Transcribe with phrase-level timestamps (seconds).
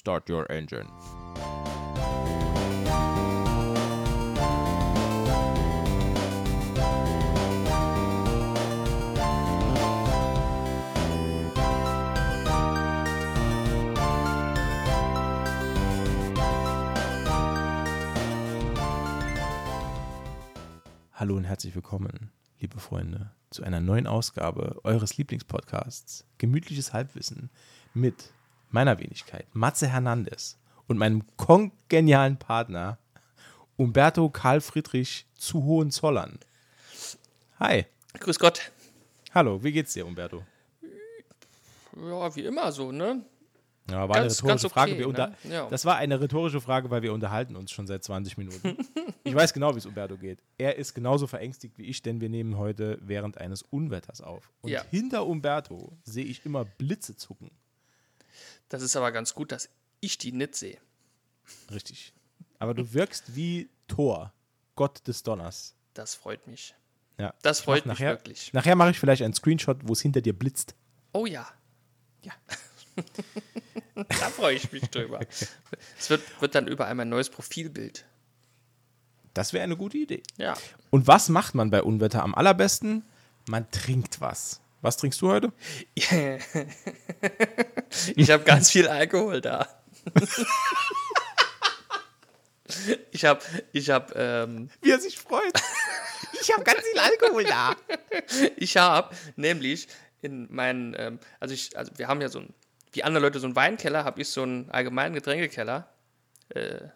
[0.00, 0.86] Start your engine.
[21.12, 27.50] Hallo und herzlich willkommen, liebe Freunde, zu einer neuen Ausgabe eures Lieblingspodcasts Gemütliches Halbwissen
[27.92, 28.32] mit
[28.70, 32.98] meiner Wenigkeit Matze Hernandez und meinem kongenialen Partner
[33.76, 36.38] Umberto Karl Friedrich zu Hohenzollern.
[37.58, 37.86] Hi.
[38.18, 38.72] Grüß Gott.
[39.34, 40.44] Hallo, wie geht's dir, Umberto?
[41.96, 43.22] Ja, wie immer so, ne?
[43.90, 45.12] Ja, war Ganz- eine rhetorische okay, Frage.
[45.12, 45.36] Ne?
[45.50, 45.68] Ja.
[45.68, 48.76] Das war eine rhetorische Frage, weil wir unterhalten uns schon seit 20 Minuten.
[49.24, 50.38] ich weiß genau, wie es Umberto geht.
[50.58, 54.52] Er ist genauso verängstigt wie ich, denn wir nehmen heute während eines Unwetters auf.
[54.60, 54.82] Und Ja.
[54.90, 57.50] hinter Umberto sehe ich immer Blitze zucken.
[58.70, 59.68] Das ist aber ganz gut, dass
[60.00, 60.78] ich die nicht sehe.
[61.70, 62.14] Richtig.
[62.58, 64.32] Aber du wirkst wie Thor,
[64.76, 65.74] Gott des Donners.
[65.92, 66.74] Das freut mich.
[67.18, 67.34] Ja.
[67.42, 68.52] Das freut mich nachher, wirklich.
[68.54, 70.74] Nachher mache ich vielleicht einen Screenshot, wo es hinter dir blitzt.
[71.12, 71.46] Oh ja,
[72.22, 72.32] Ja.
[73.94, 75.20] da freue ich mich drüber.
[75.98, 78.06] Es wird, wird dann überall mein neues Profilbild.
[79.34, 80.22] Das wäre eine gute Idee.
[80.36, 80.56] Ja.
[80.90, 83.04] Und was macht man bei Unwetter am allerbesten?
[83.48, 84.60] Man trinkt was.
[84.82, 85.52] Was trinkst du heute?
[88.14, 89.68] Ich habe ganz viel Alkohol da.
[93.10, 93.40] Ich habe,
[93.72, 95.52] ich habe, ähm, Wie er sich freut.
[96.40, 97.74] Ich habe ganz viel Alkohol da.
[98.56, 99.88] ich habe nämlich
[100.22, 102.54] in meinen, ähm, also ich, also wir haben ja so ein,
[102.92, 105.92] wie andere Leute so einen Weinkeller, habe ich so einen allgemeinen Getränkekeller,
[106.50, 106.88] äh,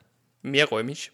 [0.43, 1.11] mehrräumig.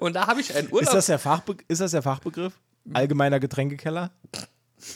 [0.00, 0.82] Und da habe ich einen Urlaub.
[0.82, 2.58] Ist das, der Fachbe ist das der Fachbegriff?
[2.92, 4.10] Allgemeiner Getränkekeller?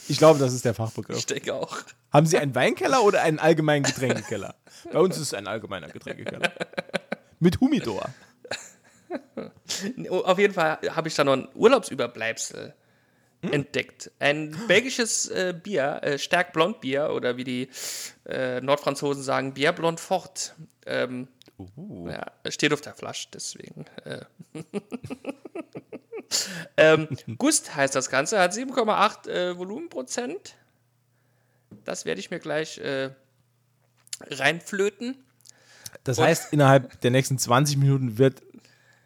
[0.07, 1.17] Ich glaube, das ist der Fachbegriff.
[1.17, 1.77] ich denke auch.
[2.11, 4.55] Haben Sie einen Weinkeller oder einen allgemeinen Getränkekeller?
[4.91, 6.51] Bei uns ist es ein allgemeiner Getränkekeller.
[7.39, 8.07] Mit Humidor.
[10.09, 12.73] Oh, Auf jeden Fall habe ich da noch ein Urlaubsüberbleibsel
[13.43, 13.53] Hm?
[13.53, 14.11] entdeckt.
[14.19, 17.69] Ein belgisches äh, Bier, äh, Stärk Blond Bier oder wie die
[18.25, 20.55] äh, Nordfranzosen sagen, Bier Blond Fort.
[20.85, 21.27] Ähm,
[21.75, 22.07] Uh.
[22.09, 23.85] ja, steht auf der Flasche, deswegen.
[26.81, 26.93] Äh.
[26.93, 30.55] ähm, Gust heißt das Ganze, hat 7,8 äh, Volumenprozent.
[31.85, 33.11] Das werde ich mir gleich äh,
[34.29, 35.23] reinflöten.
[36.03, 38.41] Das heißt, innerhalb der nächsten 20 Minuten wird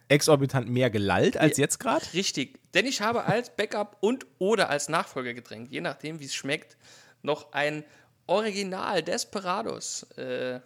[0.07, 2.05] exorbitant mehr gelallt als jetzt gerade?
[2.13, 6.77] Richtig, denn ich habe als Backup und oder als Nachfolgegetränk, je nachdem wie es schmeckt,
[7.23, 7.83] noch ein
[8.27, 10.03] Original Desperados.
[10.17, 10.59] Äh,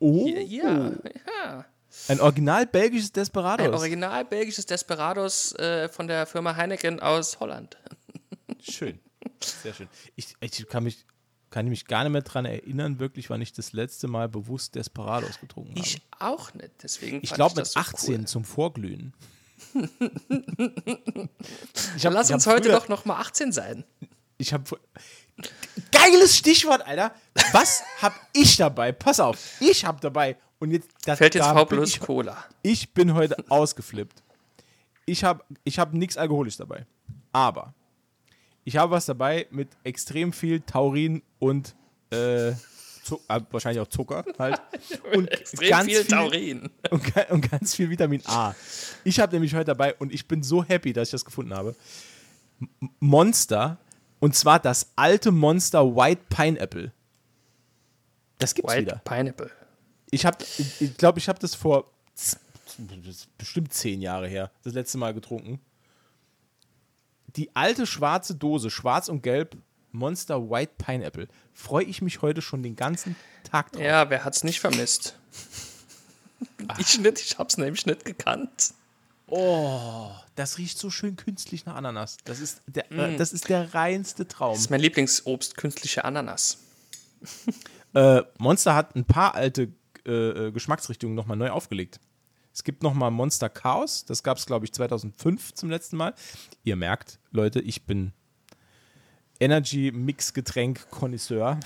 [0.00, 0.26] Oh.
[0.26, 0.92] hier, ja,
[1.26, 1.64] ja.
[2.06, 3.66] Ein original belgisches Desperados.
[3.66, 7.76] Ein Original belgisches Desperados äh, von der Firma Heineken aus Holland.
[8.60, 9.00] Schön.
[9.40, 9.88] Sehr schön.
[10.16, 11.04] Ich, ich kann mich
[11.50, 15.40] kann mich gar nicht mehr dran erinnern, wirklich, wann ich das letzte Mal bewusst Desperados
[15.40, 15.80] getrunken habe.
[15.80, 17.20] Ich auch nicht, deswegen.
[17.22, 18.26] Ich glaube mit das so 18 Cool.
[18.26, 19.14] zum Vorglühen.
[19.74, 19.90] ich
[22.02, 23.84] Dann lass ich uns hab heute doch noch mal 18 sein.
[24.36, 24.78] Ich habe
[25.90, 27.12] geiles Stichwort, Alter.
[27.52, 28.92] Was hab ich dabei?
[28.92, 32.00] Pass auf, ich hab dabei und jetzt das, Fällt jetzt da V bin plus ich,
[32.00, 32.44] Cola.
[32.62, 34.22] ich bin heute ausgeflippt.
[35.06, 36.86] Ich habe ich hab nichts alkoholisch dabei,
[37.32, 37.74] aber
[38.64, 41.74] ich habe was dabei mit extrem viel Taurin und
[42.10, 42.54] äh, äh,
[43.50, 44.60] wahrscheinlich auch Zucker halt
[45.14, 46.70] und Extrem viel Taurin.
[46.90, 48.54] und, und ganz viel Vitamin A.
[49.04, 51.74] Ich habe nämlich heute dabei und ich bin so happy, dass ich das gefunden habe.
[53.00, 53.78] Monster
[54.20, 56.92] und zwar das alte Monster White Pineapple.
[58.38, 59.00] Das gibt's White wieder.
[59.04, 59.50] Pineapple.
[60.10, 60.38] Ich habe,
[60.80, 65.60] ich, glaube, ich habe das vor das bestimmt zehn Jahre her, das letzte Mal getrunken.
[67.36, 69.56] Die alte schwarze Dose, schwarz und gelb,
[69.92, 71.28] Monster White Pineapple.
[71.52, 73.16] Freue ich mich heute schon den ganzen
[73.50, 73.82] Tag drauf.
[73.82, 75.18] Ja, wer hat's nicht vermisst?
[76.78, 78.74] Ich nicht, ich hab's nämlich nicht gekannt.
[79.26, 82.16] Oh, das riecht so schön künstlich nach Ananas.
[82.24, 82.98] Das ist der, Mm.
[83.00, 84.52] äh, das ist der reinste Traum.
[84.52, 86.58] Das ist mein Lieblingsobst, künstliche Ananas.
[87.94, 89.68] Äh, Monster hat ein paar alte
[90.06, 90.10] äh,
[90.46, 92.00] äh, Geschmacksrichtungen nochmal neu aufgelegt.
[92.52, 94.04] Es gibt nochmal Monster Chaos.
[94.04, 96.14] Das gab es, glaube ich, 2005 zum letzten Mal.
[96.64, 98.12] Ihr merkt, Leute, ich bin
[99.40, 101.60] Energy Mix Getränk Connoisseur.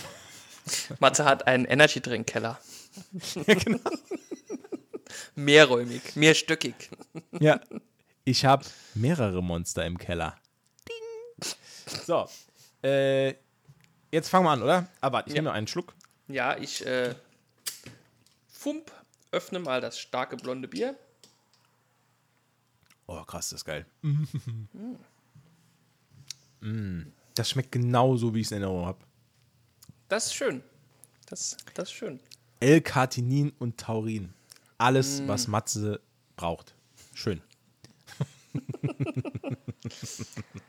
[1.01, 2.59] Matze hat einen Energy-Drink-Keller.
[3.47, 3.79] ja, genau.
[5.35, 6.75] Mehrräumig, mehrstöckig.
[7.41, 7.61] ja,
[8.25, 8.65] ich habe
[8.95, 10.37] mehrere Monster im Keller.
[10.89, 11.49] Ding.
[12.07, 12.29] So,
[12.83, 13.35] äh,
[14.11, 14.87] jetzt fangen wir an, oder?
[15.01, 15.43] Aber warte, ich Ja.
[15.43, 15.95] nehme einen Schluck.
[16.29, 17.15] Ja, ich äh,
[18.63, 18.93] fump,
[19.33, 20.97] öffne mal das starke blonde Bier.
[23.07, 23.87] Oh, krass, das ist geil.
[26.61, 27.03] Mm.
[27.35, 29.05] Das schmeckt genauso, wie ich es in Erinnerung habe.
[30.09, 30.63] Das ist schön.
[31.27, 32.21] Das, das ist schön.
[32.61, 34.33] L-Cartinin und Taurin.
[34.79, 36.01] Alles, was Matze
[36.37, 36.77] braucht.
[37.15, 37.43] Schön.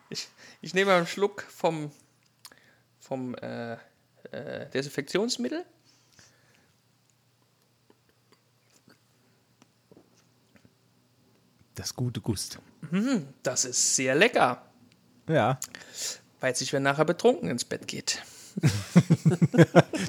[0.09, 0.27] Ich,
[0.61, 1.91] ich nehme mal einen Schluck vom,
[2.99, 3.73] vom äh,
[4.31, 5.65] äh, Desinfektionsmittel.
[11.75, 12.59] Das gute Gust.
[13.41, 14.61] Das ist sehr lecker.
[15.27, 15.59] Ja.
[16.39, 18.21] Weiß ich, wer nachher betrunken ins Bett geht.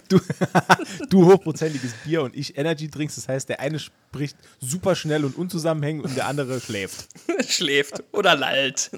[0.08, 0.20] Du,
[1.08, 3.14] du hochprozentiges Bier und ich Energy Drinks.
[3.14, 7.08] Das heißt, der eine spricht super schnell und unzusammenhängend und der andere schläft.
[7.48, 8.90] Schläft oder lallt.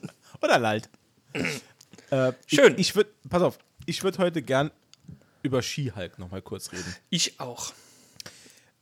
[0.43, 0.89] Oder lallt.
[2.11, 2.75] Äh, Schön.
[2.75, 4.71] Ich, ich würde, pass auf, ich würde heute gern
[5.43, 6.95] über Skihulk nochmal kurz reden.
[7.11, 7.73] Ich auch.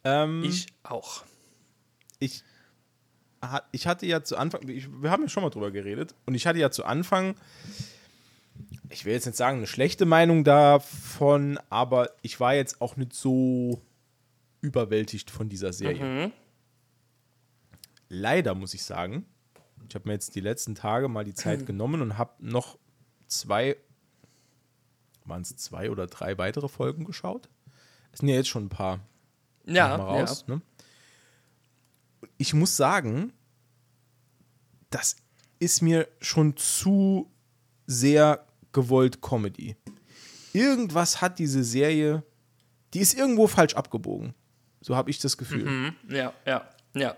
[0.05, 1.25] Ähm, Ich auch.
[2.19, 2.43] ich,
[3.73, 6.59] ich hatte ja zu Anfang, wir haben ja schon mal drüber geredet, und ich hatte
[6.59, 7.35] ja zu Anfang,
[8.91, 13.13] ich will jetzt nicht sagen, eine schlechte Meinung davon, aber ich war jetzt auch nicht
[13.13, 13.81] so
[14.61, 16.33] überwältigt von dieser Serie.
[18.09, 19.27] Leider muss ich sagen,
[19.89, 22.79] ich habe mir jetzt die letzten Tage mal die Zeit genommen und habe noch
[23.27, 23.77] zwei,
[25.25, 27.49] waren es zwei oder drei weitere Folgen geschaut.
[28.13, 29.01] Es sind ja jetzt schon ein paar
[29.67, 30.47] Ja, raus.
[30.47, 30.63] Ne?
[32.39, 33.33] Ich muss sagen,
[34.91, 35.17] das
[35.59, 37.31] ist mir schon zu
[37.87, 39.77] sehr gewollt Comedy.
[40.53, 42.23] Irgendwas hat diese Serie,
[42.93, 44.35] die ist irgendwo falsch abgebogen.
[44.81, 45.95] So habe ich das Gefühl.
[46.09, 46.17] ja.
[46.17, 47.17] Ja, ja, ja.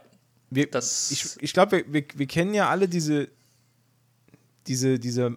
[0.50, 3.28] Wir, Das- ich ich glaube, wir, wir, wir kennen ja alle diese,
[4.66, 5.36] diese, diese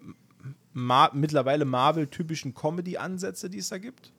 [0.74, 4.14] Ma mittlerweile Marvel-typischen Comedy-Ansätze, die es da gibt.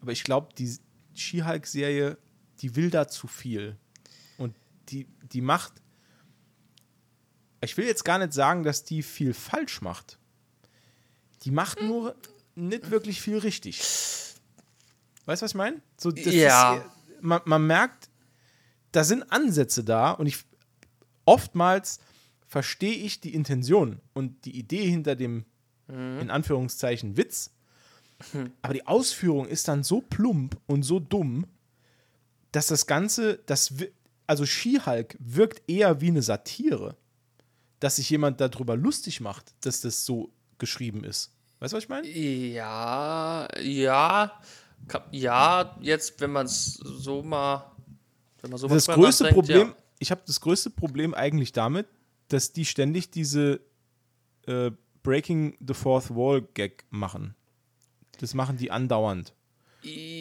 [0.00, 0.76] Aber ich glaube, die
[1.14, 2.18] She-Hulk-Serie,
[2.60, 3.76] die will da zu viel.
[4.88, 5.72] Die, die macht.
[7.60, 10.18] Ich will jetzt gar nicht sagen, dass die viel falsch macht.
[11.42, 12.16] Die macht nur
[12.54, 13.80] nicht wirklich viel richtig.
[15.24, 15.80] Weißt du, was ich meine?
[15.96, 16.76] So, Ja.
[16.76, 16.84] Ist,
[17.20, 18.10] man, man merkt,
[18.90, 20.44] da sind Ansätze da und ich
[21.24, 22.00] oftmals
[22.46, 25.44] verstehe ich die Intention und die Idee hinter dem
[25.88, 27.50] in Anführungszeichen Witz,
[28.62, 31.46] aber die Ausführung ist dann so plump und so dumm,
[32.52, 33.74] dass das Ganze, das
[34.26, 36.96] also She-Hulk wirkt eher wie eine Satire,
[37.80, 41.32] dass sich jemand darüber lustig macht, dass das so geschrieben ist.
[41.58, 42.08] Weißt du, was ich meine?
[42.08, 44.32] Ja, ja,
[45.10, 47.70] ja, jetzt, wenn man es so mal,
[48.40, 49.76] wenn man so Das mal größte Problem, ja.
[49.98, 51.86] ich habe das größte Problem eigentlich damit,
[52.28, 53.60] dass die ständig diese
[54.46, 54.70] äh,
[55.02, 57.34] Breaking the Fourth Wall Gag machen.
[58.18, 59.32] Das machen die andauernd.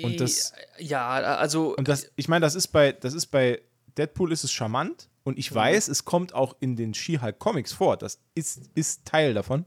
[0.03, 3.61] Und das- ja, also, Und das, ich meine, das ist bei, das ist bei
[3.97, 7.97] Deadpool ist es charmant und ich weiß, es kommt auch in den She-Hulk Comics vor.
[7.97, 9.65] Das ist, ist Teil davon.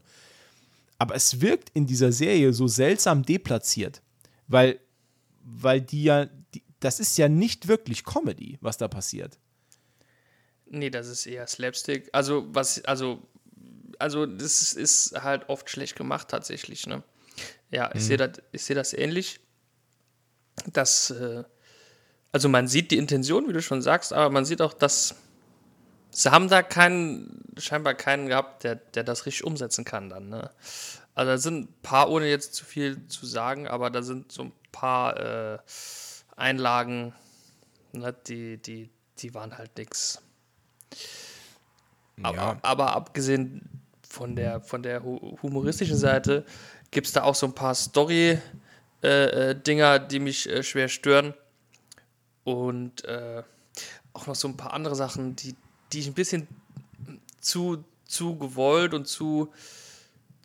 [0.97, 4.01] Aber es wirkt in dieser Serie so seltsam deplatziert,
[4.47, 4.79] weil,
[5.43, 9.37] weil die ja, die, das ist ja nicht wirklich Comedy, was da passiert.
[10.67, 12.09] nee, das ist eher Slapstick.
[12.13, 13.21] Also, was, also,
[13.99, 17.03] also, das ist halt oft schlecht gemacht, tatsächlich, ne?
[17.71, 19.39] Ja, ich sehe das, ich sehe das ähnlich.
[20.71, 21.43] Das, äh,
[22.35, 25.15] also man sieht die Intention, wie du schon sagst, aber man sieht auch, dass
[26.11, 30.27] sie haben da keinen, scheinbar keinen gehabt, der, der das richtig umsetzen kann dann.
[30.27, 30.49] Ne?
[31.13, 34.41] Also da sind ein paar, ohne jetzt zu viel zu sagen, aber da sind so
[34.43, 35.59] ein paar äh,
[36.35, 37.13] Einlagen,
[37.93, 40.21] ne, die, die, die waren halt nix.
[42.21, 46.43] Aber, aber abgesehen von der, von der hu- humoristischen Seite
[46.91, 48.39] gibt es da auch so ein paar Story-Dinger,
[49.99, 51.33] die mich äh, schwer stören.
[52.45, 53.43] Und äh,
[54.13, 55.55] auch noch so ein paar andere Sachen, die,
[55.91, 56.47] die ich ein bisschen
[57.41, 59.51] zu, zu gewollt und zu,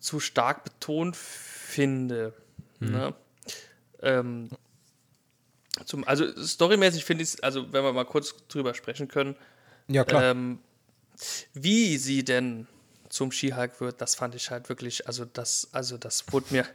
[0.00, 2.32] zu stark betont finde.
[2.80, 3.14] Ne?
[4.02, 4.48] Ähm,
[5.84, 9.36] zum, also storymäßig finde ich es, also wenn wir mal kurz drüber sprechen können,
[9.86, 10.58] Ja, ähm,
[11.52, 12.66] wie sie denn
[13.10, 16.66] zum Skihulk wird, das fand ich halt wirklich, also das, also das wurde mir,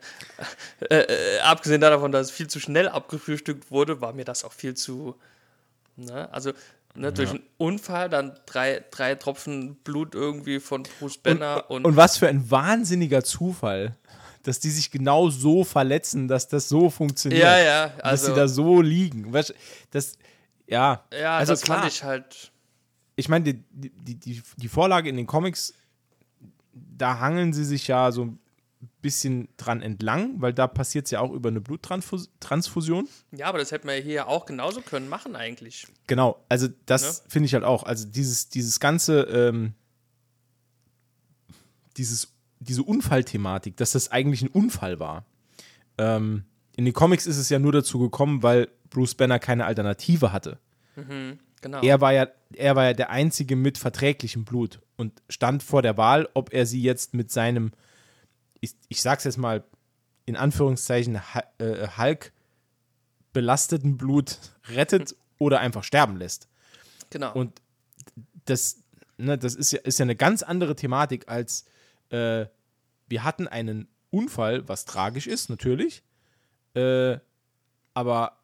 [0.90, 4.54] äh, äh, abgesehen davon, dass es viel zu schnell abgefrühstückt wurde, war mir das auch
[4.54, 5.16] viel zu,
[5.96, 6.52] ne, also
[6.94, 11.96] ne, durch einen Unfall dann drei, drei Tropfen Blut irgendwie von Bruce Banner und, Und
[11.96, 13.96] was für ein wahnsinniger Zufall,
[14.44, 17.42] dass die sich genau so verletzen, dass das so funktioniert.
[17.42, 19.32] ja, ja, dass also, sie da so liegen.
[19.92, 20.18] Das,
[20.68, 21.80] ja, ja, also das klar.
[21.80, 22.52] fand ich halt,
[23.16, 25.74] ich meine, die, die, die, die Vorlage in den Comics,
[26.76, 28.40] da hangeln sie sich ja so ein
[29.02, 33.08] bisschen dran entlang, weil da passiert es ja auch über eine Bluttransfusion.
[33.32, 35.88] ja, aber das hätten wir hier auch genauso können machen eigentlich.
[36.08, 37.84] Genau, also das finde ich halt auch.
[37.84, 39.74] Also dieses, dieses ganze, ähm,
[41.98, 45.26] dieses, diese Unfallthematik, dass das eigentlich ein Unfall war,
[45.98, 46.44] ähm,
[46.76, 50.60] in den Comics ist es ja nur dazu gekommen, weil Bruce Banner keine Alternative hatte.
[51.62, 51.82] Genau.
[51.82, 55.98] Er war ja, er war ja der Einzige mit verträglichem Blut und stand vor der
[55.98, 57.72] Wahl, ob er sie jetzt mit seinem,
[58.62, 59.64] ich, ich sag's jetzt mal
[60.26, 61.20] in Anführungszeichen,
[61.60, 62.34] äh, Hulk
[63.34, 64.38] belasteten Blut
[64.70, 66.48] rettet oder einfach sterben lässt.
[67.10, 67.34] genau.
[67.34, 67.62] Und
[68.46, 68.84] das,
[69.18, 71.66] ne, das ist ja, ist ja eine ganz andere Thematik als
[72.10, 72.46] äh,
[73.08, 76.04] wir hatten einen Unfall, was tragisch ist, natürlich.
[76.74, 77.20] Äh,
[77.94, 78.40] aber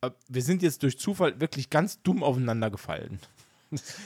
[0.00, 3.20] äh, wir sind jetzt durch Zufall wirklich ganz dumm aufeinander gefallen.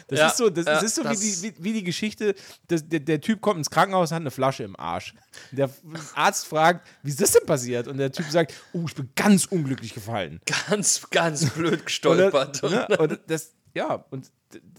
[0.08, 1.84] Das Ja, ist so, das, ja, das ist so wie, das- die, wie, wie die
[1.84, 2.34] Geschichte,
[2.68, 5.14] dass der, der Typ kommt ins Krankenhaus und hat eine Flasche im Arsch.
[5.52, 5.70] Der
[6.14, 7.88] Arzt fragt, wie ist das denn passiert?
[7.88, 10.40] Und der Typ sagt, oh, ich bin ganz unglücklich gefallen.
[10.68, 12.62] ganz, ganz blöd gestolpert.
[12.62, 14.30] Und, ne, und das, ja, und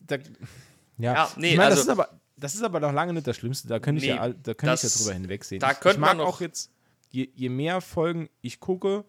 [0.07, 0.15] da,
[0.97, 3.27] ja, Ja, nee, ich meine, das, also- ist aber, das ist aber noch lange nicht
[3.27, 3.67] das Schlimmste.
[3.67, 5.59] Da könnte ich, Nee, ja, all- da könnte ich ja das- drüber hinwegsehen.
[5.59, 6.71] da ich, ich könnte mag man auch jetzt,
[7.09, 9.03] je, je mehr Folgen ich gucke,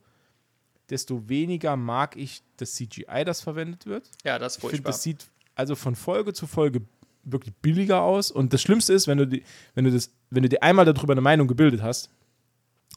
[0.89, 4.11] desto weniger mag ich das CGI, das verwendet wird.
[4.25, 4.91] ja, das ist Ich finde, furchtbar.
[4.93, 5.27] das sieht
[5.61, 6.83] also von Folge zu Folge
[7.23, 8.31] wirklich billiger aus.
[8.31, 11.13] Und das Schlimmste ist, wenn du, die, wenn du, das, wenn du dir einmal darüber
[11.13, 12.11] eine Meinung gebildet hast,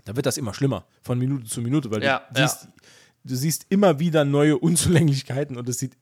[0.06, 2.48] dann wird das immer schlimmer, von Minute zu Minute, weil Ja, du, ja.
[2.48, 2.68] siehst,
[3.24, 5.96] du siehst immer wieder neue Unzulänglichkeiten und es sieht,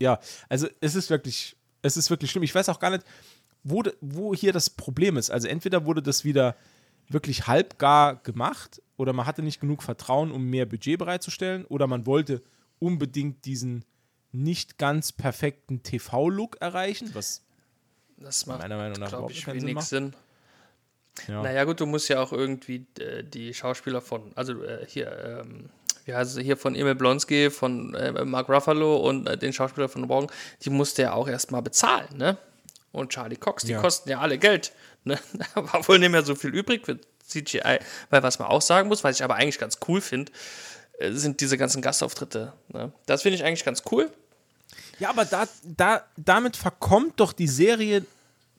[0.00, 2.42] ja, also es ist wirklich, es ist wirklich schlimm.
[2.42, 3.04] Ich weiß auch gar nicht,
[3.62, 5.30] wo, wo hier das Problem ist.
[5.30, 6.56] Also entweder wurde das wieder
[7.08, 12.04] wirklich halbgar gemacht oder man hatte nicht genug Vertrauen, um mehr Budget bereitzustellen oder man
[12.06, 12.42] wollte
[12.78, 13.84] unbedingt diesen
[14.32, 17.42] nicht ganz perfekten TV-Look erreichen, was
[18.16, 19.88] das macht, meiner Meinung nach glaube überhaupt ich, keinen Sinn wenig macht.
[19.88, 20.14] Sinn.
[21.28, 21.42] ja.
[21.42, 25.70] Naja, gut, du musst ja auch irgendwie äh, die Schauspieler von, also äh, hier, ähm,
[26.04, 29.88] wie heißt es hier, von Emil Blonsky, von äh, Mark Ruffalo und äh, den Schauspieler
[29.88, 30.30] von Morgan,
[30.62, 32.38] die musste ja auch erstmal bezahlen, ne?
[32.92, 33.80] Und Charlie Cox, die Ja.
[33.80, 34.72] kosten ja alle Geld.
[35.04, 35.18] Ne?
[35.54, 37.78] Da war wohl nicht mehr so viel übrig für CGI.
[38.10, 40.32] Weil was man auch sagen muss, was ich aber eigentlich ganz cool finde,
[41.02, 42.52] sind diese ganzen Gastauftritte.
[42.68, 42.92] Ne?
[43.06, 44.10] Das finde ich eigentlich ganz cool.
[44.98, 48.04] Ja, aber da, da, damit verkommt doch die Serie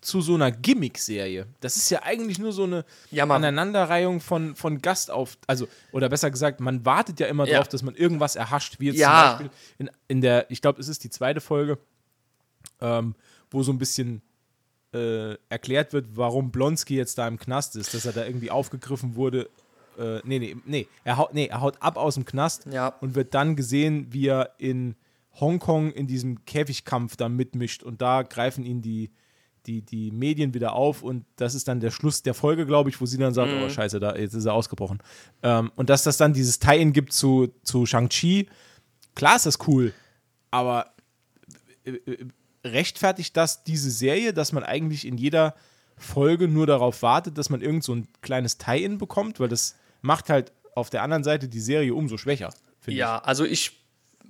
[0.02, 1.46] zu so einer Gimmick-Serie.
[1.60, 3.26] Das ist ja eigentlich nur so eine Ja.
[3.26, 5.38] Aneinanderreihung von, von Gastauf...
[5.46, 7.58] Also, oder besser gesagt, man wartet ja immer Ja.
[7.58, 9.38] drauf, dass man irgendwas erhascht, wie jetzt Ja.
[9.38, 11.78] zum Beispiel in, in der, ich glaube, es ist die zweite Folge,
[12.82, 13.14] ähm,
[13.52, 14.24] wo so ein bisschen
[14.94, 19.16] äh, erklärt wird, warum Blonsky jetzt da im Knast ist, dass er da irgendwie aufgegriffen
[19.16, 19.50] wurde.
[20.02, 22.88] Äh, nee, nee, nee, er haut, nee, er haut ab aus dem Knast Ja.
[23.02, 24.96] und wird dann gesehen, wie er in
[25.40, 29.12] Hongkong in diesem Käfigkampf da mitmischt und da greifen ihn die,
[29.66, 33.00] die, die Medien wieder auf und das ist dann der Schluss der Folge, glaube ich,
[33.00, 35.00] wo sie dann sagt, oh scheiße, da, jetzt ist er ausgebrochen.
[35.44, 38.50] Ähm, und dass das dann dieses Tie-In gibt zu, zu Shang-Chi,
[39.16, 39.94] klar ist das cool,
[40.50, 40.94] aber
[41.86, 42.26] äh, äh,
[42.66, 45.56] rechtfertigt das diese Serie, dass man eigentlich in jeder
[45.98, 50.30] Folge nur darauf wartet, dass man irgend so ein kleines Tie-In bekommt, weil das macht
[50.30, 53.86] halt auf der anderen Seite die Serie umso schwächer, finde Ja, also ich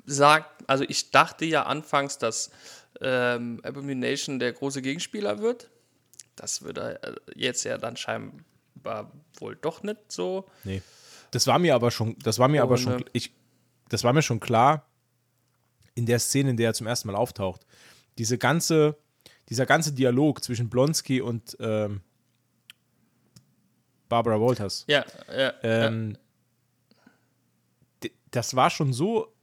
[0.05, 2.51] sag, also ich dachte ja anfangs, dass
[2.99, 5.69] ähm, Abomination der große Gegenspieler wird.
[6.35, 10.45] Das wird er äh, jetzt ja dann scheinbar wohl doch nicht so.
[10.59, 10.65] ich.
[10.65, 10.81] Nee.
[11.31, 13.33] Das war mir aber schon, das war mir aber Und, schon, ich,
[13.89, 14.85] das war mir schon klar
[15.95, 17.65] in der Szene, in der er zum ersten Mal auftaucht.
[18.17, 18.97] Diese ganze,
[19.49, 22.01] dieser ganze Dialog zwischen Blonsky und ähm,
[24.12, 24.84] Barbara Walters.
[24.88, 26.18] Ja, ja, Ähm,
[28.03, 29.34] d- das war schon so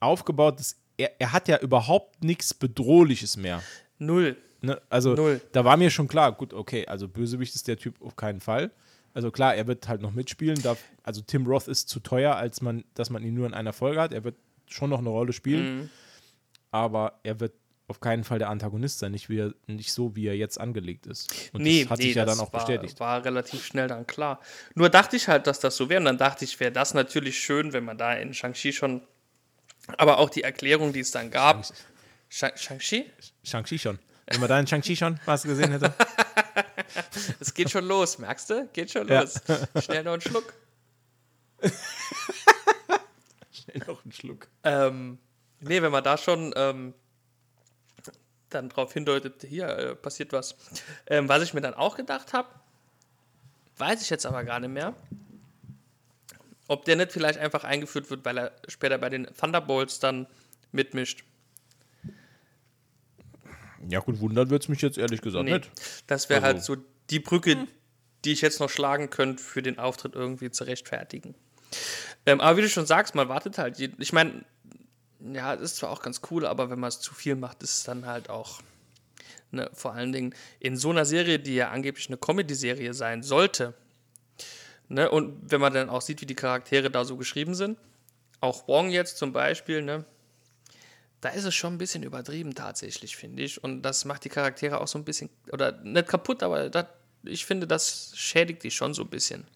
[0.00, 3.62] aufgebaut, dass er, er hat ja überhaupt nichts Bedrohliches mehr.
[3.98, 4.36] null.
[4.62, 4.80] Ne?
[4.90, 5.40] Also Null.
[5.52, 8.70] da war mir schon klar, gut, okay, also Bösewicht ist der Typ auf keinen Fall.
[9.14, 10.60] Also klar, er wird halt noch mitspielen.
[10.62, 13.72] Darf, also Tim Roth ist zu teuer, als man, dass man ihn nur in einer
[13.72, 14.12] Folge hat.
[14.12, 15.90] Er wird schon noch eine Rolle spielen, Mhm.
[16.70, 17.54] aber er wird
[17.90, 21.06] auf keinen Fall der Antagonist sein, nicht, wie er, nicht so, wie er jetzt angelegt
[21.06, 21.50] ist.
[21.52, 23.00] Und nee, das hat nee, sich ja dann auch war, bestätigt.
[23.00, 24.40] War relativ schnell dann klar.
[24.76, 25.98] Nur dachte ich halt, dass das so wäre.
[25.98, 29.02] Und dann dachte ich, wäre das natürlich schön, wenn man da in Shang-Chi schon.
[29.98, 31.66] Aber auch die Erklärung, die es dann gab.
[32.28, 33.10] Shang- Shang-Chi?
[33.42, 33.98] Shang-Chi schon.
[34.28, 35.92] Wenn man da in Shang-Chi schon was gesehen hätte.
[37.38, 38.68] Es geht schon los, merkst du?
[38.72, 39.20] Geht schon Ja.
[39.22, 39.34] los.
[39.84, 40.52] Schnell noch einen Schluck.
[43.52, 44.48] Schnell noch einen Schluck.
[44.64, 45.18] Ähm,
[45.60, 46.94] nee, wenn man da schon ähm,
[48.50, 50.56] dann drauf hindeutet, hier äh, passiert was.
[51.06, 52.48] Ähm, was ich mir dann auch gedacht habe,
[53.78, 54.94] weiß ich jetzt aber gar nicht mehr,
[56.68, 60.26] ob der nicht vielleicht einfach eingeführt wird, weil er später bei den Thunderbolts dann
[60.72, 61.24] mitmischt.
[63.88, 65.70] Ja, gut, wundern wird es mich jetzt ehrlich gesagt Nee, nicht.
[66.06, 66.76] das wäre Also- halt so
[67.08, 67.66] die Brücke,
[68.24, 71.34] die ich jetzt noch schlagen könnte, für den Auftritt irgendwie zu rechtfertigen.
[72.26, 73.80] Ähm, aber wie du schon sagst, man wartet halt.
[73.80, 74.44] Ich meine,
[75.32, 77.78] ja, es ist zwar auch ganz cool, aber wenn man es zu viel macht, ist
[77.78, 78.60] es dann halt auch.
[79.52, 83.74] Ne, vor allen Dingen in so einer Serie, die ja angeblich eine Comedy-Serie sein sollte,
[84.90, 85.08] Ne?
[85.08, 87.78] Und wenn man dann auch sieht, wie die Charaktere da so geschrieben sind,
[88.40, 90.04] auch Wong jetzt zum Beispiel, ne?
[91.20, 93.62] da ist es schon ein bisschen übertrieben tatsächlich, finde ich.
[93.62, 96.86] Und das macht die Charaktere auch so ein bisschen, oder nicht kaputt, aber das,
[97.22, 99.46] ich finde, das schädigt die schon so ein bisschen.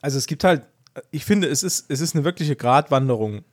[0.00, 0.64] Also es gibt halt,
[1.12, 3.44] ich finde, es ist, es ist eine wirkliche Gratwanderung,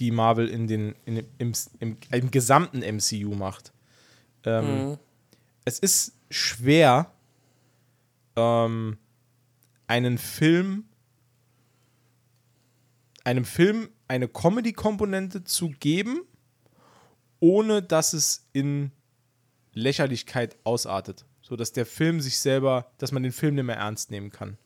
[0.00, 3.72] die Marvel in den, in, im, im, im gesamten MCU macht.
[4.44, 4.98] Ähm, mhm.
[5.64, 7.12] Es ist schwer,
[8.36, 8.96] ähm,
[9.86, 10.84] einen Film,
[13.24, 16.22] einem Film eine Comedy-Komponente zu geben,
[17.38, 18.90] ohne dass es in
[19.72, 21.26] Lächerlichkeit ausartet.
[21.42, 24.56] So dass der Film sich selber, dass man den Film nicht mehr ernst nehmen kann.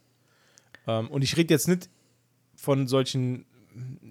[0.87, 1.89] Ähm, und ich rede jetzt nicht
[2.55, 3.47] von solchen,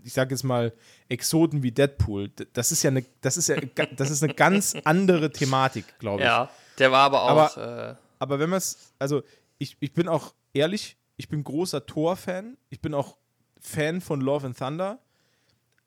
[0.03, 0.73] ich sage jetzt mal,
[1.09, 2.29] Exoten wie Deadpool.
[2.53, 3.57] Das ist ja eine, das ist ja,
[3.95, 6.27] das ist eine ganz andere Thematik, glaube ich.
[6.27, 7.57] Ja, der war aber auch.
[7.57, 9.23] Aber, äh aber wenn man es, also
[9.57, 12.57] ich, ich bin auch ehrlich, ich bin großer Thor-Fan.
[12.69, 13.17] Ich bin auch
[13.59, 14.99] Fan von Love and Thunder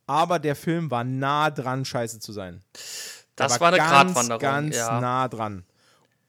[0.07, 2.63] aber der Film war nah dran, scheiße zu sein.
[3.35, 4.41] Das war, war, eine ganz, Gratwanderung.
[4.41, 5.01] Ganz ja.
[5.01, 5.65] nah dran.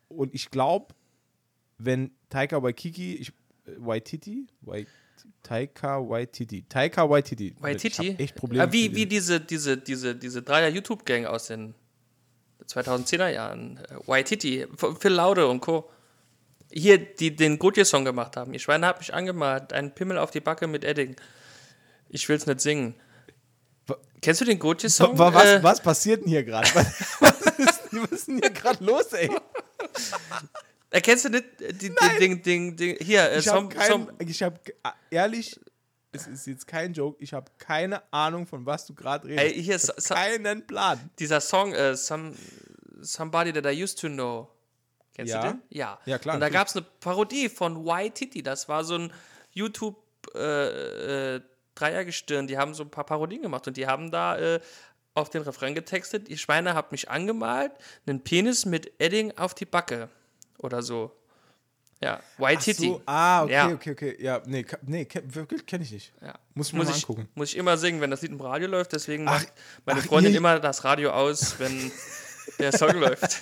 [0.10, 0.94] Und ich glaube,
[1.78, 4.88] wenn Taika Waikiki, ich, äh, Waititi, Wait,
[5.44, 8.64] Taika Waititi, Taika Waititi, Waititi, echt Probleme.
[8.64, 11.74] Äh, wie, wie diese, diese, diese, diese Dreier YouTube-Gang aus den
[12.68, 14.68] 2010er Jahren, äh, Waititi,
[15.00, 15.90] Phil Laude und Co.
[16.72, 18.54] Hier, die den Gotye-Song gemacht haben.
[18.54, 21.16] Ihr Schwein hat mich angemalt, ein Pimmel auf die Backe mit Edding.
[22.10, 22.96] Ich will's nicht singen.
[24.22, 25.18] Kennst du den Gotye-Song?
[25.18, 26.68] Was, äh, was, passiert denn hier gerade?
[26.76, 29.30] Was, was, ist denn hier gerade los, ey?
[30.90, 34.72] Erkennst du nicht den, den, den, den, hier, äh, ich habe hab, äh,
[35.12, 35.60] ehrlich,
[36.12, 39.56] es ist jetzt kein Joke, ich habe keine Ahnung, von was du gerade redest.
[39.56, 40.98] Ey, hier so, keinen Plan.
[41.20, 42.34] Dieser Song, äh, some,
[43.02, 44.50] Somebody That I Used to Know.
[45.14, 45.42] Kennst ja.
[45.42, 45.62] du den?
[45.70, 46.00] Ja.
[46.06, 46.36] Ja, klar.
[46.36, 49.14] Und da gab es eine Parodie von Y-Titty, das war so ein
[49.54, 50.04] YouTube-
[50.36, 51.42] äh, äh,
[51.76, 54.60] Dreiergestirn, die haben so ein paar Parodien gemacht und die haben da äh,
[55.14, 57.72] auf den Refrain getextet, ihr Schweine habt mich angemalt,
[58.06, 60.10] einen Penis mit Edding auf die Backe
[60.58, 61.12] oder so.
[62.02, 62.74] Ja, White.
[62.74, 63.68] So, ah, okay, ja.
[63.72, 64.16] okay, okay.
[64.20, 66.14] Ja, nee, nee wirklich kenne ich nicht.
[66.22, 66.36] Ja.
[66.54, 67.30] Muss ich mir muss mal ich, angucken.
[67.34, 69.54] Muss ich immer singen, wenn das Lied im Radio läuft, deswegen ach, macht
[69.86, 71.92] meine ach, Freundin ihr, immer das Radio aus, wenn
[72.60, 73.40] der Song läuft.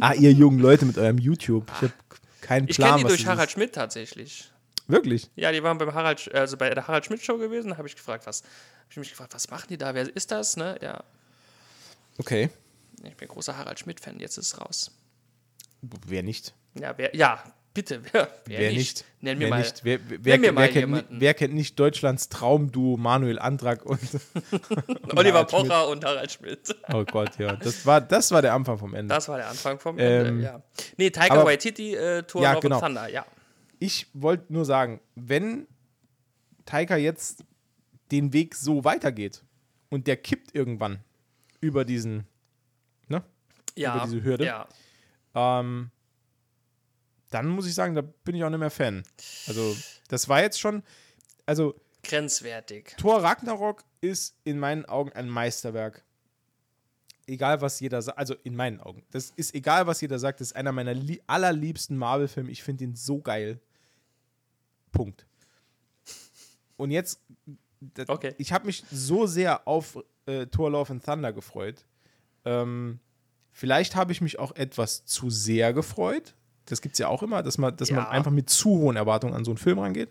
[0.00, 1.70] Ah, ihr jungen Leute mit eurem YouTube.
[1.76, 1.92] Ich habe
[2.40, 2.68] keinen Plan.
[2.68, 4.50] Ich kenne die durch Harald Schmidt tatsächlich.
[4.88, 5.30] Wirklich?
[5.36, 7.70] Ja, die waren beim Harald, also bei der Harald Schmidt Show gewesen.
[7.70, 9.94] Da habe ich gefragt, was, habe ich mich gefragt, was machen die da?
[9.94, 10.56] Wer ist das?
[10.56, 10.76] Ne?
[10.82, 11.04] Ja.
[12.18, 12.50] Okay.
[13.04, 14.18] Ich bin großer Harald Schmidt Fan.
[14.18, 14.90] Jetzt ist es raus.
[16.06, 16.54] Wer nicht?
[16.78, 17.14] Ja, wer?
[17.14, 17.42] Ja,
[17.74, 18.02] bitte.
[18.12, 18.78] Wer, wer, wer nicht?
[18.78, 19.04] nicht?
[19.20, 19.58] Nenn mir wer mal.
[19.58, 19.84] Nicht?
[19.84, 24.00] Wer, wer, mir mal kennt, wer kennt nicht Deutschlands Traumduo Manuel Andrak und,
[24.86, 26.74] und Oliver Pocher und Harald Schmidt?
[26.92, 27.56] Oh Gott, ja.
[27.56, 29.14] Das war, das war der Anfang vom Ende.
[29.14, 30.62] Das war der Anfang vom Ende, ähm, ja.
[30.96, 32.80] Nee, Tiger Waititi, äh, Tour ja, genau.
[32.80, 33.26] Thunder, ja
[33.82, 35.66] ich wollte nur sagen, wenn
[36.64, 37.44] Taika jetzt
[38.12, 39.42] den Weg so weitergeht
[39.90, 41.00] und der kippt irgendwann
[41.60, 42.28] über diesen,
[43.08, 43.24] ne?
[43.74, 44.68] Ja, über diese Hürde, ja.
[45.34, 45.90] Ähm,
[47.30, 49.02] dann muss ich sagen, da bin ich auch nicht mehr Fan.
[49.46, 49.76] Also,
[50.08, 50.82] das war jetzt schon,
[51.46, 51.74] also.
[52.02, 52.94] Grenzwertig.
[52.98, 56.04] Thor Ragnarok ist in meinen Augen ein Meisterwerk
[57.26, 60.48] egal was jeder sagt, also in meinen Augen, das ist egal was jeder sagt, das
[60.48, 60.94] ist einer meiner
[61.26, 62.50] allerliebsten Marvel-Filme.
[62.50, 63.60] Ich finde ihn so geil.
[64.90, 65.26] Punkt.
[66.76, 67.20] Und jetzt,
[68.08, 68.34] okay.
[68.38, 71.86] ich habe mich so sehr auf äh, Thor Love and Thunder gefreut.
[72.44, 73.00] Ähm,
[73.52, 76.34] vielleicht habe ich mich auch etwas zu sehr gefreut.
[76.66, 77.96] Das gibt es ja auch immer, dass, man, dass ja.
[77.96, 80.10] man einfach mit zu hohen Erwartungen an so einen Film rangeht.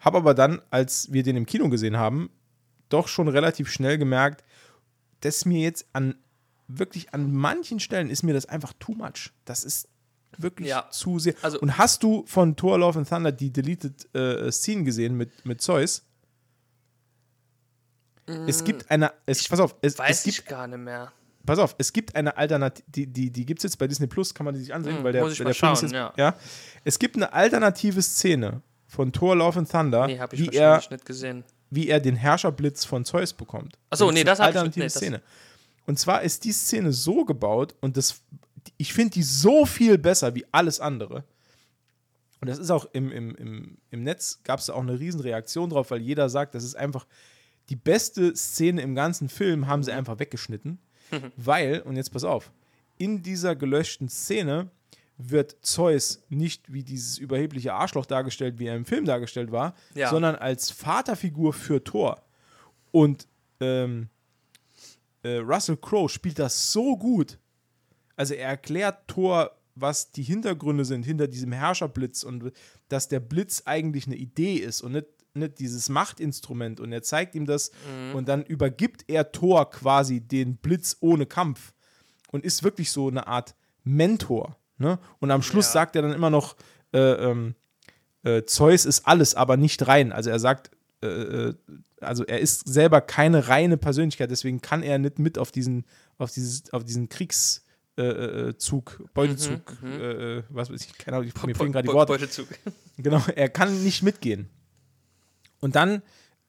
[0.00, 2.30] Habe aber dann, als wir den im Kino gesehen haben,
[2.88, 4.44] doch schon relativ schnell gemerkt,
[5.20, 6.16] dass mir jetzt an
[6.68, 9.32] wirklich an manchen Stellen ist mir das einfach too much.
[9.44, 9.88] Das ist
[10.36, 10.88] wirklich ja.
[10.90, 11.34] zu sehr.
[11.42, 15.44] Also, und hast du von Thor Love and Thunder die Deleted äh, Scene gesehen mit,
[15.46, 16.04] mit Zeus?
[18.26, 19.12] Mm, es gibt eine.
[19.26, 21.12] Es, pass auf, es, weiß es gibt, ich gar nicht mehr.
[21.46, 24.34] Pass auf, es gibt eine Alternative, die, die, die gibt es jetzt bei Disney Plus,
[24.34, 26.12] kann man die sich ansehen, mm, weil der, muss ich weil der schauen, ist, ja.
[26.16, 26.36] ja.
[26.84, 30.82] Es gibt eine alternative Szene von Thor Love and Thunder, nee, wie, er,
[31.70, 33.78] wie er den Herrscherblitz von Zeus bekommt.
[33.90, 35.22] Achso, nee, das habe ich alternative nee, Szene.
[35.86, 38.22] Und zwar ist die Szene so gebaut und das
[38.76, 41.24] ich finde die so viel besser wie alles andere.
[42.40, 45.90] Und das ist auch im, im, im, im Netz gab es auch eine Riesenreaktion drauf,
[45.90, 47.06] weil jeder sagt, das ist einfach
[47.68, 50.78] die beste Szene im ganzen Film, haben sie einfach weggeschnitten.
[51.36, 52.52] Weil, und jetzt pass auf,
[52.98, 54.70] in dieser gelöschten Szene
[55.18, 60.10] wird Zeus nicht wie dieses überhebliche Arschloch dargestellt, wie er im Film dargestellt war, ja.
[60.10, 62.22] sondern als Vaterfigur für Thor.
[62.92, 63.26] Und
[63.60, 64.08] ähm,
[65.22, 67.38] äh, Russell Crowe spielt das so gut,
[68.14, 72.50] also er erklärt Thor was die Hintergründe sind hinter diesem Herrscherblitz und
[72.88, 77.34] dass der Blitz eigentlich eine Idee ist und nicht, nicht dieses Machtinstrument und er zeigt
[77.34, 77.70] ihm das
[78.14, 81.72] und dann übergibt er Thor quasi den Blitz ohne Kampf
[82.32, 84.56] und ist wirklich so eine Art Mentor.
[84.78, 84.98] Ne?
[85.20, 85.72] Und am Schluss Ja.
[85.72, 86.56] sagt er dann immer noch,
[86.92, 87.54] äh, ähm,
[88.24, 90.12] äh, Zeus ist alles, aber nicht rein.
[90.12, 90.70] Also er sagt,
[91.02, 91.54] äh, äh,
[92.00, 95.84] also er ist selber keine reine Persönlichkeit, deswegen kann er nicht mit auf diesen,
[96.18, 97.62] auf dieses, auf diesen Kriegszug,
[97.96, 101.88] äh, äh, Zug, Beutezug, äh, äh, was weiß ich, keine Ahnung, ich, mir fehlen gerade
[101.88, 102.12] die Worte.
[102.12, 102.48] Beutezug.
[102.98, 104.48] Genau, er kann nicht mitgehen.
[105.66, 106.00] Und dann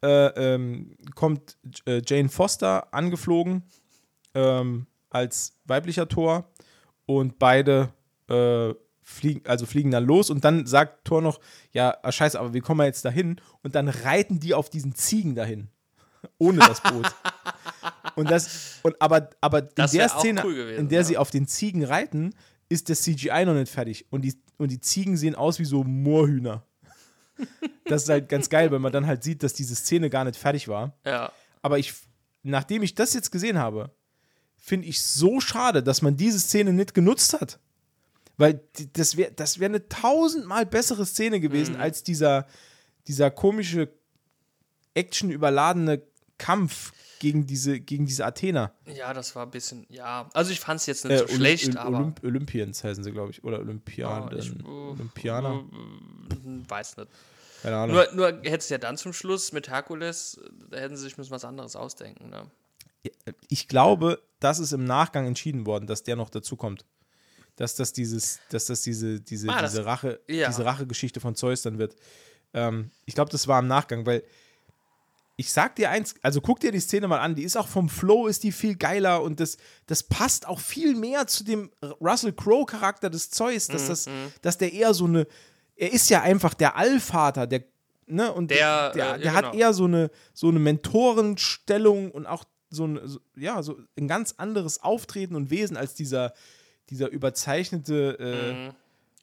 [0.04, 3.64] äh, ähm, kommt äh, Jane Foster angeflogen
[4.36, 6.52] ähm, als weiblicher Tor
[7.08, 7.90] und beide
[8.30, 11.40] äh, fliegen, also fliegen dann los und dann sagt Thor noch,
[11.72, 13.42] ja, ah, scheiße, aber wie kommen wir jetzt dahin?
[13.64, 15.70] Und dann reiten die auf diesen Ziegen dahin.
[16.38, 17.08] Ohne das Boot.
[18.16, 21.06] und das, und aber, aber in Das der Szene, cool gewesen, in der ja.
[21.06, 22.36] sie auf den Ziegen reiten,
[22.70, 24.06] ist das CGI noch nicht fertig.
[24.12, 26.67] Und die, und die Ziegen sehen aus wie so Moorhühner.
[27.86, 30.38] Das ist halt ganz geil, wenn man dann halt sieht, dass diese Szene gar nicht
[30.38, 30.98] fertig war.
[31.06, 31.32] Ja.
[31.62, 31.94] Aber ich,
[32.44, 33.92] nachdem ich das jetzt gesehen habe,
[34.58, 37.60] finde ich so schade, dass man diese Szene nicht genutzt hat.
[38.38, 38.62] Weil
[38.94, 41.82] das wäre das wär eine tausendmal bessere Szene gewesen Mhm.
[41.82, 42.46] als dieser,
[43.08, 43.90] dieser komische,
[44.94, 46.02] actionüberladene
[46.38, 48.74] Kampf gegen diese, gegen diese Athener.
[48.86, 50.30] ja, das war ein bisschen, ja.
[50.34, 51.98] Also ich fand es jetzt nicht so Olymp- schlecht, Olymp- aber.
[52.00, 53.44] Olymp Olympians heißen sie, glaube ich.
[53.44, 54.38] Oder Olympiaden.
[54.38, 55.64] Ja, ich, äh, Olympianer.
[56.32, 57.10] äh, weiß nicht.
[57.64, 57.96] Keine Ahnung.
[57.96, 61.32] Nur, nur hätte es ja dann zum Schluss mit Herkules, da hätten sie sich müssen
[61.32, 62.30] was anderes ausdenken.
[62.30, 62.50] Ne?
[63.48, 66.86] ich glaube, das ist im Nachgang entschieden worden, dass der noch dazukommt.
[67.56, 70.48] Dass das dieses, dass das diese, diese, Ah, das- diese Rache, ja.
[70.50, 71.96] diese Rachegeschichte von Zeus dann wird.
[72.54, 74.24] Ähm, ich glaube, das war im Nachgang, weil
[75.40, 77.90] ich sag dir eins, also guck dir die Szene mal an, die ist auch vom
[77.90, 81.72] Flow ist die viel geiler und das, das passt auch viel mehr zu dem
[82.02, 84.10] Russell Crowe Charakter des Zeus, Mhm, dass das,
[84.42, 85.28] dass der eher so eine,
[85.76, 87.64] er ist ja einfach der Allvater, der,
[88.08, 89.58] ne, und Der, der, äh, der ja, hat genau.
[89.64, 94.34] eher so eine, so eine Mentorenstellung und auch so ein, so, ja, so ein ganz
[94.38, 96.34] anderes Auftreten und Wesen als dieser,
[96.90, 98.74] dieser überzeichnete, äh, Mhm,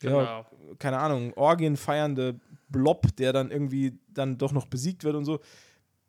[0.02, 0.46] ja, genau.
[0.78, 5.40] keine Ahnung, Orgien feiernde Blob, der dann irgendwie dann doch noch besiegt wird und so.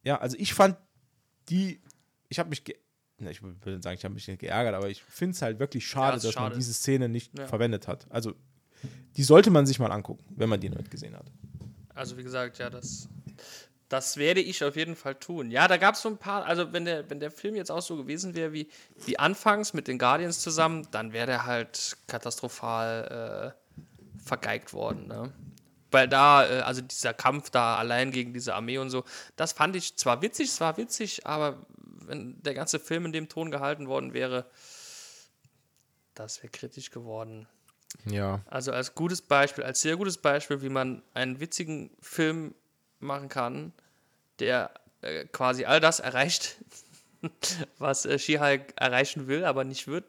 [0.06, 0.78] Ja, also ich fand
[1.50, 1.82] die,
[2.30, 2.64] ich habe mich,
[3.18, 5.86] na, ich würde sagen, ich habe mich nicht geärgert, aber ich finde es halt wirklich
[5.86, 6.56] schade, ist dass man schade.
[6.56, 7.48] diese Szene nicht Ja.
[7.48, 8.06] verwendet hat.
[8.10, 8.34] Also
[9.18, 11.26] die sollte man sich mal angucken, wenn man die noch nicht gesehen hat.
[11.94, 13.08] Also wie gesagt, ja, das,
[13.90, 15.50] das werde ich auf jeden Fall tun.
[15.50, 17.82] Ja, da gab es so ein paar, also wenn der, wenn der Film jetzt auch
[17.82, 18.68] so gewesen wäre wie,
[19.06, 25.08] wie anfangs mit den Guardians zusammen, dann wäre der halt katastrophal äh, vergeigt worden.
[25.08, 25.32] Ne?
[25.96, 29.06] Weil da, äh, also dieser Kampf da allein gegen diese Armee und so,
[29.38, 31.66] das fand ich zwar witzig, es war witzig, aber
[32.02, 34.46] wenn der ganze Film in dem Ton gehalten worden wäre,
[36.14, 37.48] das wäre kritisch geworden.
[38.04, 38.42] Ja.
[38.48, 42.54] Also als gutes Beispiel, als sehr gutes Beispiel, wie man einen witzigen Film
[43.00, 43.72] machen kann,
[44.40, 46.58] der äh, quasi all das erreicht,
[47.78, 50.04] was äh, She-Hulk erreichen will, aber nicht wird,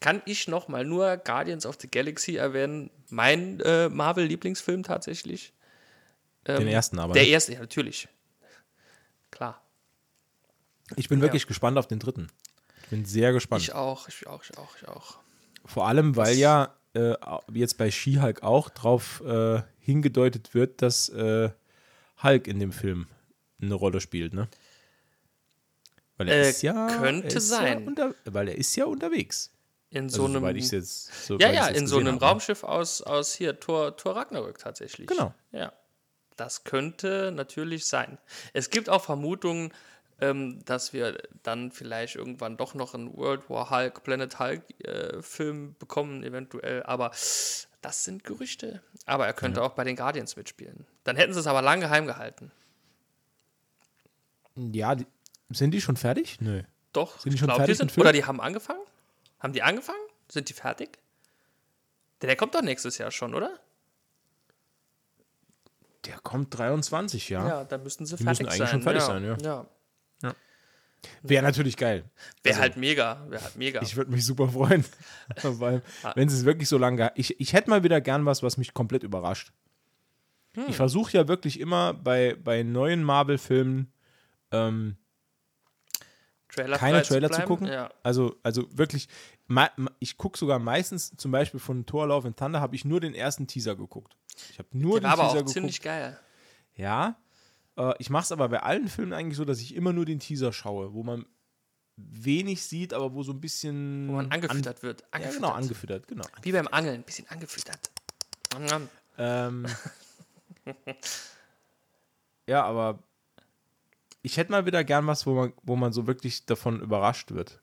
[0.00, 2.90] kann ich nochmal nur Guardians of the Galaxy erwähnen.
[3.08, 5.52] Mein äh, Marvel-Lieblingsfilm tatsächlich.
[6.46, 7.12] Den ersten aber.
[7.12, 7.28] Der ne?
[7.28, 8.08] erste, ja, natürlich.
[9.30, 9.62] Klar.
[10.96, 12.28] Ich bin wirklich gespannt auf den dritten.
[12.84, 13.62] Ich bin sehr gespannt.
[13.62, 15.18] Ich auch, ich auch, ich auch, ich auch.
[15.64, 17.14] Vor allem, weil ja äh,
[17.52, 21.50] jetzt bei She-Hulk auch drauf äh, hingedeutet wird, dass äh,
[22.22, 23.06] Hulk in dem Film
[23.60, 24.48] eine Rolle spielt, ne?
[26.20, 26.86] Weil er Äh, ist ja.
[26.86, 27.80] könnte ist sein.
[27.80, 29.50] Ja unter, weil er ist ja unterwegs.
[29.88, 30.34] In Also, so einem.
[30.34, 32.26] soweit ich's jetzt, soweit Ja, ja, in so einem habe, ne?
[32.26, 35.06] Raumschiff aus, aus hier, Tor, Tor Ragnarök tatsächlich.
[35.06, 35.32] Genau.
[35.52, 35.72] Ja.
[36.36, 38.18] Das könnte natürlich sein.
[38.52, 39.72] Es gibt auch Vermutungen,
[40.20, 45.22] ähm, dass wir dann vielleicht irgendwann doch noch einen World War Hulk, Planet Hulk äh,
[45.22, 46.82] Film bekommen, eventuell.
[46.82, 47.12] Aber
[47.80, 48.82] das sind Gerüchte.
[49.06, 50.86] Aber er könnte auch bei den Guardians mitspielen.
[51.04, 52.52] Dann hätten sie es aber lange geheim gehalten.
[54.56, 55.06] Ja, die,
[55.50, 56.40] sind die schon fertig?
[56.40, 56.62] Nö.
[56.92, 57.98] Doch, Sind die ich schon glaub, fertig die sind?
[57.98, 58.80] Oder die haben angefangen?
[59.38, 59.98] Haben die angefangen?
[60.28, 60.98] Sind die fertig?
[62.20, 63.58] Der, der kommt doch nächstes Jahr schon, oder?
[66.06, 67.46] Der kommt 23, ja.
[67.46, 68.60] Ja, dann müssten sie Die fertig müssen sein.
[68.60, 69.06] eigentlich schon fertig ja.
[69.06, 69.66] sein, ja.
[71.22, 72.04] Wäre natürlich geil.
[72.42, 73.80] Wäre halt mega, wäre halt mega.
[73.80, 74.84] Ich würde mich super freuen.
[75.42, 75.80] Weil,
[76.14, 76.96] wenn es wirklich so lange.
[76.98, 79.50] ge- Ich, ich hätte mal wieder gern was, was mich komplett überrascht.
[80.52, 80.64] Hm.
[80.68, 83.90] Ich versuche ja wirklich immer bei, bei neuen Marvel-Filmen
[84.50, 84.96] ähm,
[86.50, 87.48] Trailer keine Trailer zu bleiben.
[87.48, 87.66] gucken.
[87.68, 87.90] Ja.
[88.02, 89.08] Also, also wirklich,
[89.98, 93.14] ich gucke sogar meistens, zum Beispiel von Thor Love and Thunder, habe ich nur den
[93.14, 94.16] ersten Teaser geguckt.
[94.50, 95.52] Ich habe nur Der den aber Teaser auch geguckt.
[95.52, 96.18] ziemlich geil.
[96.74, 97.16] Ja,
[97.76, 100.18] äh, ich mache es aber bei allen Filmen eigentlich so, dass ich immer nur den
[100.20, 101.26] Teaser schaue, wo man
[101.96, 104.08] wenig sieht, aber wo so ein bisschen.
[104.08, 105.00] Wo man angefüttert an, wird.
[105.02, 105.40] Ja, Angefüttert.
[105.42, 106.24] genau, angefüttert, genau.
[106.42, 107.90] Wie beim Angeln, ein bisschen angefüttert.
[109.18, 109.66] Ähm,
[112.46, 112.98] ja, aber
[114.22, 117.60] ich hätte mal wieder gern was, wo man, wo man so wirklich davon überrascht wird.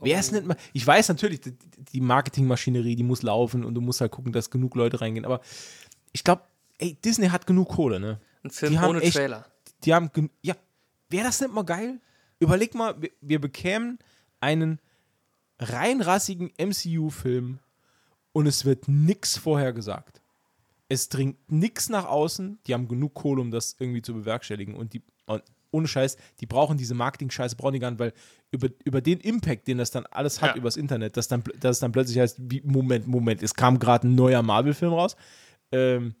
[0.00, 0.56] Wer ist nicht mal.
[0.74, 4.74] Ich weiß natürlich, die- Marketingmaschinerie, die muss laufen und du musst halt gucken, dass genug
[4.74, 5.24] Leute reingehen.
[5.24, 5.40] Aber
[6.12, 6.42] ich glaube,
[6.78, 8.20] ey, Disney hat genug Kohle, ne?
[8.42, 9.46] Ein Film Die haben ohne echt- Trailer.
[9.84, 10.10] Die haben.
[10.42, 10.54] Ja,
[11.08, 12.00] wäre das nicht mal geil?
[12.38, 13.98] Überleg mal, wir, wir bekämen
[14.40, 14.78] einen
[15.58, 17.58] reinrassigen MCU-Film
[18.32, 20.20] und es wird nix vorher gesagt.
[20.88, 22.58] Es dringt nix nach außen.
[22.66, 24.74] Die haben genug Kohle, um das irgendwie zu bewerkstelligen.
[24.74, 28.12] Und die, und ohne Scheiß, die brauchen diese Marketing-Scheiße, brauchen die gar nicht, weil
[28.50, 30.56] über, über den Impact, den das dann alles hat Ja.
[30.56, 34.06] übers Internet, dass dann, dass es dann plötzlich heißt, wie, Moment, Moment, es kam gerade
[34.08, 35.16] ein neuer Marvel-Film raus.
[35.72, 36.14] Ähm,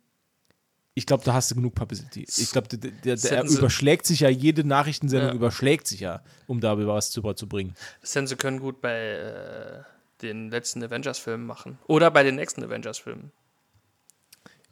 [0.94, 2.24] ich glaube, da hast du genug Publicity.
[2.26, 5.34] Ich glaube, der, der, der überschlägt sich ja, jede Nachrichtensendung Ja.
[5.34, 7.74] überschlägt sich ja, um da was zu, zu bringen.
[8.00, 9.82] Das hätten sie können gut bei äh,
[10.22, 11.78] den letzten Avengers-Filmen machen.
[11.86, 13.30] Oder bei den nächsten Avengers-Filmen.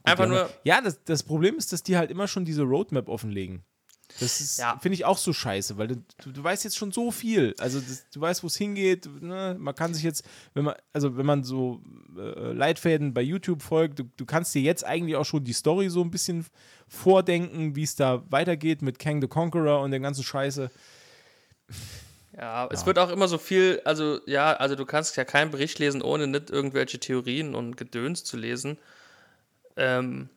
[0.02, 3.62] Einfach nur, Ja, das, das Problem ist, dass die halt immer schon diese Roadmap offenlegen.
[4.20, 4.78] Das Ja.
[4.80, 7.54] finde ich auch so scheiße, weil du, du, du weißt jetzt schon so viel.
[7.58, 9.08] Also das, du weißt, wo es hingeht.
[9.20, 9.56] Ne?
[9.58, 10.24] Man kann sich jetzt,
[10.54, 11.80] wenn man, also wenn man so
[12.16, 15.90] äh, Leitfäden bei YouTube folgt, du, du kannst dir jetzt eigentlich auch schon die Story
[15.90, 16.46] so ein bisschen
[16.86, 20.70] vordenken, wie es da weitergeht mit Kang the Conqueror und der ganzen Scheiße.
[22.36, 25.78] ja, es wird auch immer so viel, also ja, also du kannst ja keinen Bericht
[25.78, 28.78] lesen, ohne nicht irgendwelche Theorien und Gedöns zu lesen.
[29.76, 30.28] Ähm,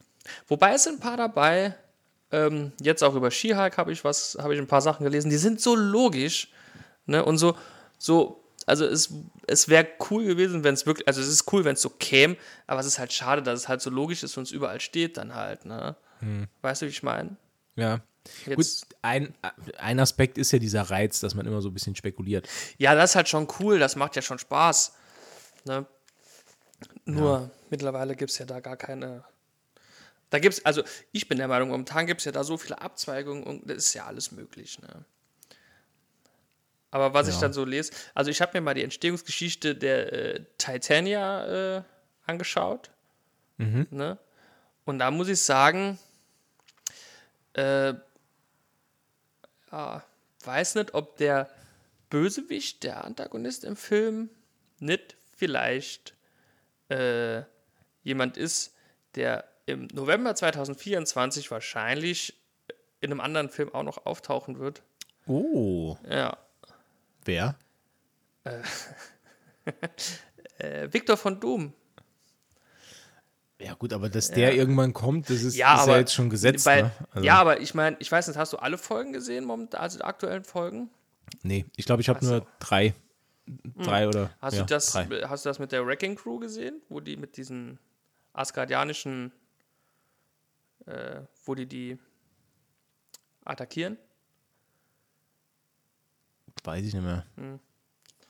[0.47, 1.75] wobei es sind ein paar dabei,
[2.31, 5.37] ähm, jetzt auch über She-Hulk habe ich was, habe ich ein paar Sachen gelesen, die
[5.37, 6.49] sind so logisch,
[7.05, 7.55] ne, und so,
[7.97, 9.13] so, also es,
[9.47, 12.35] es wäre cool gewesen, wenn es wirklich, also es ist cool, wenn es so käme,
[12.67, 15.17] aber es ist halt schade, dass es halt so logisch ist und es überall steht
[15.17, 15.95] dann halt, ne.
[16.61, 17.37] Weißt du, wie ich meine?
[17.75, 18.01] Ja.
[18.45, 18.55] Jetzt-
[18.89, 19.33] Gut, ein,
[19.77, 22.49] ein Aspekt ist ja dieser Reiz, dass man immer so ein bisschen spekuliert.
[22.77, 24.93] Ja, das ist halt schon cool, das macht ja schon Spaß.
[25.63, 25.85] Ne?
[27.05, 29.23] Nur mittlerweile gibt es ja da gar keine.
[30.29, 32.81] Da gibt es, also ich bin der Meinung, momentan gibt es ja da so viele
[32.81, 34.79] Abzweigungen und das ist ja alles möglich.
[34.81, 35.05] Ne?
[36.91, 37.41] Aber was ich Ja.
[37.41, 41.83] dann so lese, also ich habe mir mal die Entstehungsgeschichte der äh, Titania äh,
[42.25, 42.91] angeschaut.
[43.91, 44.17] Ne?
[44.85, 45.97] Und da muss ich sagen,
[47.53, 47.93] äh,
[49.71, 50.03] ja,
[50.43, 51.49] weiß nicht, ob der
[52.09, 54.29] Bösewicht, der Antagonist im Film,
[54.79, 56.13] nicht vielleicht
[56.89, 57.41] äh,
[58.03, 58.73] jemand ist,
[59.15, 62.41] der im November 2024 wahrscheinlich
[62.99, 64.81] in einem anderen Film auch noch auftauchen wird.
[65.27, 65.97] Oh.
[66.09, 66.37] Ja.
[67.25, 67.55] Wer?
[68.43, 68.63] Äh,
[70.91, 71.73] Victor von Doom.
[73.59, 76.29] Ja, gut, aber dass der irgendwann kommt, das ist Ja, ist aber ja jetzt schon
[76.29, 76.65] gesetzt.
[76.65, 76.91] Bei, ne?
[77.11, 79.97] also, Ja, aber ich meine, ich weiß nicht, hast du alle Folgen gesehen, momentan, also
[79.97, 80.89] die aktuellen Folgen?
[81.41, 82.31] Nee, ich glaube, ich habe so.
[82.31, 82.93] nur drei.
[83.77, 84.23] Drei oder.
[84.23, 84.29] Hm.
[84.41, 85.05] Hast, ja, du das, Drei.
[85.27, 87.79] hast du das mit der Wrecking Crew gesehen, wo die mit diesen
[88.33, 89.31] asgardianischen,
[90.87, 91.99] äh, wo die die
[93.45, 93.97] attackieren?
[96.63, 97.25] Weiß ich nicht mehr.
[97.35, 97.59] Hm.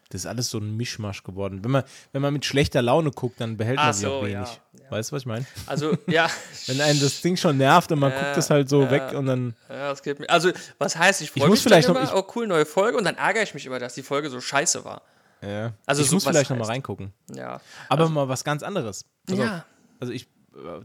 [0.10, 1.63] Das ist alles so ein Mischmasch geworden.
[1.65, 4.26] Wenn man, wenn man mit schlechter Laune guckt, dann behält man Ach sich auch so,
[4.28, 4.34] wenig.
[4.48, 4.91] ja, ja.
[4.91, 5.46] Weißt du, was ich meine?
[5.65, 6.30] Also, ja.
[6.67, 9.26] Wenn einen das Ding schon nervt und man Ja, guckt das halt so weg und
[9.26, 9.54] dann.
[9.67, 10.30] Ja, das geht mir.
[10.30, 12.65] Also, was heißt, ich Ich freue muss mich vielleicht dann noch- immer, oh cool, neue
[12.65, 15.02] Folge, und dann ärgere ich mich immer, dass die Folge so scheiße war.
[15.41, 15.74] Ja.
[15.86, 16.72] Also ich so muss vielleicht noch mal heißt.
[16.72, 17.12] reingucken.
[17.34, 17.60] Ja.
[17.89, 19.04] Aber mal was ganz anderes.
[19.26, 19.65] Pass Ja.
[20.00, 20.28] Also ich, so-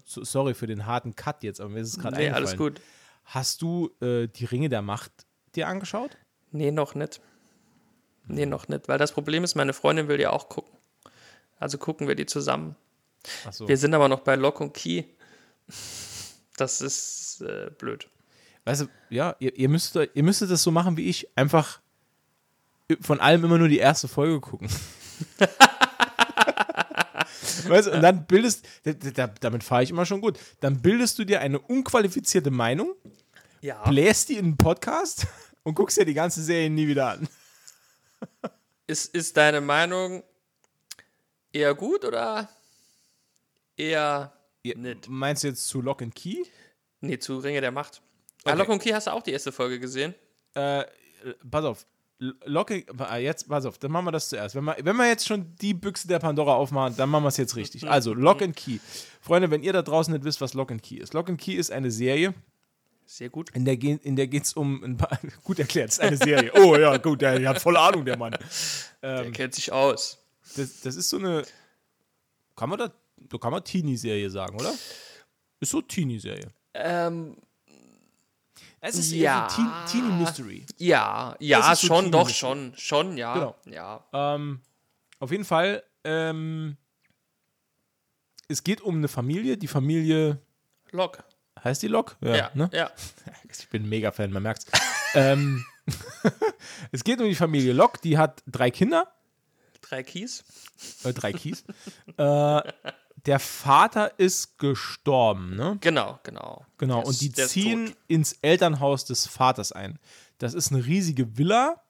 [0.04, 2.80] sorry für den harten Cut jetzt, aber mir ist es gerade Nee, alles gut.
[3.24, 5.12] Hast du äh, die Ringe der Macht
[5.54, 6.16] dir angeschaut?
[6.50, 7.20] Nee, noch nicht.
[8.26, 8.88] Nee, noch nicht.
[8.88, 10.76] Weil das Problem ist, meine Freundin will ja auch gucken.
[11.58, 12.76] Also gucken wir die zusammen.
[13.46, 13.68] Achso.
[13.68, 15.04] Wir sind aber noch bei Lock und Key.
[16.56, 18.08] Das ist äh, blöd.
[18.64, 21.28] Weißt du, ja, ihr, ihr, müsst, ihr müsstet das so machen wie ich.
[21.36, 21.80] Einfach
[23.00, 24.68] von allem immer nur die erste Folge gucken.
[27.68, 30.38] weißt und dann bildest, da, da, damit fahre ich immer schon gut.
[30.60, 32.94] Dann bildest du dir eine unqualifizierte Meinung,
[33.60, 33.82] Ja.
[33.88, 35.26] bläst die in einen Podcast
[35.62, 37.28] und guckst dir die ganze Serie nie wieder an.
[38.86, 40.22] Ist, ist deine Meinung
[41.52, 42.48] eher gut oder
[43.76, 44.32] eher
[44.64, 45.08] Ihr- Nicht.
[45.08, 46.44] Meinst du jetzt zu Lock and Key?
[47.00, 48.00] nee, zu Ringe der Macht?
[48.44, 48.58] Ah, Okay.
[48.58, 50.14] Lock und Key hast du auch die erste Folge gesehen?
[50.54, 50.84] Äh,
[51.50, 51.86] pass auf.
[52.22, 54.54] L- Lock and, ah, jetzt, pass auf, dann machen wir das zuerst.
[54.54, 57.36] Wenn wir, wenn wir jetzt schon die Büchse der Pandora aufmachen, dann machen wir es
[57.36, 57.88] jetzt richtig.
[57.88, 58.78] Also, Lock and Key.
[59.20, 61.14] Freunde, wenn ihr da draußen nicht wisst, was Lock and Key ist.
[61.14, 62.32] Lock and Key ist eine Serie,
[63.06, 63.50] Sehr gut.
[63.54, 66.52] in der, in der geht es um ein paar, gut erklärt, es ist eine Serie.
[66.56, 68.36] Oh ja, gut, der, der hat volle Ahnung, der Mann.
[69.02, 70.18] Der kennt sich aus.
[70.56, 71.42] Das, das ist so eine,
[72.54, 74.72] kann man da, da kann man Teenie-Serie sagen, oder?
[75.60, 76.52] Ist so Teenie-Serie.
[76.74, 77.36] Ähm,
[78.84, 79.44] Es ist Ja.
[79.44, 79.70] eher so Teen,
[80.02, 80.66] Teenie Mystery.
[80.76, 83.32] Ja, ja, so schon, doch, schon, schon, ja.
[83.34, 83.56] Genau.
[83.66, 84.04] Ja.
[84.12, 84.60] Ähm,
[85.20, 86.76] auf jeden Fall, ähm,
[88.48, 89.56] es geht um eine Familie.
[89.56, 90.38] Die Familie,
[90.90, 91.22] Lock.
[91.62, 92.16] heißt die Lok?
[92.20, 92.68] Ja, ne?
[92.72, 92.90] ja.
[93.48, 94.66] Ich bin ein Mega-Fan, man merkt's.
[95.14, 95.64] ähm,
[96.92, 99.12] es geht um die Familie Lok, die hat drei Kinder,
[99.82, 100.42] Drei Keys.
[101.04, 101.64] äh, drei Kies.
[102.16, 102.60] äh,
[103.26, 105.78] der Vater ist gestorben, ne?
[105.80, 106.64] Genau, genau.
[106.78, 107.96] Genau, Der und die ist ziehen tot.
[108.08, 109.98] ins Elternhaus des Vaters ein.
[110.38, 111.82] Das ist eine riesige Villa.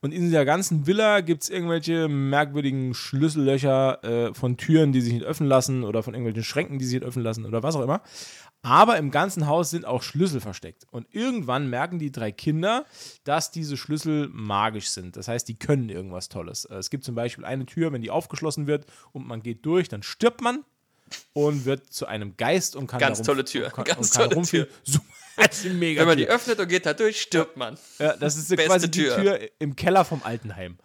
[0.00, 5.12] Und in dieser ganzen Villa gibt es irgendwelche merkwürdigen Schlüssellöcher äh, von Türen, die sich
[5.12, 7.82] nicht öffnen lassen oder von irgendwelchen Schränken, die sich nicht öffnen lassen oder was auch
[7.82, 8.00] immer.
[8.62, 10.84] Aber im ganzen Haus sind auch Schlüssel versteckt.
[10.90, 12.84] Und irgendwann merken die drei Kinder,
[13.24, 15.16] dass diese Schlüssel magisch sind.
[15.16, 16.64] Das heißt, die können irgendwas Tolles.
[16.64, 19.88] Äh, Es gibt zum Beispiel eine Tür, wenn die aufgeschlossen wird und man geht durch,
[19.88, 20.64] dann stirbt man
[21.32, 24.68] und wird zu einem Geist und kann Ganz darum- tolle Tür, kann, ganz tolle rumfliegen.
[24.84, 24.98] So,
[25.38, 26.34] Wenn man die Tür.
[26.34, 27.78] öffnet und geht da durch, stirbt man.
[27.98, 29.16] Ja, das ist Beste quasi die Tür.
[29.16, 30.78] Tür im Keller vom Altenheim.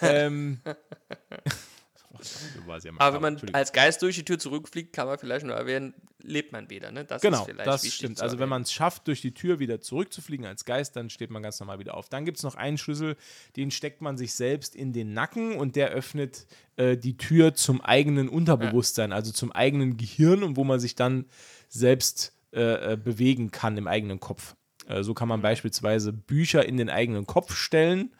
[0.00, 0.74] Ähm, war
[1.44, 1.71] sehr
[2.98, 6.52] Aber wenn man als Geist durch die Tür zurückfliegt, kann man vielleicht nur erwähnen, lebt
[6.52, 6.92] man wieder.
[6.92, 7.04] Ne?
[7.04, 8.20] Das Genau, ist vielleicht das wichtig stimmt.
[8.20, 11.42] Also wenn man es schafft, durch die Tür wieder zurückzufliegen als Geist, dann steht man
[11.42, 12.08] ganz normal wieder auf.
[12.08, 13.16] Dann gibt es noch einen Schlüssel,
[13.56, 16.46] den steckt man sich selbst in den Nacken und der öffnet
[16.76, 21.26] äh, die Tür zum eigenen Unterbewusstsein, also zum eigenen Gehirn und wo man sich dann
[21.68, 24.56] selbst äh, äh, bewegen kann im eigenen Kopf.
[24.86, 28.12] Äh, so kann man beispielsweise Bücher in den eigenen Kopf stellen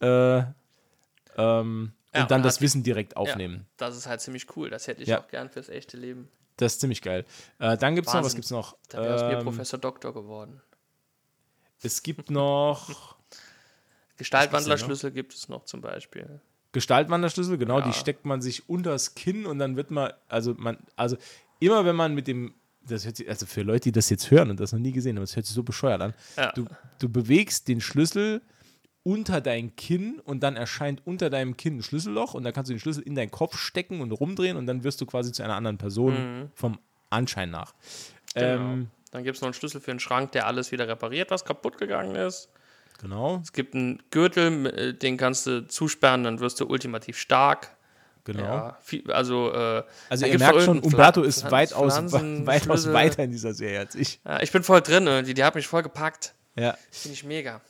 [0.00, 0.42] äh,
[2.14, 3.54] Ja, und dann das Wissen direkt aufnehmen.
[3.80, 4.68] Ja, das ist halt ziemlich cool.
[4.70, 5.20] Das hätte ich Ja.
[5.20, 6.28] auch gern fürs echte Leben.
[6.56, 7.24] Das ist ziemlich geil.
[7.58, 8.76] Äh, dann gibt es noch, was gibt es noch?
[8.88, 10.60] Da wäre aus mir Ähm, Professor Doktor geworden.
[11.82, 13.16] es gibt noch
[14.16, 16.40] Gestaltwandlerschlüssel gibt es noch zum Beispiel.
[16.72, 21.16] Gestaltwanderschlüssel, genau, die steckt man sich unters Kinn und dann wird man, also man, also
[21.58, 24.50] immer wenn man mit dem, das hört sich, also für Leute, die das jetzt hören
[24.50, 26.14] und das noch nie gesehen haben, das hört sich so bescheuert an.
[26.54, 26.66] Du,
[27.00, 28.40] du bewegst den Schlüssel
[29.02, 32.74] unter dein Kinn und dann erscheint unter deinem Kinn ein Schlüsselloch und dann kannst du
[32.74, 35.54] den Schlüssel in deinen Kopf stecken und rumdrehen und dann wirst du quasi zu einer
[35.56, 37.72] anderen Person vom Anschein nach.
[38.34, 38.46] Genau.
[38.46, 41.44] Ähm, Dann gibt es noch einen Schlüssel für einen Schrank, der alles wieder repariert, was
[41.44, 42.48] kaputt gegangen ist.
[43.00, 47.74] genau, Es gibt einen Gürtel, äh, den kannst du zusperren, dann wirst du ultimativ stark.
[48.24, 48.42] genau.
[48.44, 52.92] Ja, viel, also, äh, Also ihr merkt schon, Umberto ist Pflanzen- weitaus, Pflanzen- weitaus Schlüssel.
[52.92, 54.20] weiter in dieser Serie als ich.
[54.24, 56.34] Ja, ich bin voll drin, äh, die, die hat mich voll gepackt.
[56.54, 56.76] Ja.
[56.90, 57.60] Finde ich mega.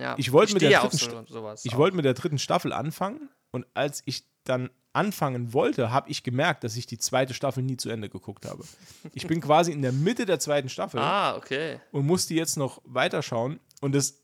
[0.00, 1.64] Ja, Ich wollte mit der dritten so, sowas.
[1.64, 1.78] Ich auch.
[1.78, 6.64] wollte mit der dritten Staffel anfangen und als ich dann anfangen wollte, habe ich gemerkt,
[6.64, 8.64] dass ich die zweite Staffel nie zu Ende geguckt habe.
[9.12, 11.80] Ich bin quasi in der Mitte der zweiten Staffel Ah, okay.
[11.92, 14.22] und musste jetzt noch weiterschauen und das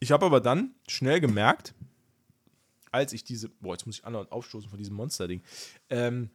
[0.00, 1.74] ich habe aber dann schnell gemerkt,
[2.92, 5.42] als ich diese, boah, jetzt muss ich andauernd aufstoßen von diesem Monster-Ding,
[5.90, 6.30] ähm,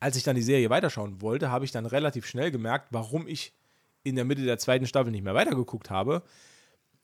[0.00, 3.52] als ich dann die Serie weiterschauen wollte, habe ich dann relativ schnell gemerkt, warum ich
[4.04, 6.22] in der Mitte der zweiten Staffel nicht mehr weitergeguckt habe,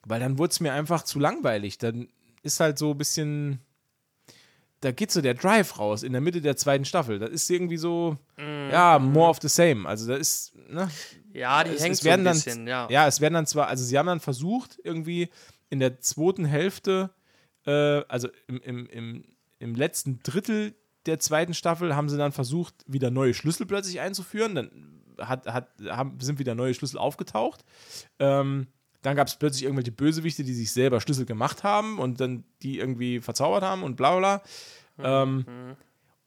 [0.07, 1.79] weil dann wurde es mir einfach zu langweilig.
[1.79, 2.09] Dann
[2.43, 3.61] ist halt so ein bisschen,
[4.81, 7.19] da geht so der Drive raus in der Mitte der zweiten Staffel.
[7.19, 9.89] Das ist irgendwie so, ja, more of the same.
[9.89, 10.91] Also da ist, ne,
[11.33, 12.87] Ja, die es, hängt es so ein dann, bisschen, ja.
[12.91, 15.31] ja, es werden dann zwar, also sie haben dann versucht, irgendwie
[15.71, 17.11] in der zweiten Hälfte,
[17.67, 19.25] äh, also im, im, im,
[19.59, 20.75] im letzten Drittel
[21.07, 24.55] der zweiten Staffel haben sie dann versucht, wieder neue Schlüssel plötzlich einzuführen.
[24.55, 24.71] Dann
[25.19, 27.65] hat, hat, haben, sind wieder neue Schlüssel aufgetaucht.
[28.19, 28.69] Ähm,
[29.05, 32.79] dann gab es plötzlich irgendwelche Bösewichte, die sich selber Schlüssel gemacht haben und dann die
[32.79, 34.43] irgendwie verzaubert haben und bla bla.
[34.97, 35.23] bla.
[35.23, 35.45] Ähm,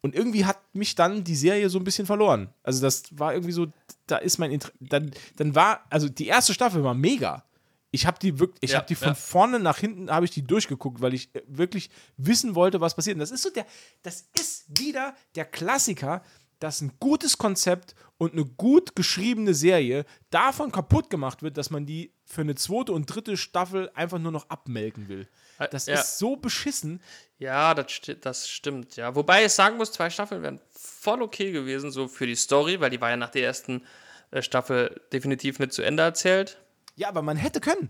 [0.01, 2.49] und irgendwie hat mich dann die Serie so ein bisschen verloren.
[2.61, 3.67] Also das war irgendwie so,
[4.05, 7.43] da ist mein Inter dann, dann war, also die erste Staffel war mega.
[7.89, 9.15] Ich habe die wirklich, ich Ja, habe die von ja.
[9.15, 13.15] vorne nach hinten habe ich die durchgeguckt, weil ich äh, wirklich wissen wollte, was passiert.
[13.15, 13.65] Und das ist so der,
[14.03, 16.21] das ist wieder der Klassiker,
[16.59, 21.85] dass ein gutes Konzept und eine gut geschriebene Serie davon kaputt gemacht wird, dass man
[21.85, 25.27] die für eine zweite und dritte Staffel einfach nur noch abmelken will.
[25.59, 25.95] Äh, Das ja.
[25.95, 27.01] ist so beschissen.
[27.37, 29.13] Ja, das, sti- das stimmt, ja.
[29.15, 32.89] Wobei ich sagen muss, zwei Staffeln wären voll okay gewesen, so für die Story, weil
[32.89, 33.85] die war ja nach der ersten
[34.31, 36.57] äh, Staffel definitiv nicht zu Ende erzählt.
[36.95, 37.89] Ja, aber man hätte können.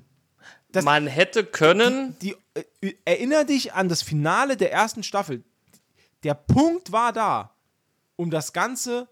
[0.69, 2.35] Das- Man hätte können, die,
[2.81, 5.45] äh, erinner dich an das Finale der ersten Staffel.
[6.23, 7.55] Der Punkt war da,
[8.17, 9.07] um das Ganze,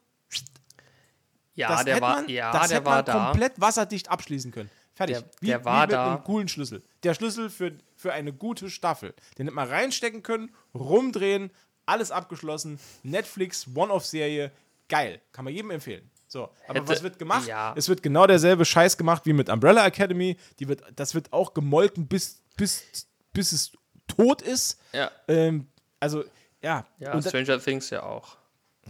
[1.54, 3.26] ja, das der hätte war, man, ja, das der hätte war man da.
[3.30, 4.70] komplett wasserdicht abschließen können.
[4.94, 5.18] Fertig.
[5.18, 6.14] Der- wie, der war wie mit da.
[6.16, 6.84] einem coolen Schlüssel.
[7.04, 9.14] Der Schlüssel für, für eine gute Staffel.
[9.38, 11.52] Den hätte man reinstecken können, rumdrehen,
[11.86, 12.80] alles abgeschlossen.
[13.04, 14.52] Netflix, One-Off-Serie,
[14.90, 15.22] geil.
[15.32, 16.10] Kann man jedem empfehlen.
[16.28, 17.48] So, aber Hätte- was wird gemacht?
[17.48, 17.74] ja.
[17.78, 20.38] Es wird genau derselbe Scheiß gemacht wie mit Umbrella Academy.
[20.60, 22.84] Die wird, das wird auch gemolken, bis, bis,
[23.32, 23.72] bis es
[24.08, 24.80] tot ist.
[24.92, 25.68] Ja, Ähm,
[26.00, 26.24] also,
[26.62, 26.86] ja.
[27.00, 28.38] ja und, Stranger Things ja auch.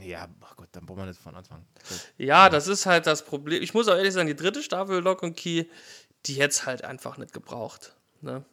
[0.02, 1.66] Ja, ach Gott, dann brauchen wir nicht von Anfang.
[2.18, 3.62] Ja, das ist halt das Problem.
[3.62, 5.66] Ich muss auch ehrlich sagen, die dritte Staffel Lock und Key,
[6.26, 7.96] die hätte es halt einfach nicht gebraucht.
[8.22, 8.44] Ne?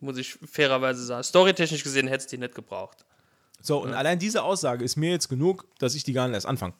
[0.00, 1.22] Muss ich fairerweise sagen.
[1.22, 3.04] Storytechnisch gesehen hätte es die nicht gebraucht.
[3.60, 6.46] So, und allein diese Aussage ist mir jetzt genug, dass ich die gar nicht erst
[6.46, 6.74] anfange.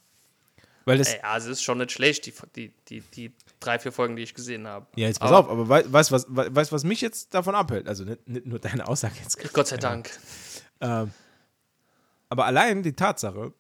[0.85, 1.15] Weil das.
[1.15, 4.35] Ja, es ist schon nicht schlecht, die, die, die, die drei, vier Folgen, die ich
[4.35, 4.87] gesehen habe.
[4.97, 7.89] Ja, jetzt pass auf, aber weißt du, was, was mich jetzt davon abhält?
[7.89, 9.53] Also nicht, nicht nur deine Aussage jetzt.
[9.55, 10.11] Gott sei Dank.
[10.81, 11.11] Ähm,
[12.35, 13.53] aber allein die Tatsache,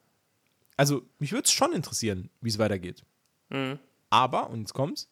[0.77, 3.05] also mich würde es schon interessieren, wie es weitergeht.
[3.51, 3.79] Mhm.
[4.11, 5.09] Aber, und jetzt kommt's,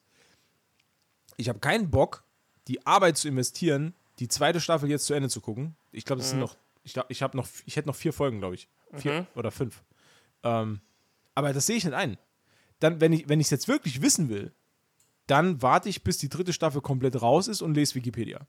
[1.36, 2.24] ich habe keinen Bock,
[2.66, 5.76] die Arbeit zu investieren, die zweite Staffel jetzt zu Ende zu gucken.
[5.92, 8.40] Ich glaube, das sind noch, ich, glaub, ich habe noch, ich hätte noch vier Folgen,
[8.40, 8.68] glaube ich.
[8.94, 9.84] Vier oder fünf.
[10.42, 10.80] Ähm,
[11.36, 12.18] aber das sehe ich nicht ein.
[12.80, 14.52] Dann, wenn ich es jetzt wirklich wissen will,
[15.28, 18.40] dann warte ich, bis die dritte Staffel komplett raus ist und lese Wikipedia.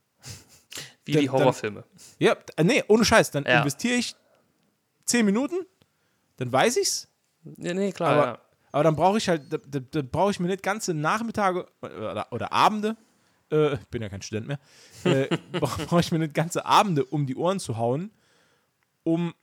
[1.06, 1.84] Wie Dann- die Horrorfilme.
[2.18, 3.30] Ja, äh, nee, ohne Scheiß.
[3.30, 3.60] Dann Ja.
[3.60, 4.16] investiere ich
[5.06, 5.66] zehn Minuten,
[6.38, 7.08] dann weiß ich's.
[7.44, 8.10] Nee, nee, klar.
[8.12, 8.40] Aber, ja.
[8.72, 12.28] aber dann brauche ich halt, da, da, da brauche ich mir nicht ganze Nachmittage oder,
[12.32, 12.96] oder Abende,
[13.52, 14.60] äh, ich bin ja kein Student mehr,
[15.04, 18.12] äh, brauche brauch ich mir nicht ganze Abende um die Ohren zu hauen,
[19.04, 19.34] um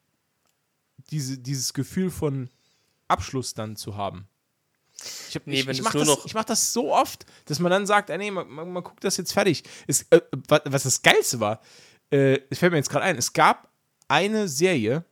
[1.10, 2.48] diese, dieses Gefühl von
[3.08, 4.26] Abschluss dann zu haben.
[5.28, 8.10] Ich, hab- Nee, ich, ich mache das, mach das so oft, dass man dann sagt,
[8.10, 9.64] ah, nee, man, man, man guckt das jetzt fertig.
[9.86, 11.60] Es, äh, was, das Geilste war,
[12.10, 13.68] äh, es fällt mir jetzt gerade ein, es gab
[14.08, 15.04] eine Serie,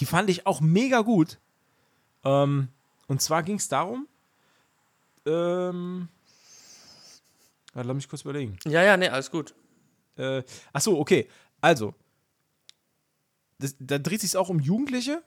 [0.00, 1.38] die fand ich auch mega gut.
[2.24, 2.68] Ähm,
[3.06, 4.08] und zwar ging es darum,
[5.26, 6.08] ähm,
[7.72, 8.56] warte, lass mich kurz überlegen.
[8.64, 9.54] ja, ja, nee, alles gut.
[10.16, 10.42] Äh,
[10.72, 11.28] ach so, okay.
[11.60, 11.94] Also,
[13.58, 15.22] das, da dreht sich auch um Jugendliche.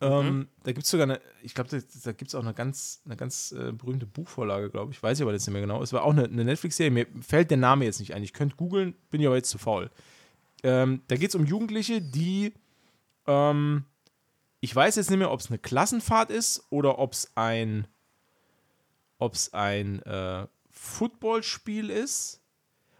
[0.00, 3.02] Ähm, Da gibt es sogar eine, ich glaube, da, da gibt es auch eine ganz,
[3.04, 5.02] eine ganz äh, berühmte Buchvorlage, glaube ich.
[5.02, 5.82] Weiß ich aber jetzt nicht mehr genau.
[5.82, 6.90] Es war auch eine, eine Netflix-Serie.
[6.92, 8.22] Mir fällt der Name jetzt nicht ein.
[8.22, 9.90] Ich könnte googeln, bin ja aber jetzt zu faul.
[10.62, 12.54] Ähm, da geht es um Jugendliche, die,
[13.26, 13.84] ähm,
[14.60, 17.86] ich weiß jetzt nicht mehr, ob es eine Klassenfahrt ist oder ob es ein,
[19.18, 22.40] ob es ein äh, Footballspiel ist.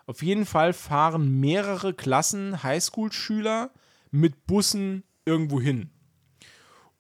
[0.07, 3.71] Auf jeden Fall fahren mehrere Klassen Highschool-Schüler
[4.11, 5.91] mit Bussen irgendwo hin.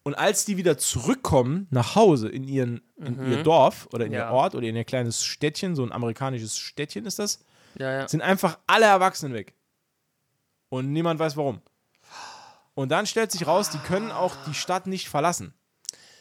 [0.02, 4.18] Und als die wieder zurückkommen nach Hause in, ihren, in ihr Dorf oder in ihr
[4.20, 4.30] Ja.
[4.30, 7.44] Ort oder in ihr kleines Städtchen, so ein amerikanisches Städtchen ist das,
[7.78, 8.08] Ja, ja.
[8.08, 9.54] sind einfach alle Erwachsenen weg.
[10.70, 11.60] Und niemand weiß warum.
[12.78, 15.52] Und dann stellt sich raus, die können auch die Stadt nicht verlassen.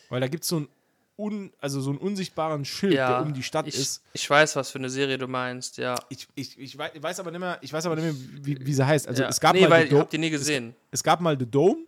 [0.10, 0.68] Weil da gibt es so, ein
[1.16, 3.10] un, also so einen unsichtbaren Schild, ja.
[3.10, 4.01] der um die Stadt ich, ist.
[4.14, 5.93] Ich weiß, was für eine Serie du meinst, ja.
[6.10, 8.74] Ich, ich, ich wei- weiß aber nicht mehr, ich weiß aber nicht mehr, wie, wie
[8.74, 9.08] sie heißt.
[9.08, 9.30] Also ja.
[9.30, 10.74] es gab nee, mal weil ich hab die nie gesehen.
[10.89, 11.86] es gab mal The Dome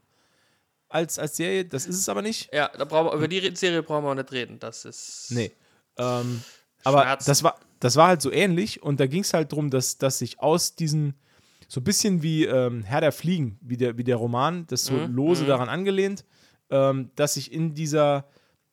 [0.87, 2.53] als, als Serie, das ist es aber nicht.
[2.53, 4.59] Ja, da brauchen wir, über die Serie brauchen wir auch nicht reden.
[4.59, 5.31] Das ist.
[5.31, 5.51] Nee.
[5.97, 6.43] Ähm,
[6.83, 9.97] aber das war, das war halt so ähnlich und da ging es halt darum, dass,
[9.97, 11.15] dass sich aus diesen,
[11.69, 14.93] so ein bisschen wie ähm, Herr der Fliegen, wie der, wie der Roman, das so
[14.93, 16.25] Mhm, lose daran angelehnt,
[16.71, 18.25] ähm, dass sich in dieser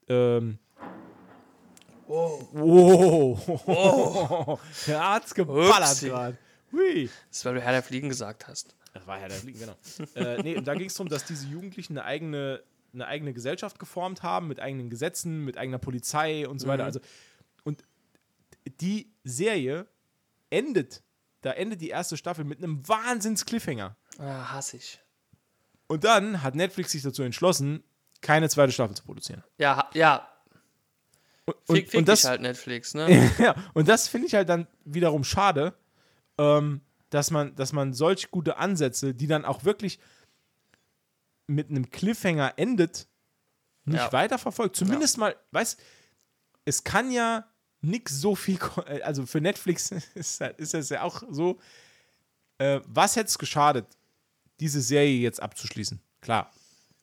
[0.08, 0.58] ähm,
[2.08, 4.60] Wow.
[4.86, 6.38] Der hat's geballert gerade.
[6.72, 7.10] Hui.
[7.28, 8.76] Das ist, weil du Herr der Fliegen gesagt hast.
[8.94, 9.74] Das war Herr der Fliegen, genau.
[10.14, 12.62] äh, nee, und da ging es darum, dass diese Jugendlichen eine eigene,
[12.94, 16.84] eine eigene Gesellschaft geformt haben, mit eigenen Gesetzen, mit eigener Polizei und so weiter.
[16.84, 17.00] Also,
[17.64, 17.84] und
[18.80, 19.86] die Serie
[20.50, 21.02] endet,
[21.46, 23.96] da endet die erste Staffel mit einem Wahnsinns-Cliffhanger.
[24.18, 25.00] Ah, hasse ich.
[25.86, 27.84] Und dann hat Netflix sich dazu entschlossen,
[28.20, 29.44] keine zweite Staffel zu produzieren.
[29.56, 30.28] Ja, ja.
[31.44, 33.30] Und, Fick, und, fick und das, halt Netflix, ne?
[33.38, 35.74] ja, und das finde ich halt dann wiederum schade,
[36.36, 36.80] ähm,
[37.10, 40.00] dass, man, dass man solch gute Ansätze, die dann auch wirklich
[41.46, 43.06] mit einem Cliffhanger endet,
[43.84, 44.12] nicht Ja.
[44.12, 44.74] weiterverfolgt.
[44.74, 45.80] Zumindest mal, weißt
[46.64, 47.46] es kann ja
[47.86, 51.58] nix so viel, äh, also für Netflix ist, halt- ist es ja auch so,
[52.58, 53.86] äh, was hätte es geschadet,
[54.60, 56.00] diese Serie jetzt abzuschließen?
[56.20, 56.50] Klar,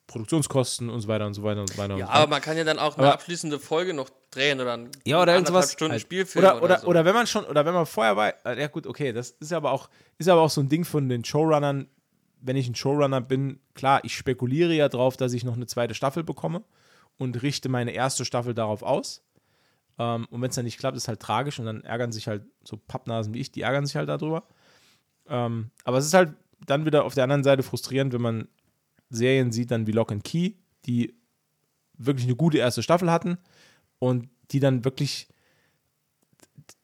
[0.08, 1.96] Produktionskosten und so weiter und so weiter und so weiter.
[1.98, 4.90] Ja, aber man kann ja dann auch eine Aber- abschließende Folge noch drehen oder ein
[5.06, 5.70] Ja, oder anderthalb.
[5.70, 6.02] Stunden halt.
[6.02, 6.88] Spielfilm oder, oder, oder, so.
[6.88, 9.54] oder wenn man schon, oder wenn man vorher war, äh, ja gut, okay, das ist
[9.54, 11.88] aber auch, ist aber auch so ein Ding von den Showrunnern,
[12.42, 15.94] wenn ich ein Showrunner bin, klar, ich spekuliere ja drauf, dass ich noch eine zweite
[15.96, 16.64] Staffel bekomme
[17.18, 19.22] und richte meine erste Staffel darauf aus.
[20.00, 22.44] Ähm, und wenn es dann nicht klappt, ist halt tragisch und dann ärgern sich halt
[22.64, 24.48] so Pappnasen wie ich, die ärgern sich halt darüber.
[25.28, 26.34] Ähm, aber es ist halt
[26.66, 28.48] dann wieder auf der anderen Seite frustrierend, wenn man
[29.10, 30.54] Serien sieht, dann wie Lock and Key,
[30.86, 31.16] die
[31.98, 33.38] wirklich eine gute erste Staffel hatten
[34.00, 35.28] und die dann wirklich,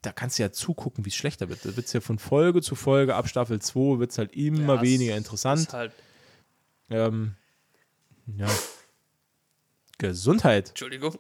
[0.02, 1.66] da kannst du ja zugucken, wie es schlechter wird.
[1.66, 4.76] Da wird es ja von Folge zu Folge, ab Staffel 2 wird es halt immer
[4.76, 5.62] Ja, weniger es interessant.
[5.62, 5.94] Ist halt,
[6.90, 7.36] Ähm,
[8.38, 8.48] ja.
[10.00, 11.20] Gesundheit, Entschuldigung,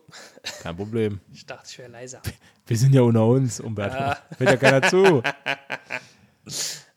[0.63, 1.19] kein Problem.
[1.31, 2.21] ich dachte, ich wäre leiser.
[2.65, 3.95] Wir sind ja unter uns, Umberto.
[4.37, 5.21] Hört ja keiner zu.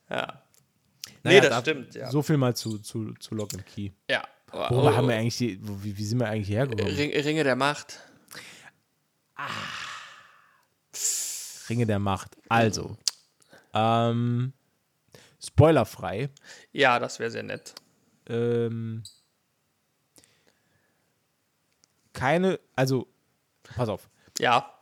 [0.09, 0.43] Ja.
[1.23, 2.11] Naja, nee, das da- stimmt, ja.
[2.11, 3.91] So viel mal zu, zu, zu Lock and Key.
[4.11, 4.23] ja.
[4.51, 6.95] Worüber Oh, haben wir eigentlich, die, wo- wie, wie sind wir eigentlich hergekommen?
[6.95, 7.99] Ring, Ringe der Macht.
[11.71, 12.37] Ringe der Macht.
[12.49, 12.97] Also,
[13.73, 14.53] ähm,
[15.43, 16.29] spoilerfrei.
[16.73, 17.75] Ja, das wäre sehr nett.
[18.29, 19.03] Ähm,
[22.23, 23.09] keine, also,
[23.65, 24.09] pass auf.
[24.39, 24.73] Ja.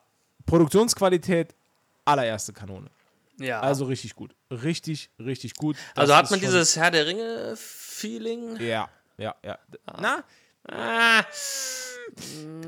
[0.45, 1.55] Produktionsqualität,
[2.05, 2.91] allererste Kanone.
[3.39, 3.61] Ja.
[3.61, 4.35] Also richtig gut.
[4.51, 5.77] Richtig, richtig gut.
[5.95, 8.59] Das also hat man dieses Herr der Ringe-Feeling?
[8.61, 9.59] Ja, ja, ja.
[9.87, 9.99] Ah.
[10.01, 10.25] Na,
[10.69, 11.25] Ah,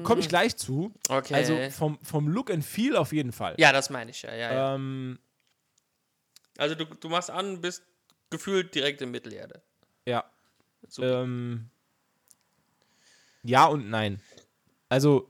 [0.03, 0.95] komme ich gleich zu.
[1.11, 1.35] okay.
[1.35, 3.55] Also vom, vom Look and Feel auf jeden Fall.
[3.59, 4.35] ja, das meine ich ja.
[4.35, 4.75] ja, ja.
[4.75, 5.19] Ähm,
[6.57, 7.83] Also du, du machst an, bist
[8.31, 9.61] gefühlt direkt in Mittelerde.
[10.07, 10.25] ja.
[10.99, 11.69] Ähm,
[13.43, 14.21] ja und nein.
[14.93, 15.27] Also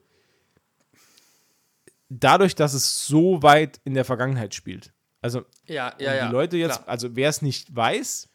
[2.09, 4.93] dadurch, dass es so weit in der Vergangenheit spielt.
[5.21, 6.27] Also Ja, ja, ja.
[6.27, 6.89] die Leute jetzt, klar.
[6.89, 8.29] also wer es nicht weiß,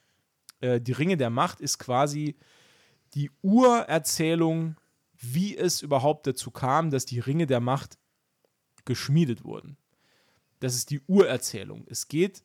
[0.62, 2.38] äh, die Ringe der Macht ist quasi
[3.14, 4.78] die Urerzählung,
[5.20, 7.98] wie es überhaupt dazu kam, dass die Ringe der Macht
[8.86, 9.76] geschmiedet wurden.
[10.62, 11.86] Das ist die Urerzählung.
[11.90, 12.42] Es geht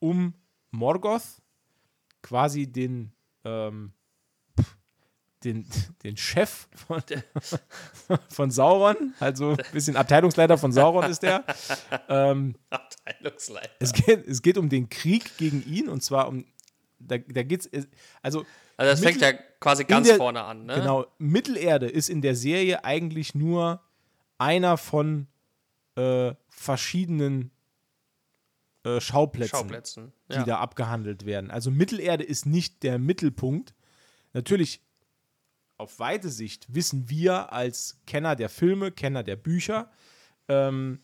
[0.00, 0.34] um
[0.72, 1.40] Morgoth,
[2.22, 3.12] quasi den,
[3.44, 3.92] ähm,
[5.44, 5.66] den,
[6.04, 7.02] den Chef von,
[8.28, 11.44] von Sauron, also ein bisschen Abteilungsleiter von Sauron ist der.
[12.08, 13.70] Ähm, Abteilungsleiter.
[13.78, 16.44] es geht, es geht um den Krieg gegen ihn und zwar um.
[16.98, 17.68] Da, da geht's.
[18.22, 18.44] Also,
[18.76, 20.74] Also das fängt Mittel- ja quasi ganz der- vorne an, ne?
[20.74, 23.80] genau, Mittelerde ist in der Serie eigentlich nur
[24.36, 25.26] einer von
[25.96, 27.50] äh, verschiedenen
[28.84, 30.12] äh, Schauplätzen, Schauplätzen.
[30.30, 30.44] die Ja.
[30.44, 31.50] da abgehandelt werden.
[31.50, 33.74] Also, Mittelerde ist nicht der Mittelpunkt.
[34.32, 34.80] Natürlich,
[35.80, 39.90] auf weite Sicht wissen wir als Kenner der Filme, Kenner der Bücher,
[40.46, 41.00] ähm,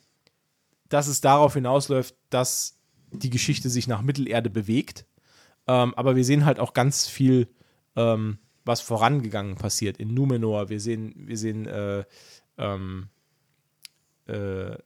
[0.88, 2.78] dass es darauf hinausläuft, dass
[3.10, 5.06] die Geschichte sich nach Mittelerde bewegt.
[5.66, 7.48] Ähm, aber wir sehen halt auch ganz viel,
[7.96, 10.68] ähm, was vorangegangen passiert in Numenor.
[10.68, 12.04] Wir sehen, wir sehen äh,
[12.58, 13.08] ähm,
[14.26, 14.76] äh,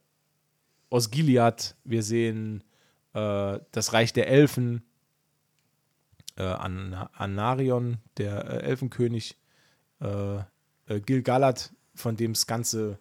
[0.89, 2.63] Osgiliath, wir sehen
[3.13, 4.83] äh, das Reich der Elfen,
[6.37, 9.37] äh, An Anarion, der äh, Elfenkönig,
[10.01, 10.37] äh,
[10.87, 12.97] äh, Gil-galad, von dem es ganze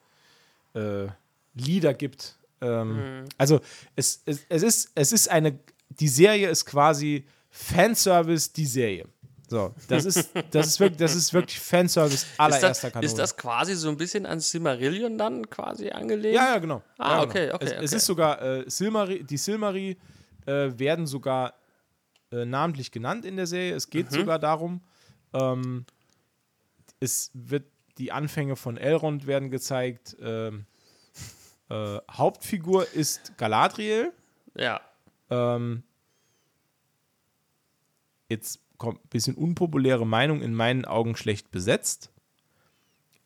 [0.75, 1.07] äh,
[1.55, 2.37] Lieder gibt.
[2.61, 3.61] Ähm, Also
[3.97, 9.07] es, es, es, ist, es ist eine, die Serie ist quasi Fanservice, die Serie.
[9.49, 13.07] So, das ist, das ist wirklich, das ist wirklich Fanservice Ist allererster das, Kanone.
[13.07, 16.37] ist das quasi so ein bisschen an Silmarillion dann quasi angelegt?
[16.37, 16.83] Ja, ja, genau.
[16.99, 17.55] Ah, ja, okay, genau.
[17.57, 17.97] okay, Es, es okay.
[17.97, 19.97] ist sogar, äh, Silmari, die Silmari
[20.47, 21.55] äh, werden sogar
[22.31, 23.75] äh, namentlich genannt in der Serie.
[23.75, 23.91] Es Mhm.
[23.91, 24.83] geht sogar darum,
[25.33, 25.85] ähm,
[27.01, 27.67] es wird,
[27.99, 30.17] die Anfänge von Elrond werden gezeigt.
[30.21, 30.67] Ähm,
[31.69, 34.13] äh, Hauptfigur ist Galadriel.
[34.55, 34.81] Ja.
[35.31, 35.83] Ähm,
[38.29, 42.11] jetzt kommt ein bisschen unpopuläre Meinung, in meinen Augen schlecht besetzt.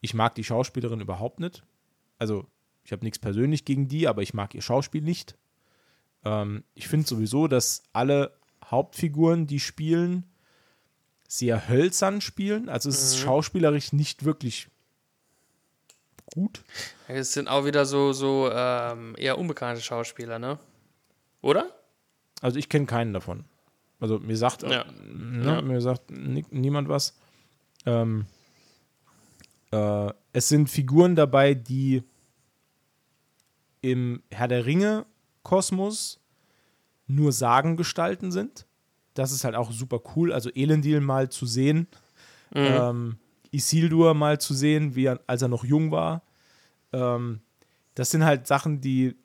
[0.01, 1.65] Ich mag die Schauspielerin überhaupt nicht.
[2.19, 2.47] Also,
[2.85, 5.37] ich habe nichts persönlich gegen die, aber ich mag ihr Schauspiel nicht.
[6.25, 10.25] Ähm, ich finde sowieso, dass alle Hauptfiguren, die spielen,
[11.29, 12.69] sehr hölzern spielen.
[12.69, 14.69] Also, es ist schauspielerisch nicht wirklich
[16.33, 16.63] gut.
[17.09, 20.59] Es sind auch wieder so, so ähm, eher unbekannte Schauspieler, ne?
[21.43, 21.71] Oder?
[22.41, 23.45] Also, ich kenne keinen davon.
[24.01, 24.85] Also, mir sagt, Ja.
[25.03, 25.63] Ne, Ja.
[25.63, 27.15] Mir sagt ni niemand was.
[27.87, 28.27] Ähm,
[29.71, 32.03] äh, es sind Figuren dabei, die
[33.83, 36.21] im Herr der Ringe-Kosmos
[37.07, 38.67] nur Sagengestalten sind.
[39.15, 40.33] Das ist halt auch super cool.
[40.33, 41.87] Also Elendil mal zu sehen,
[42.55, 43.17] ähm,
[43.53, 46.23] Isildur mal zu sehen, wie er, als er noch jung war.
[46.93, 47.41] Ähm,
[47.95, 49.17] das sind halt Sachen, die.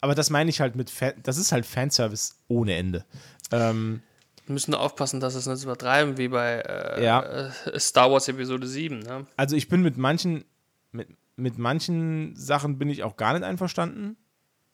[0.00, 0.90] Aber das meine ich halt mit.
[0.90, 3.04] Fan das ist halt Fanservice ohne Ende.
[3.52, 4.00] Ähm,
[4.46, 7.22] Wir müssen nur aufpassen, dass es nicht übertreiben wie bei äh, Ja.
[7.22, 9.26] äh, Star Wars Episode 7, ne?
[9.36, 10.44] also ich bin mit manchen,
[10.92, 14.16] mit, mit manchen Sachen bin ich auch gar nicht einverstanden.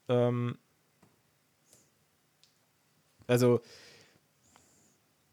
[0.08, 0.56] Ähm,
[3.26, 3.60] also,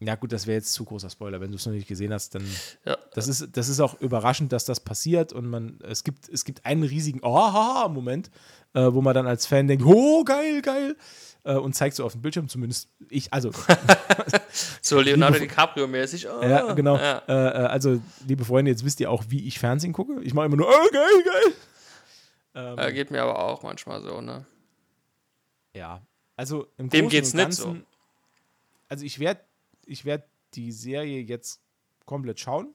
[0.00, 1.40] ja gut, das wäre jetzt zu großer Spoiler.
[1.40, 2.44] Wenn du es noch nicht gesehen hast, dann
[2.84, 2.96] Ja.
[3.14, 6.64] das ist, das ist auch überraschend, dass das passiert und man, es gibt, es gibt
[6.66, 8.30] einen riesigen Oh-Moment,
[8.74, 10.96] äh, wo man dann als Fan denkt, oh, geil, geil,
[11.44, 13.50] äh, und zeigt so auf dem Bildschirm, zumindest ich, also
[14.82, 16.28] So Leonardo DiCaprio-mäßig.
[16.28, 16.96] Oh, Ja, genau.
[16.96, 17.18] Ja.
[17.26, 20.20] Äh, äh, also, liebe Freunde, jetzt wisst ihr auch, wie ich Fernsehen gucke.
[20.22, 21.52] Ich mache immer nur, oh, geil, geil.
[22.54, 24.44] Ähm, Äh, geht mir aber auch manchmal so, ne?
[25.74, 26.00] ja.
[26.36, 27.86] Also, im Dem Großen geht's und nicht Ganzen, so.
[28.88, 29.40] Also, ich werde
[29.88, 31.60] ich werd die Serie jetzt
[32.04, 32.74] komplett schauen.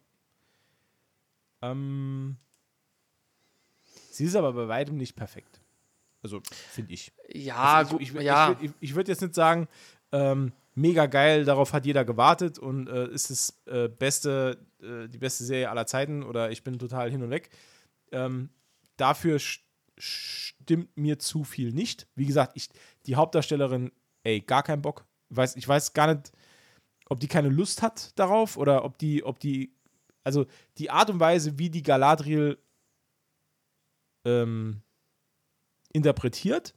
[1.62, 2.38] Ähm,
[4.12, 5.62] sie ist aber bei weitem nicht perfekt.
[6.22, 6.42] Also,
[6.72, 7.12] finde ich.
[7.34, 8.56] Ja, Also gut, ich, ich, ja.
[8.60, 9.68] Ich, ich, ich würde jetzt nicht sagen,
[10.12, 15.18] ähm, mega geil, darauf hat jeder gewartet und äh, ist das äh, beste, äh, die
[15.18, 17.50] beste Serie aller Zeiten oder ich bin total hin und weg.
[18.12, 18.50] Ähm,
[18.98, 19.40] dafür
[19.98, 22.08] stimmt mir zu viel nicht.
[22.16, 22.70] Wie gesagt, ich,
[23.06, 23.92] die Hauptdarstellerin,
[24.24, 25.06] ey, gar keinen Bock.
[25.30, 26.32] Weiß, ich weiß gar nicht,
[27.14, 29.72] ob die keine Lust hat darauf oder ob die, ob die,
[30.24, 30.48] also
[30.80, 32.58] die Art und Weise, wie die Galadriel
[34.26, 34.82] ähm,
[35.94, 36.74] interpretiert,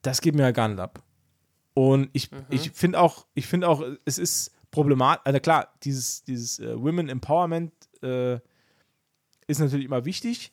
[0.00, 1.02] das geht mir ja gar nicht ab.
[1.74, 2.46] Und ich, mhm.
[2.48, 7.10] ich finde auch, ich finde auch, es ist problematisch, also klar, dieses, dieses äh, Women
[7.10, 7.72] Empowerment
[8.02, 8.40] äh,
[9.46, 10.52] ist natürlich immer wichtig.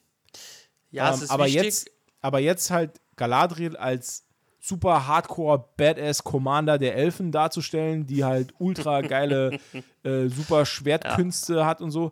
[0.91, 1.63] Ja, ähm, es ist aber wichtig.
[1.63, 4.24] Jetzt, aber jetzt halt Galadriel als
[4.66, 9.59] super hardcore Badass Commander der Elfen darzustellen, die halt ultra geile
[10.03, 11.66] äh, super Schwertkünste ja.
[11.66, 12.11] hat und so.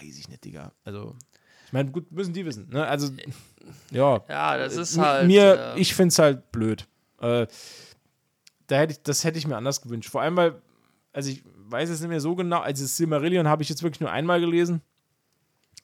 [0.00, 0.72] weiß ich nicht, Digga.
[0.84, 1.14] Also,
[1.66, 2.68] ich meine, gut, müssen die wissen.
[2.70, 2.84] Ne?
[2.84, 3.10] Also,
[3.92, 4.20] ja.
[4.28, 5.28] Ja, das ist halt.
[5.28, 6.88] Mir, äh, ich finde es halt blöd.
[7.20, 7.46] Äh,
[8.66, 10.10] da hätte ich, das hätte ich mir anders gewünscht.
[10.10, 10.60] Vor allem, weil,
[11.12, 14.10] also ich weiß es nicht mehr so genau, also Silmarillion habe ich jetzt wirklich nur
[14.10, 14.82] einmal gelesen.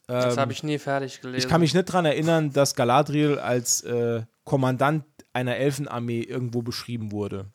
[0.09, 1.39] Das ähm, habe ich nie fertig gelesen.
[1.39, 7.12] Ich kann mich nicht daran erinnern, dass Galadriel als äh, Kommandant einer Elfenarmee irgendwo beschrieben
[7.12, 7.47] wurde.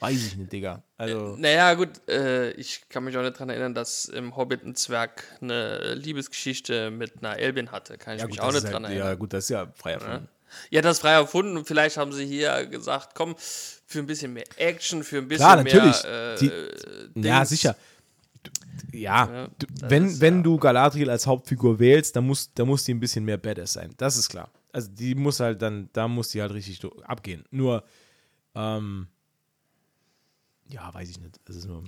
[0.00, 0.82] Weiß ich nicht, Digga.
[0.96, 1.34] Also.
[1.34, 4.74] Äh, naja, gut, äh, ich kann mich auch nicht daran erinnern, dass im Hobbit ein
[4.74, 7.98] Zwerg eine Liebesgeschichte mit einer Elbin hatte.
[7.98, 9.08] Kann ich ja, mich gut, auch nicht halt, dran erinnern.
[9.08, 10.28] Ja, gut, das ist ja frei erfunden.
[10.70, 10.78] Ja.
[10.78, 11.64] ja, das ist frei erfunden.
[11.66, 15.56] Vielleicht haben sie hier gesagt, komm, für ein bisschen mehr Action, für ein bisschen Klar,
[15.56, 16.02] natürlich.
[16.02, 16.34] mehr.
[16.34, 17.76] Äh, Die, ja, sicher.
[18.92, 19.48] Ja, ja
[19.82, 20.42] wenn, ist, wenn ja.
[20.42, 23.92] du Galadriel als Hauptfigur wählst, dann muss, dann muss die ein bisschen mehr Badass sein.
[23.98, 24.50] Das ist klar.
[24.72, 27.44] Also die muss halt dann, da muss die halt richtig abgehen.
[27.50, 27.84] Nur,
[28.54, 29.08] ähm,
[30.68, 31.40] ja, weiß ich nicht.
[31.44, 31.84] Das ist nur.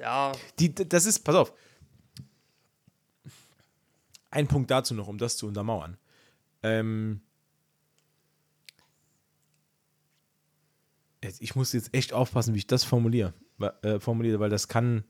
[0.00, 0.32] Ja.
[0.58, 1.52] Die, das ist, pass auf.
[4.30, 5.96] Ein Punkt dazu noch, um das zu untermauern.
[6.62, 7.20] Ähm,
[11.20, 13.34] ich muss jetzt echt aufpassen, wie ich das formuliere,
[13.82, 15.04] äh, formuliere, weil das kann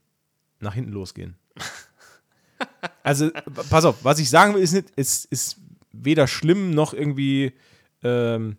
[0.59, 1.37] nach hinten losgehen.
[3.03, 3.29] also,
[3.69, 5.57] pass auf, was ich sagen will, ist nicht, ist, ist
[5.91, 7.53] weder schlimm noch irgendwie.
[8.03, 8.57] Ähm,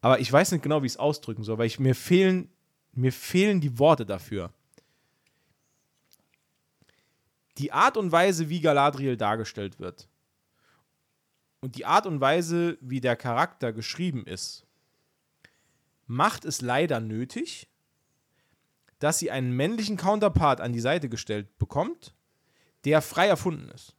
[0.00, 2.50] aber ich weiß nicht genau, wie ich es ausdrücken soll, weil ich, mir fehlen,
[2.92, 4.52] mir fehlen die Worte dafür.
[7.58, 10.08] Die Art und Weise, wie Galadriel dargestellt wird
[11.64, 14.66] und die Art und Weise, wie der Charakter geschrieben ist,
[16.06, 17.68] macht es leider nötig,
[18.98, 22.14] dass sie einen männlichen Counterpart an die Seite gestellt bekommt,
[22.84, 23.96] der frei erfunden ist.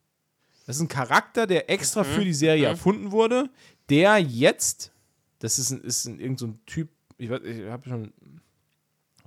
[0.66, 2.08] Das ist ein Charakter, der extra mhm.
[2.08, 2.74] für die Serie mhm.
[2.74, 3.50] erfunden wurde,
[3.90, 4.92] der jetzt,
[5.40, 8.14] das ist, ein, ist ein, irgend so ein Typ, ich, ich habe schon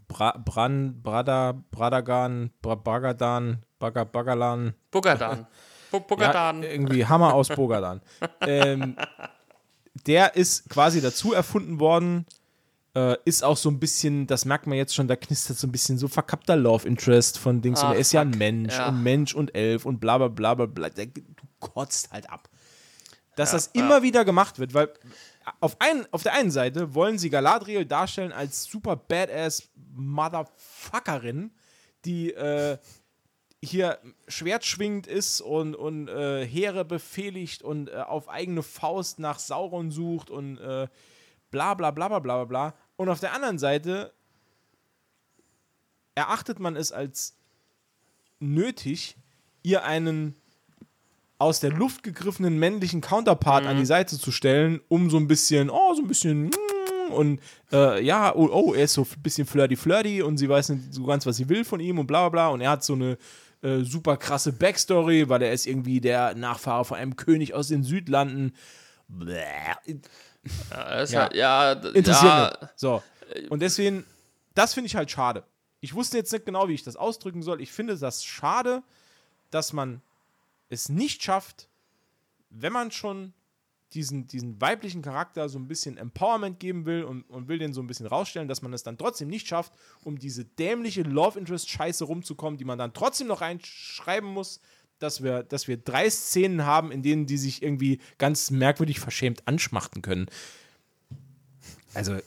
[0.08, 4.74] Bra, Bran, Brada, Bradagan, Bagadan, Baga, Bagalan.
[4.90, 5.46] Bogadan.
[5.90, 6.62] Bogadan.
[6.62, 8.00] Ja, irgendwie Hammer aus Bogadan.
[8.40, 8.96] ähm,
[10.06, 12.26] der ist quasi dazu erfunden worden,
[12.98, 15.72] äh, ist auch so ein bisschen, das merkt man jetzt schon, da knistert so ein
[15.72, 17.80] bisschen so verkappter Love Interest von Dings.
[17.80, 18.14] Ah, und er ist fuck.
[18.14, 18.88] ja ein Mensch ja.
[18.88, 20.88] und Mensch und Elf und bla bla bla bla bla.
[20.88, 21.22] Du
[21.60, 22.48] kotzt halt ab.
[23.36, 24.02] Dass ja, das immer ja.
[24.02, 24.92] wieder gemacht wird, weil
[25.60, 31.52] auf, ein, auf der einen Seite wollen sie Galadriel darstellen als super badass Motherfuckerin,
[32.04, 32.78] die äh,
[33.62, 39.38] hier Schwert schwingt ist und, und äh, Heere befehligt und äh, auf eigene Faust nach
[39.38, 40.88] Sauron sucht und äh,
[41.50, 42.74] bla bla bla bla bla bla.
[42.98, 44.12] Und auf der anderen Seite
[46.16, 47.36] erachtet man es als
[48.40, 49.16] nötig,
[49.62, 50.34] ihr einen
[51.38, 53.70] aus der Luft gegriffenen männlichen Counterpart mhm.
[53.70, 56.50] an die Seite zu stellen, um so ein bisschen, oh, so ein bisschen
[57.10, 57.40] und
[57.72, 61.04] äh, ja, oh, oh, er ist so ein bisschen flirty-flirty und sie weiß nicht so
[61.04, 63.16] ganz, was sie will von ihm und bla bla bla und er hat so eine
[63.62, 67.84] äh, super krasse Backstory, weil er ist irgendwie der Nachfahre von einem König aus den
[67.84, 68.52] Südlanden.
[69.06, 69.74] Bläh.
[70.70, 71.20] Ja, ja.
[71.20, 72.70] Halt, ja interessiert ja.
[72.76, 73.02] So.
[73.48, 74.04] Und deswegen,
[74.54, 75.44] das finde ich halt schade.
[75.80, 77.60] Ich wusste jetzt nicht genau, wie ich das ausdrücken soll.
[77.60, 78.82] Ich finde das schade,
[79.50, 80.02] dass man
[80.68, 81.68] es nicht schafft,
[82.50, 83.32] wenn man schon
[83.94, 87.80] diesen, diesen weiblichen Charakter so ein bisschen Empowerment geben will und, und will den so
[87.80, 89.72] ein bisschen rausstellen, dass man es dann trotzdem nicht schafft,
[90.04, 94.60] um diese dämliche Love Interest Scheiße rumzukommen, die man dann trotzdem noch reinschreiben muss,
[94.98, 99.46] dass wir, dass wir drei Szenen haben, in denen die sich irgendwie ganz merkwürdig verschämt
[99.46, 100.26] anschmachten können.
[101.94, 102.18] Also,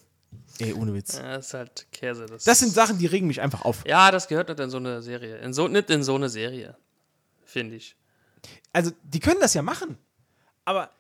[0.59, 1.17] ey, ohne Witz.
[1.17, 2.25] Ja, das ist halt Käse.
[2.25, 3.85] Das, das sind Sachen, die regen mich einfach auf.
[3.85, 5.37] Ja, das gehört nicht in so eine Serie.
[5.37, 6.77] In so, nicht in so eine Serie,
[7.45, 7.95] finde ich.
[8.73, 9.97] Also, die können das ja machen.
[10.65, 10.91] Aber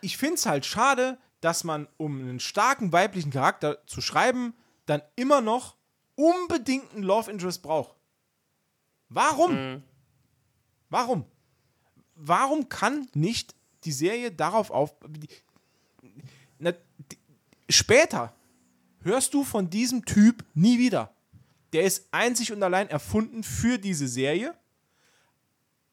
[0.00, 4.54] ich finde es halt schade, dass man, um einen starken weiblichen Charakter zu schreiben,
[4.86, 5.76] dann immer noch
[6.20, 7.94] unbedingt einen Love Interest braucht.
[9.08, 9.52] Warum?
[9.52, 9.82] Mhm.
[10.88, 11.24] Warum?
[12.14, 13.54] Warum kann nicht
[13.84, 14.94] die Serie darauf auf.
[15.08, 15.28] Die,
[16.58, 17.18] na, die,
[17.68, 18.34] später
[19.02, 21.12] hörst du von diesem Typ nie wieder.
[21.72, 24.54] Der ist einzig und allein erfunden für diese Serie.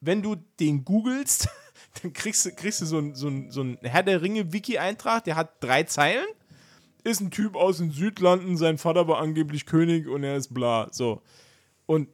[0.01, 1.47] Wenn du den googelst,
[2.01, 5.36] dann kriegst du, kriegst du so einen so ein, so ein Herr der Ringe-Wiki-Eintrag, der
[5.36, 6.28] hat drei Zeilen.
[7.08, 10.89] Ist ein Typ aus den Südlanden, sein Vater war angeblich König und er ist bla.
[10.91, 11.22] So.
[11.86, 12.10] Und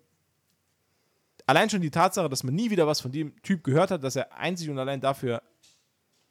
[1.47, 4.15] allein schon die Tatsache, dass man nie wieder was von dem Typ gehört hat, dass
[4.15, 5.41] er einzig und allein dafür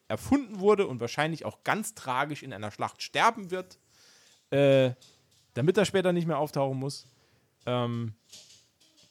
[0.07, 3.79] erfunden wurde und wahrscheinlich auch ganz tragisch in einer Schlacht sterben wird,
[4.51, 4.93] äh,
[5.55, 7.09] damit er später nicht mehr auftauchen muss.
[7.67, 8.15] Ähm,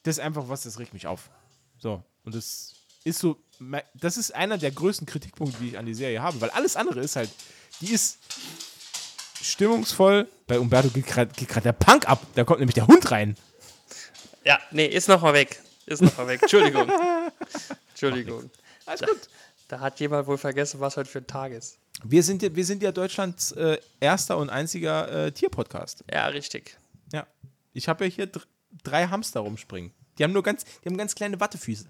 [0.03, 1.29] das ist einfach was, das regt mich auf.
[1.77, 3.35] So, und das ist so,
[3.95, 7.01] das ist einer der größten Kritikpunkte, die ich an die Serie habe, weil alles andere
[7.01, 7.29] ist halt,
[7.81, 8.17] die ist
[9.43, 10.27] stimmungsvoll.
[10.47, 13.35] Bei Umberto geht gerade der Punk ab, da kommt nämlich der Hund rein.
[14.43, 15.61] Ja, nee, ist nochmal weg.
[15.85, 16.41] Ist nochmal weg.
[16.41, 16.91] Entschuldigung.
[17.89, 18.49] Entschuldigung.
[18.85, 19.29] Alles gut.
[19.67, 21.77] Da, da, hat jemand wohl vergessen, was heute für ein Tag ist.
[22.03, 26.03] Wir sind, wir sind ja Deutschlands äh, erster und einziger äh, Tierpodcast.
[26.11, 26.77] Ja, richtig.
[27.11, 27.27] Ja.
[27.73, 28.29] Ich habe ja hier
[28.83, 29.91] drei Hamster rumspringen.
[30.17, 31.85] Die haben nur ganz, die haben ganz kleine Wattefüße.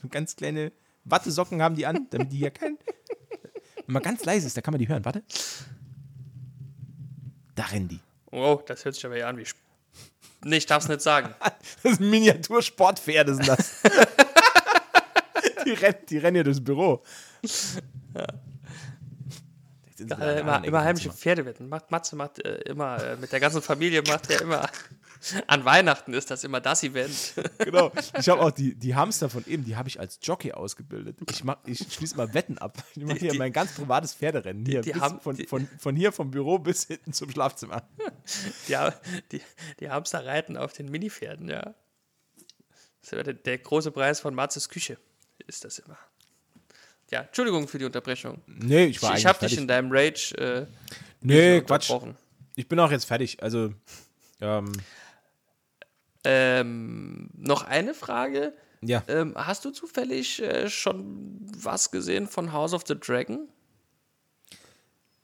[0.00, 0.72] So ganz kleine
[1.04, 2.78] Wattesocken haben die an, damit die hier kein.
[3.86, 5.04] Wenn man ganz leise ist, da kann man die hören.
[5.04, 5.22] Warte.
[7.58, 7.98] Da rennen die.
[8.30, 9.42] Oh, das hört sich aber ja an wie.
[9.42, 9.58] Sp
[10.44, 11.34] nee, ich darf es nicht sagen.
[11.82, 13.82] das sind Miniatur-Sportpferde, sind das.
[15.64, 17.02] die, rennen, die rennen hier durchs Büro.
[18.14, 18.26] Ja.
[20.20, 21.68] Äh, immer, immer heimliche Pferdewetten.
[21.68, 24.70] Macht, Matze macht äh, immer, äh, mit der ganzen Familie macht er immer
[25.46, 27.34] an Weihnachten ist das immer das Event.
[27.58, 27.92] Genau.
[28.18, 31.18] Ich habe auch die, die Hamster von eben, die habe ich als Jockey ausgebildet.
[31.28, 32.78] Ich, ich schließe mal Wetten ab.
[32.94, 34.64] Ich mache hier die, mein ganz privates Pferderennen.
[34.64, 37.82] Hier, die, Ham, von, von, von hier vom Büro bis hinten zum Schlafzimmer.
[38.68, 38.94] Ja,
[39.32, 39.42] die,
[39.80, 41.74] die Hamster reiten auf den Minipferden, ja.
[43.10, 44.98] Der, der große Preis von Marzes Küche,
[45.46, 45.98] ist das immer.
[47.10, 48.42] Ja, Entschuldigung für die Unterbrechung.
[48.46, 50.34] Nee, ich war Ich, ich habe dich in deinem Rage.
[50.36, 50.66] Äh,
[51.20, 51.90] nee, Quatsch.
[52.54, 53.42] Ich bin auch jetzt fertig.
[53.42, 53.72] Also.
[54.40, 54.72] Ähm,
[56.24, 58.54] ähm, noch eine Frage.
[58.80, 59.02] Ja.
[59.08, 63.48] Ähm, hast du zufällig äh, schon was gesehen von House of the Dragon?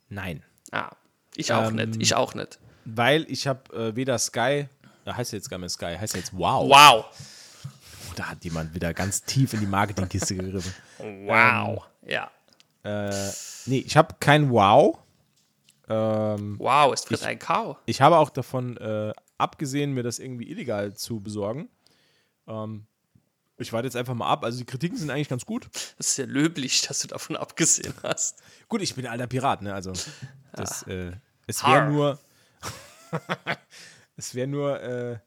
[0.09, 0.43] Nein.
[0.71, 0.91] Ah,
[1.35, 2.01] ich auch ähm, nicht.
[2.01, 2.59] Ich auch nicht.
[2.85, 4.67] Weil ich habe äh, weder Sky,
[5.05, 6.69] äh, heißt jetzt gar nicht Sky, heißt jetzt Wow.
[6.69, 7.05] Wow.
[8.09, 10.73] Oh, da hat jemand wieder ganz tief in die Marketingkiste gegriffen.
[10.97, 11.85] Wow.
[12.03, 12.31] Ähm, ja.
[12.83, 13.31] Äh,
[13.65, 14.99] nee, ich habe kein Wow.
[15.87, 17.77] Ähm, wow, es wird ein Kau.
[17.85, 21.69] Ich habe auch davon äh, abgesehen, mir das irgendwie illegal zu besorgen.
[22.47, 22.85] Ähm,
[23.57, 24.43] ich warte jetzt einfach mal ab.
[24.43, 25.69] Also die Kritiken sind eigentlich ganz gut.
[25.97, 28.41] Das ist ja löblich, dass du davon abgesehen hast.
[28.67, 29.73] Gut, ich bin alter Pirat, ne?
[29.73, 29.93] Also
[30.53, 30.91] das, ah.
[30.91, 31.11] äh,
[31.47, 32.19] es wäre nur,
[34.17, 35.19] es wäre nur äh,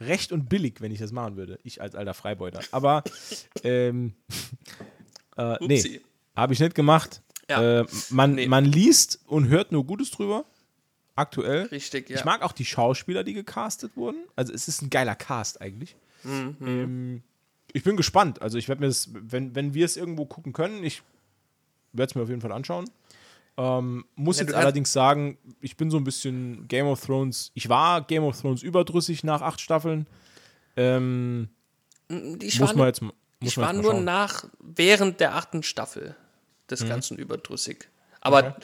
[0.00, 1.58] recht und billig, wenn ich das machen würde.
[1.62, 2.60] Ich als alter Freibeuter.
[2.70, 3.02] Aber
[3.62, 4.14] ähm,
[5.36, 6.00] äh, nee,
[6.36, 7.22] habe ich nicht gemacht.
[7.48, 7.80] Ja.
[7.80, 8.46] Äh, man, nee.
[8.46, 10.44] man liest und hört nur Gutes drüber
[11.16, 11.62] aktuell.
[11.66, 12.16] Richtig, ja.
[12.16, 14.18] Ich mag auch die Schauspieler, die gecastet wurden.
[14.36, 15.96] Also es ist ein geiler Cast eigentlich.
[16.22, 16.56] Mhm.
[16.62, 17.22] Ähm,
[17.72, 18.42] ich bin gespannt.
[18.42, 21.02] Also ich werde mir das, wenn, wenn wir es irgendwo gucken können, ich
[21.92, 22.88] werde es mir auf jeden Fall anschauen.
[23.56, 27.50] Ähm, muss ich allerdings sagen, ich bin so ein bisschen Game of Thrones.
[27.54, 30.06] Ich war Game of Thrones überdrüssig nach acht Staffeln.
[30.76, 31.48] Ähm,
[32.08, 36.16] ich muss war, man jetzt, muss ich war nur nach, während der achten Staffel
[36.70, 36.88] des mhm.
[36.88, 37.88] Ganzen überdrüssig.
[38.20, 38.54] Aber okay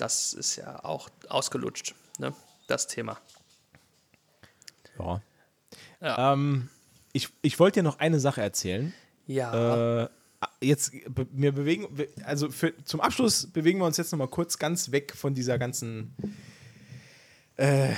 [0.00, 2.32] das ist ja auch ausgelutscht, ne?
[2.66, 3.18] das Thema.
[4.98, 5.22] Ja.
[6.00, 6.32] ja.
[6.32, 6.68] Ähm,
[7.12, 8.94] ich, ich wollte dir noch eine Sache erzählen.
[9.26, 10.04] Ja.
[10.04, 10.08] Äh,
[10.60, 10.92] jetzt,
[11.32, 11.88] wir bewegen,
[12.24, 15.58] also für, zum Abschluss bewegen wir uns jetzt noch mal kurz ganz weg von dieser
[15.58, 16.14] ganzen
[17.56, 17.92] äh,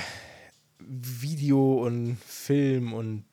[0.79, 3.25] Video- und Film- und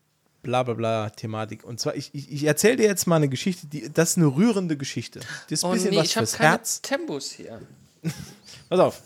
[0.43, 1.65] bla bla bla Thematik.
[1.65, 4.27] Und zwar, ich, ich, ich erzähle dir jetzt mal eine Geschichte, die, das ist eine
[4.27, 5.21] rührende Geschichte.
[5.21, 6.83] Das ist ein oh bisschen nee, was ich fürs keine Herz.
[6.83, 7.61] Tempos hier.
[8.69, 9.03] Pass auf.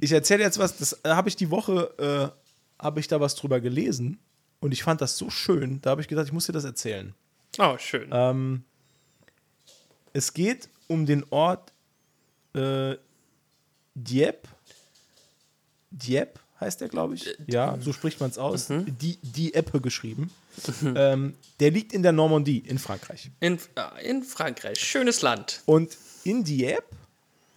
[0.00, 2.32] Ich erzähle jetzt was, das äh, habe ich die Woche,
[2.78, 4.18] äh, habe ich da was drüber gelesen
[4.60, 7.14] und ich fand das so schön, da habe ich gedacht, ich muss dir das erzählen.
[7.58, 8.08] Oh, schön.
[8.12, 8.64] Ähm,
[10.12, 11.72] es geht um den Ort
[12.54, 12.96] äh,
[13.94, 14.48] Dieppe.
[15.90, 17.26] Dieppe heißt der, glaube ich.
[17.46, 18.68] Ja, so spricht man es aus.
[18.68, 18.96] Mhm.
[18.98, 20.30] Die, Dieppe geschrieben.
[20.80, 20.94] Mhm.
[20.96, 23.30] Ähm, der liegt in der Normandie in Frankreich.
[23.40, 25.62] In, äh, in Frankreich, schönes Land.
[25.66, 26.84] Und in Dieppe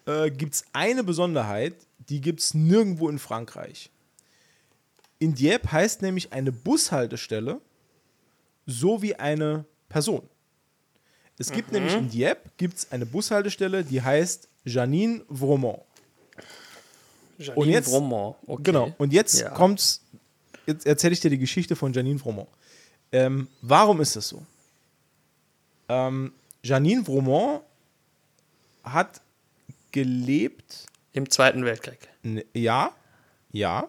[0.06, 1.76] äh, gibt es eine Besonderheit,
[2.10, 3.90] die gibt es nirgendwo in Frankreich.
[5.20, 7.62] In Dieppe heißt nämlich eine Bushaltestelle
[8.66, 10.28] so wie eine Person.
[11.38, 11.80] Es gibt mhm.
[11.80, 15.82] nämlich in Dieppe gibt's eine Bushaltestelle, die heißt Janine Vromont.
[17.38, 18.64] Janine und jetzt, Vromont, okay.
[18.64, 19.50] Genau, und jetzt ja.
[19.50, 20.02] kommt's,
[20.66, 22.50] jetzt erzähle ich dir die Geschichte von Janine Vromont.
[23.12, 24.42] Ähm, warum ist das so?
[25.90, 26.34] Ähm,
[26.64, 27.62] Janine Vromont
[28.84, 29.22] hat
[29.94, 30.86] gelebt.
[31.14, 32.00] Im Zweiten Weltkrieg.
[32.24, 32.92] n- Ja,
[33.54, 33.88] ja.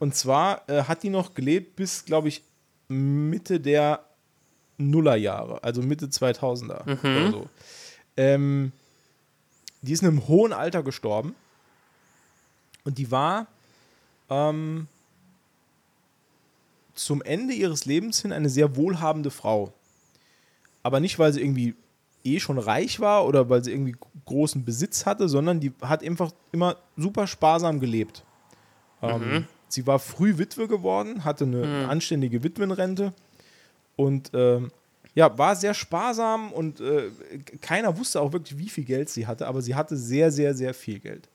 [0.00, 2.42] Und zwar äh, hat die noch gelebt bis, glaube ich,
[2.88, 4.04] Mitte der
[4.78, 6.82] Nullerjahre, also Mitte 2000er
[7.22, 7.48] oder so.
[8.16, 8.72] Ähm,
[9.82, 11.34] die ist in einem hohen Alter gestorben.
[12.84, 13.46] Und die war
[14.28, 14.88] ähm,
[16.94, 19.72] zum Ende ihres Lebens hin eine sehr wohlhabende Frau.
[20.82, 21.74] Aber nicht, weil sie irgendwie
[22.24, 26.32] eh schon reich war oder weil sie irgendwie großen Besitz hatte, sondern die hat einfach
[26.52, 28.24] immer super sparsam gelebt.
[29.02, 33.12] Ähm, sie war früh Witwe geworden, hatte eine anständige Witwenrente
[33.96, 34.70] und ähm,
[35.14, 37.10] ja, war sehr sparsam und äh,
[37.60, 40.74] keiner wusste auch wirklich, wie viel Geld sie hatte, aber sie hatte sehr, sehr, sehr
[40.74, 41.28] viel Geld.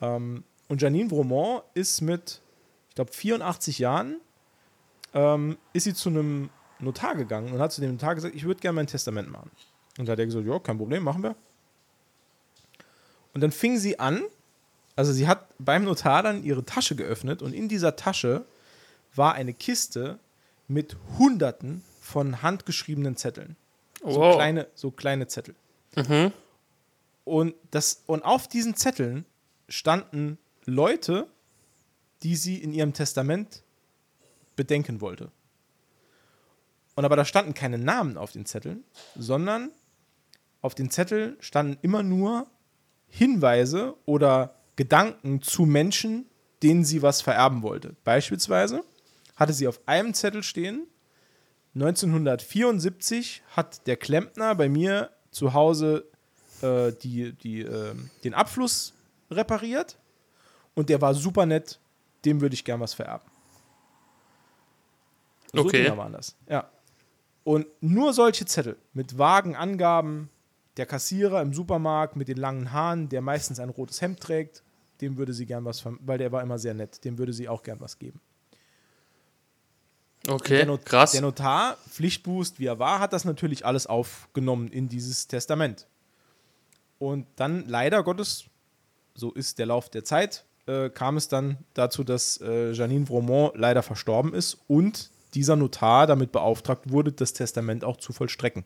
[0.00, 2.40] Ähm, und Janine Vromont ist mit,
[2.88, 4.20] ich glaube, 84 Jahren,
[5.12, 6.48] ähm, ist sie zu einem
[6.78, 9.50] Notar gegangen und hat zu dem Notar gesagt, ich würde gerne mein Testament machen.
[9.98, 11.36] Und da hat er gesagt, ja, kein Problem, machen wir.
[13.32, 14.22] Und dann fing sie an,
[14.96, 18.44] also sie hat beim Notar dann ihre Tasche geöffnet und in dieser Tasche
[19.14, 20.18] war eine Kiste
[20.68, 23.56] mit Hunderten von handgeschriebenen Zetteln.
[24.00, 24.36] So, Wow.
[24.36, 25.54] kleine, so kleine Zettel.
[27.24, 29.24] Und, das, und auf diesen Zetteln
[29.68, 31.26] standen Leute,
[32.22, 33.62] die sie in ihrem Testament
[34.56, 35.30] bedenken wollte.
[36.96, 38.84] Und aber da standen keine Namen auf den Zetteln,
[39.16, 39.70] sondern
[40.64, 42.46] auf den Zetteln standen immer nur
[43.06, 46.24] Hinweise oder Gedanken zu Menschen,
[46.62, 47.94] denen sie was vererben wollte.
[48.02, 48.82] Beispielsweise
[49.36, 50.86] hatte sie auf einem Zettel stehen,
[51.74, 56.06] 1974 hat der Klempner bei mir zu Hause
[56.62, 58.94] äh, die, die, äh, den Abfluss
[59.30, 59.98] repariert
[60.74, 61.78] und der war super nett,
[62.24, 63.30] dem würde ich gern was vererben.
[65.52, 65.82] So Okay.
[65.82, 66.34] Dinger waren das.
[66.48, 66.70] Ja.
[67.42, 70.30] Und nur solche Zettel mit vagen Angaben,
[70.76, 74.62] der Kassierer im Supermarkt mit den langen Haaren, der meistens ein rotes Hemd trägt,
[75.00, 77.62] dem würde sie gern was, weil der war immer sehr nett, dem würde sie auch
[77.62, 78.20] gern was geben.
[80.26, 81.12] Okay, Der, Not krass.
[81.12, 85.86] der Notar, Pflichtbewusst wie er war, hat das natürlich alles aufgenommen in dieses Testament.
[86.98, 88.44] Und dann leider Gottes,
[89.14, 93.52] so ist der Lauf der Zeit, äh, kam es dann dazu, dass äh, Janine Vromont
[93.56, 98.64] leider verstorben ist und dieser Notar damit beauftragt wurde, das Testament auch zu vollstrecken.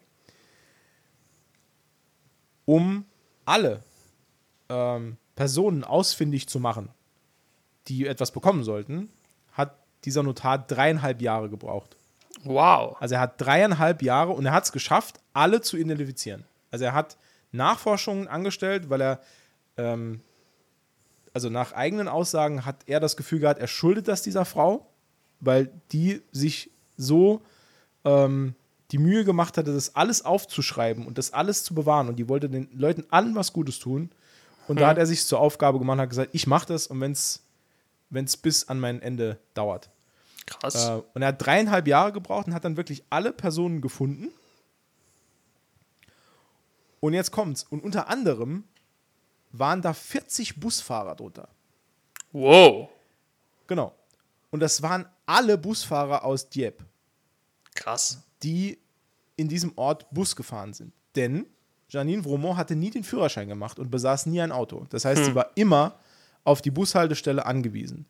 [2.68, 3.06] Um
[3.46, 3.82] alle
[4.68, 6.90] ähm, Personen ausfindig zu machen,
[7.86, 9.08] die etwas bekommen sollten,
[9.52, 11.96] hat dieser Notar dreieinhalb Jahre gebraucht.
[12.44, 12.94] wow.
[13.00, 16.44] Also er hat dreieinhalb Jahre und er hat es geschafft, alle zu identifizieren.
[16.70, 17.16] Also er hat
[17.52, 19.20] Nachforschungen angestellt, weil er,
[19.78, 20.20] ähm,
[21.32, 24.86] also nach eigenen Aussagen hat er das Gefühl gehabt, er schuldet das dieser Frau,
[25.40, 27.40] weil die sich so
[28.04, 28.54] ähm,
[28.90, 32.08] die Mühe gemacht hatte, das alles aufzuschreiben und das alles zu bewahren.
[32.08, 34.10] Und die wollte den Leuten allen was Gutes tun.
[34.66, 37.00] Und da hat er sich zur Aufgabe gemacht und hat gesagt, ich mache das und
[37.00, 39.88] wenn es bis an mein Ende dauert.
[40.46, 40.88] Krass.
[40.88, 44.28] Äh, und er hat dreieinhalb Jahre gebraucht und hat dann wirklich alle Personen gefunden.
[47.00, 47.64] Und jetzt kommt's.
[47.70, 48.64] Und unter anderem
[49.52, 51.48] waren da 40 Busfahrer drunter.
[52.32, 52.88] wow.
[53.66, 53.94] Genau.
[54.50, 56.84] Und das waren alle Busfahrer aus Dieppe,
[57.74, 58.22] Krass.
[58.42, 58.78] Die
[59.36, 60.92] in diesem Ort Bus gefahren sind.
[61.16, 61.46] Denn
[61.88, 64.86] Janine Vromont hatte nie den Führerschein gemacht und besaß nie ein Auto.
[64.90, 65.98] Das heißt, sie war immer
[66.44, 68.06] auf die Bushaltestelle angewiesen.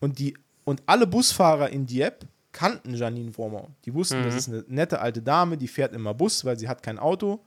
[0.00, 3.68] Und, die, und alle Busfahrer in Dieppe kannten Janine Vromont.
[3.84, 6.82] Die wussten, das ist eine nette alte Dame, die fährt immer Bus, weil sie hat
[6.82, 7.40] kein Auto.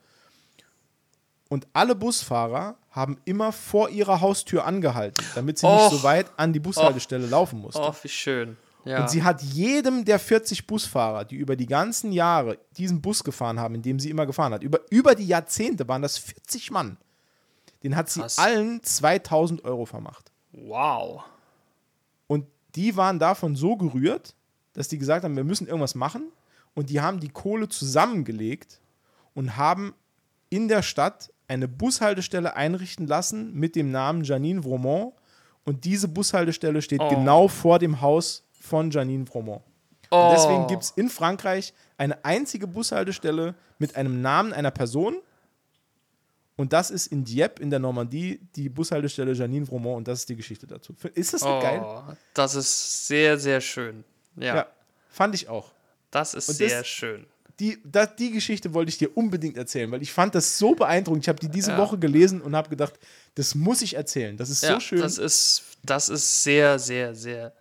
[1.49, 5.75] Und alle Busfahrer haben immer vor ihrer Haustür angehalten, damit sie Och.
[5.75, 7.81] nicht so weit an die Bushaltestelle laufen musste.
[7.81, 8.57] Oh, wie schön.
[8.83, 9.01] Ja.
[9.01, 13.59] Und sie hat jedem der 40 Busfahrer, die über die ganzen Jahre diesen Bus gefahren
[13.59, 16.97] haben, in dem sie immer gefahren hat, über, über die Jahrzehnte waren das 40 Mann,
[17.83, 18.39] den hat sie Krass.
[18.39, 20.31] allen 2000 Euro vermacht.
[20.53, 21.23] wow.
[22.27, 24.33] Und die waren davon so gerührt,
[24.73, 26.31] dass die gesagt haben, wir müssen irgendwas machen.
[26.73, 28.79] Und die haben die Kohle zusammengelegt
[29.33, 29.93] und haben
[30.49, 35.13] in der Stadt eine Bushaltestelle einrichten lassen mit dem Namen Janine Vromont.
[35.65, 37.09] Und diese Bushaltestelle steht Oh.
[37.09, 39.61] genau vor dem Haus von Janine Vromont.
[40.11, 40.25] Oh.
[40.27, 45.17] Und deswegen gibt es in Frankreich eine einzige Bushaltestelle mit einem Namen einer Person.
[46.57, 49.97] Und das ist in Dieppe in der Normandie die Bushaltestelle Janine Vromont.
[49.97, 50.93] Und das ist die Geschichte dazu.
[51.13, 52.17] Ist das nicht oh, geil?
[52.33, 54.03] Das ist sehr, sehr schön.
[54.35, 54.67] Ja, Ja,
[55.09, 55.71] fand ich auch.
[56.11, 57.25] das ist Und sehr das- schön.
[57.59, 61.23] Die, da, die Geschichte wollte ich dir unbedingt erzählen, weil ich fand das so beeindruckend.
[61.25, 61.77] Ich habe die diese Ja.
[61.77, 62.93] Woche gelesen und habe gedacht,
[63.35, 64.35] das muss ich erzählen.
[64.35, 64.99] Das ist ja, so schön.
[64.99, 67.53] Das ist, das ist sehr, sehr, sehr,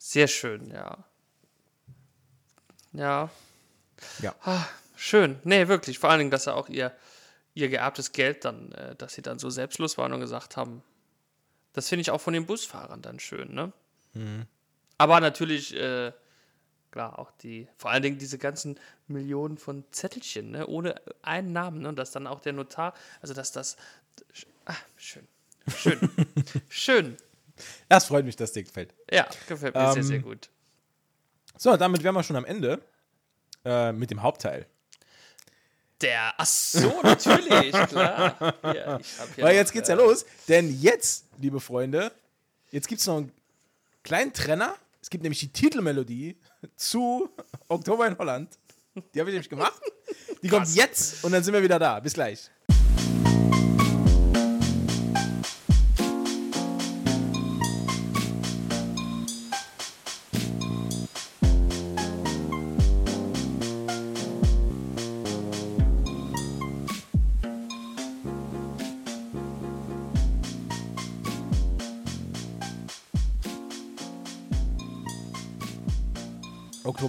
[0.00, 0.96] sehr schön, ja.
[2.92, 3.30] Ja.
[4.20, 4.34] Ja.
[4.42, 4.64] Ah,
[4.96, 5.38] schön.
[5.44, 5.98] Nee, wirklich.
[5.98, 6.96] Vor allen Dingen, dass er auch ihr,
[7.52, 10.82] ihr geerbtes Geld dann, äh, dass sie dann so selbstlos waren und gesagt haben,
[11.74, 13.72] das finde ich auch von den Busfahrern dann schön, ne?
[14.14, 14.46] Mhm.
[14.96, 16.12] Aber natürlich, äh,
[16.90, 20.66] klar, auch die, vor allen Dingen diese ganzen Millionen von Zettelchen, ne?
[20.66, 21.90] Ohne einen Namen, ne?
[21.90, 23.76] Und dass dann auch der Notar, also dass das,
[24.64, 25.28] ah, schön,
[25.68, 26.00] schön,
[26.70, 27.16] schön.
[27.88, 28.94] Das freut mich, dass dir gefällt.
[29.10, 30.48] Ja, gefällt mir sehr, Ähm, sehr gut.
[31.56, 32.80] So, damit wären wir schon am Ende
[33.64, 34.66] äh, mit dem Hauptteil.
[36.00, 38.54] Der, ach so, natürlich, klar.
[38.62, 38.98] Ja,
[39.36, 42.10] Weil noch, jetzt geht's ja äh, los, denn jetzt, liebe Freunde,
[42.70, 43.32] jetzt gibt's noch einen
[44.02, 44.74] kleinen Trenner.
[45.02, 46.36] Es gibt nämlich die Titelmelodie
[46.76, 47.28] zu
[47.68, 48.48] Oktober in Holland.
[49.14, 49.80] Die habe ich nämlich gemacht.
[50.42, 50.74] Die kommt Krass.
[50.74, 52.00] jetzt und dann sind wir wieder da.
[52.00, 52.50] Bis gleich.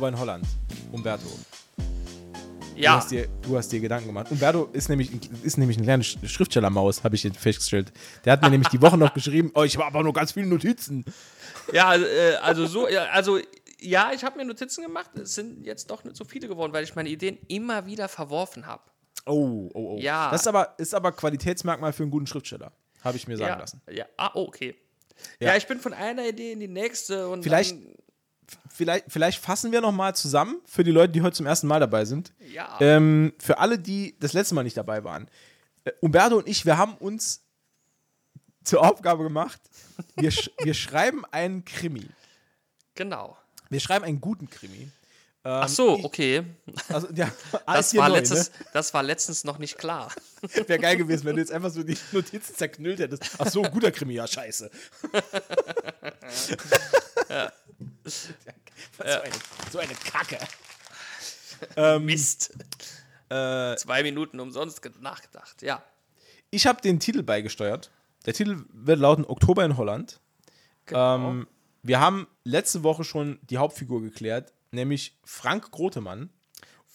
[0.10, 0.46] In Holland.
[0.92, 1.28] Umberto.
[1.78, 4.32] Du, Ja, hast dir, du hast dir Gedanken gemacht.
[4.32, 5.12] Umberto ist nämlich,
[5.44, 7.92] ist nämlich eine kleine Sch- Schriftstellermaus, habe ich jetzt festgestellt.
[8.26, 10.48] Der hat mir nämlich die Woche noch geschrieben, oh, ich habe aber nur ganz viele
[10.48, 11.06] Notizen.
[11.74, 13.40] ja, äh, also so, also
[13.80, 15.10] ja, ich habe mir Notizen gemacht.
[15.18, 18.66] Es sind jetzt doch nicht so viele geworden, weil ich meine Ideen immer wieder verworfen
[18.66, 18.84] habe.
[19.26, 19.98] Oh, oh, oh.
[20.00, 20.32] Ja.
[20.32, 22.72] Das ist aber, ist aber Qualitätsmerkmal für einen guten Schriftsteller.
[23.04, 23.82] Habe ich mir sagen Ja, lassen.
[23.92, 24.76] ja, ah, oh, okay.
[25.40, 25.50] Ja.
[25.50, 25.56] Ja.
[25.58, 27.94] ich bin von einer Idee in die nächste und Vielleicht- dann,
[28.74, 31.80] Vielleicht, vielleicht fassen wir noch mal zusammen für die Leute, die heute zum ersten Mal
[31.80, 32.32] dabei sind.
[32.54, 35.28] ja, Ähm, für alle, die das letzte Mal nicht dabei waren.
[35.84, 37.42] Äh, Umberto und ich, wir haben uns
[38.64, 39.60] zur Aufgabe gemacht,
[40.16, 42.08] wir, sch wir schreiben einen Krimi.
[42.96, 43.38] genau.
[43.70, 44.92] Wir schreiben einen guten Krimi.
[45.44, 46.44] Ach so, okay.
[46.90, 47.32] Also, ja,
[47.66, 50.12] Das war, neu, letztens, das war letztens noch nicht klar.
[50.42, 50.68] Ne?
[50.68, 53.24] Wäre geil gewesen, wenn du jetzt einfach so die Notizen zerknüllt hättest.
[53.38, 54.70] Ach so, guter Krimi, ja, scheiße.
[57.30, 57.61] Was
[58.98, 59.34] So, eine,
[59.72, 60.38] so eine Kacke.
[61.76, 62.52] Ähm, Mist.
[63.30, 65.84] äh, Zwei Minuten umsonst ge- nachgedacht, ja.
[66.50, 67.92] ich habe den Titel beigesteuert.
[68.26, 70.20] Der Titel wird lauten Oktober in Holland.
[70.88, 71.30] Genau.
[71.30, 71.48] Ähm,
[71.84, 76.30] wir haben letzte Woche schon die Hauptfigur geklärt, nämlich Frank Grotemann.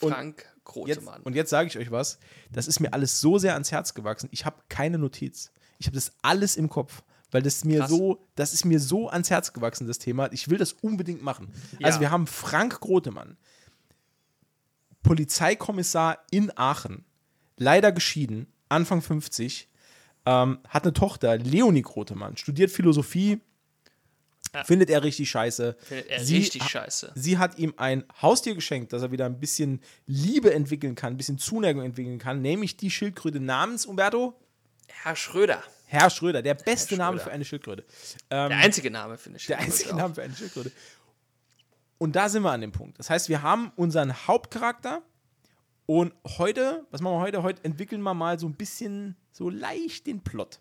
[0.01, 1.23] und Frank Jetzt, Grotemann.
[1.23, 2.19] und jetzt sage ich euch was,
[2.51, 4.29] das ist mir alles so sehr ans Herz gewachsen.
[4.33, 5.53] Ich habe keine Notiz.
[5.79, 7.91] Ich habe das alles im Kopf, weil das mir Krass.
[7.91, 10.33] so, das ist mir so ans Herz gewachsen, das Thema.
[10.33, 11.49] Ich will das unbedingt machen.
[11.79, 11.87] Ja.
[11.87, 13.37] Also wir haben Frank Grotemann,
[15.03, 17.05] Polizeikommissar in Aachen,
[17.57, 19.69] leider geschieden, Anfang 50,
[20.25, 23.41] ähm, hat eine Tochter, Leonie Grotemann, studiert Philosophie,
[24.55, 24.65] Ja.
[24.65, 25.77] findet er richtig scheiße.
[25.81, 27.13] Findet er Sie richtig scheiße.
[27.15, 31.17] Sie hat ihm ein Haustier geschenkt, dass er wieder ein bisschen Liebe entwickeln kann, ein
[31.17, 34.35] bisschen Zuneigung entwickeln kann, nämlich die Schildkröte namens Umberto
[34.89, 35.63] Herr Schröder.
[35.87, 37.25] Herr Schröder, der beste Herr Name Schröder.
[37.31, 37.85] für eine Schildkröte.
[38.31, 39.47] Ähm, Der einzige Name, finde ich.
[39.47, 39.99] der übrigens einzige auch.
[39.99, 40.73] Name für eine Schildkröte.
[41.99, 42.99] Und da sind wir an dem Punkt.
[42.99, 45.01] Das heißt, wir haben unseren Hauptcharakter
[45.87, 47.43] und heute, was machen wir heute?
[47.43, 50.59] Heute entwickeln wir mal so ein bisschen, so leicht den Plot,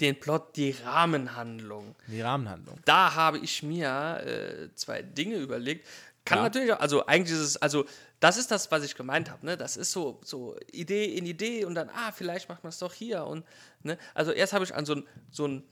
[0.00, 1.94] Den Plot, die Rahmenhandlung.
[2.08, 2.80] die Rahmenhandlung.
[2.86, 5.86] Da habe ich mir äh, zwei Dinge überlegt.
[6.24, 6.44] Kann Ja.
[6.44, 7.84] natürlich auch, also eigentlich ist es, also
[8.20, 9.56] das ist das, was ich gemeint habe, ne?
[9.56, 12.92] Das ist so, so Idee in Idee und dann, ah, vielleicht macht man es doch
[12.92, 13.44] hier und,
[13.82, 13.98] ne?
[14.14, 15.62] Also erst habe ich an so einen so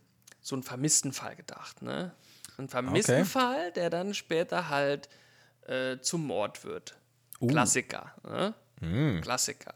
[0.43, 2.13] so vermissten Fall gedacht, ne?
[2.59, 3.25] Ein vermissten Okay.
[3.25, 5.09] Fall, der dann später halt
[5.67, 6.97] äh, zum Mord wird.
[7.41, 7.47] Uh.
[7.47, 8.55] Klassiker, ne?
[8.81, 9.21] Hm.
[9.21, 9.75] Klassiker.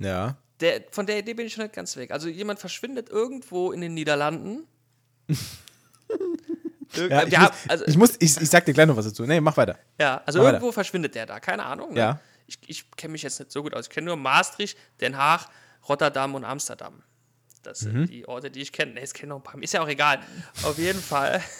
[0.00, 0.36] Ja.
[0.60, 2.10] Der, von der Idee bin ich schon nicht ganz weg.
[2.10, 4.66] Also jemand verschwindet irgendwo in den Niederlanden.
[6.96, 9.04] Ja ich, wir muss, haben- also, ich, muss, ich, ich sag dir gleich noch was
[9.06, 9.24] dazu.
[9.24, 9.78] Nee, mach weiter.
[9.98, 10.56] ja, also Mach weiter.
[10.56, 11.92] irgendwo verschwindet der da, keine Ahnung.
[11.92, 11.98] Ne?
[12.00, 12.20] Ja.
[12.46, 13.86] Ich, ich kenne mich jetzt nicht so gut aus.
[13.86, 15.46] Ich kenne nur Maastricht, Den Haag,
[15.88, 17.02] Rotterdam und Amsterdam.
[17.62, 18.06] Das sind Mhm.
[18.06, 18.92] die Orte, die ich kenne.
[18.94, 19.60] Nee, ich kenne noch ein paar.
[19.62, 20.20] Ist ja auch egal.
[20.62, 21.42] Auf jeden Fall.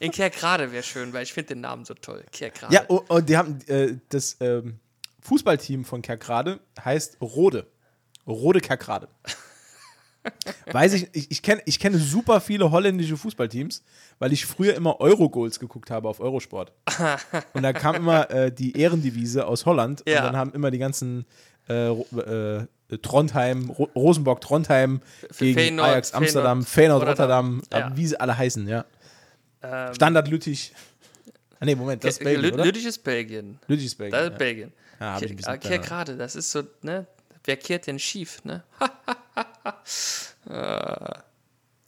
[0.00, 2.24] In Kerkrade wäre schön, weil ich finde den Namen so toll.
[2.32, 2.74] Kerkrade.
[2.74, 4.78] Ja, und, und die haben äh, das ähm,
[5.22, 7.66] Fußballteam von Kerkrade heißt Rode.
[8.26, 9.08] Rode Kerkrade.
[10.72, 13.82] Weiß ich, ich, ich, kenn, ich kenne super viele holländische Fußballteams,
[14.18, 16.72] weil ich früher immer Eurogoals geguckt habe auf Eurosport.
[17.52, 20.18] Und da kam immer äh, die Ehrendivise aus Holland Ja.
[20.20, 21.26] und dann haben immer die ganzen
[21.68, 22.66] äh, äh,
[23.02, 25.00] Trondheim, Ro Rosenborg, Trondheim
[25.38, 27.54] gegen Feyenoord, Ajax Amsterdam, Feyenoord, Feyenoord, Rotterdam.
[27.60, 27.96] Rotterdam, Ja.
[27.96, 28.84] wie sie alle heißen, ja.
[29.62, 30.72] Ähm, Standard Lüttich.
[31.60, 32.64] Ah, nee, Moment, das ist Belgien, Lü- oder?
[32.66, 33.58] Lüttich ist Belgien.
[33.66, 34.12] Lüttich ist Belgien.
[34.18, 34.38] Das ist ja.
[34.38, 34.72] Belgien.
[35.00, 35.78] Ja, hab ich bisschen Ke- kleiner.
[35.78, 37.06] Kerkrade, das ist so, ne?
[37.44, 38.62] Wer kehrt denn schief, ne?
[38.80, 38.88] Äh,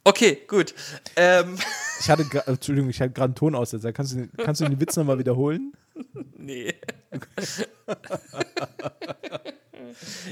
[0.03, 0.73] okay, gut.
[1.15, 1.57] Ähm,
[1.99, 3.91] Ich hatte, Entschuldigung, ich hatte gerade einen Tonaussetzer.
[3.91, 5.73] Kannst du, kannst du den Witz nochmal wiederholen?
[6.37, 6.75] nee.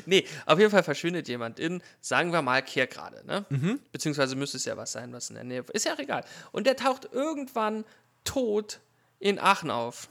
[0.06, 3.46] nee, auf jeden Fall verschwindet jemand in, sagen wir mal, Kehrgrade, ne?
[3.92, 5.66] Beziehungsweise müsste es ja was sein, was in der Nähe.
[5.74, 6.24] Ist ja auch egal.
[6.52, 7.84] Und der taucht irgendwann
[8.24, 8.80] tot
[9.20, 10.08] in Aachen auf.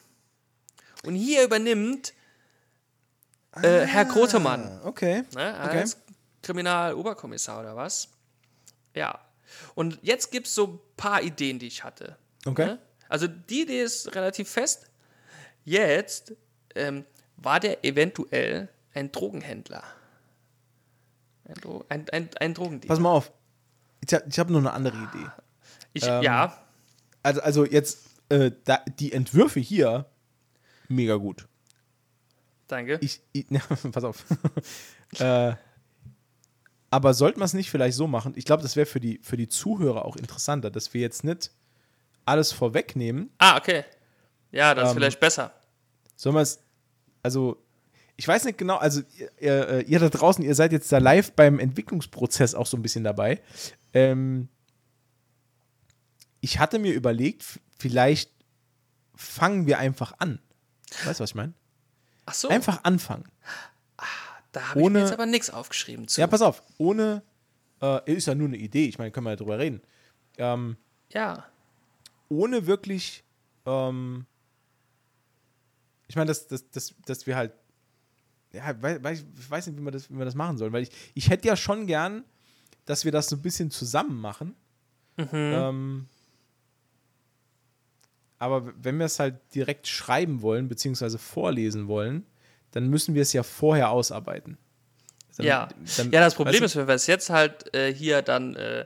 [1.05, 2.15] Und hier übernimmt
[3.63, 5.23] äh, Herr Grotemann, Okay.
[5.35, 5.85] ne, okay.
[6.45, 8.09] Kriminaloberkommissar oder was.
[8.95, 9.19] Ja.
[9.75, 12.17] Und jetzt gibt es so ein paar Ideen, die ich hatte.
[12.47, 12.67] Okay.
[12.67, 12.79] Ne?
[13.09, 14.87] Also die Idee ist relativ fest.
[15.65, 16.35] Jetzt
[16.75, 17.05] ähm,
[17.37, 19.83] war der eventuell ein Drogenhändler.
[21.47, 22.89] Ein, Dro ein, ein, ein Drogendealer.
[22.95, 23.33] Pass mal auf.
[24.07, 25.27] Ich habe hab nur eine andere Idee.
[25.93, 26.59] Ich, ähm, ja,
[27.23, 30.07] Also, also jetzt, äh, da, die Entwürfe hier,
[30.89, 31.47] mega gut.
[32.69, 32.99] danke.
[33.01, 33.61] Ich, ich ja,
[33.93, 34.25] pass auf.
[35.19, 35.55] äh,
[36.95, 38.35] aber sollten wir es nicht vielleicht so machen?
[38.37, 41.51] Ich glaube, das wäre für die, für die Zuhörer auch interessanter, dass wir jetzt nicht
[42.25, 43.83] alles vorwegnehmen, ah, okay.
[44.53, 45.53] Ja, das ist Ähm, vielleicht besser.
[46.15, 46.61] Sollen wir es,
[47.21, 47.61] also,
[48.15, 51.33] ich weiß nicht genau, also ihr, ihr, ihr da draußen, ihr seid jetzt da live
[51.33, 53.41] beim Entwicklungsprozess auch so ein bisschen dabei.
[53.93, 54.49] Ähm,
[56.41, 58.31] ich hatte mir überlegt, vielleicht
[59.17, 60.39] fangen wir einfach an.
[61.05, 61.55] Weißt du, was ich meine?
[62.27, 63.25] Ach so, Einfach anfangen.
[64.55, 66.21] Da habe ich ohne- mir jetzt aber nichts aufgeschrieben zu.
[66.21, 67.23] Ja, pass auf, ohne,
[67.83, 69.81] äh, ist ja nur eine Idee, ich meine, können wir ja drüber reden.
[70.39, 70.77] Ähm,
[71.13, 71.47] ja.
[72.29, 73.23] ohne wirklich,
[73.67, 74.27] ähm,
[76.09, 77.53] ich meine, dass, dass, dass, dass wir halt,
[78.53, 80.91] ja, weil ich, weiß nicht, wie wir das, wie wir das machen sollen, weil ich,
[81.15, 82.25] ich hätte ja schon gern,
[82.85, 84.55] dass wir das so ein bisschen zusammen machen.
[85.17, 86.07] Ähm,
[88.39, 92.27] aber wenn wir es halt direkt schreiben wollen, beziehungsweise vorlesen wollen,
[92.75, 94.59] dann müssen wir es ja vorher ausarbeiten.
[95.37, 95.69] Dann- Ja.
[95.97, 98.85] dann- ja, das Problem ist, wenn wir es jetzt halt äh, hier dann äh,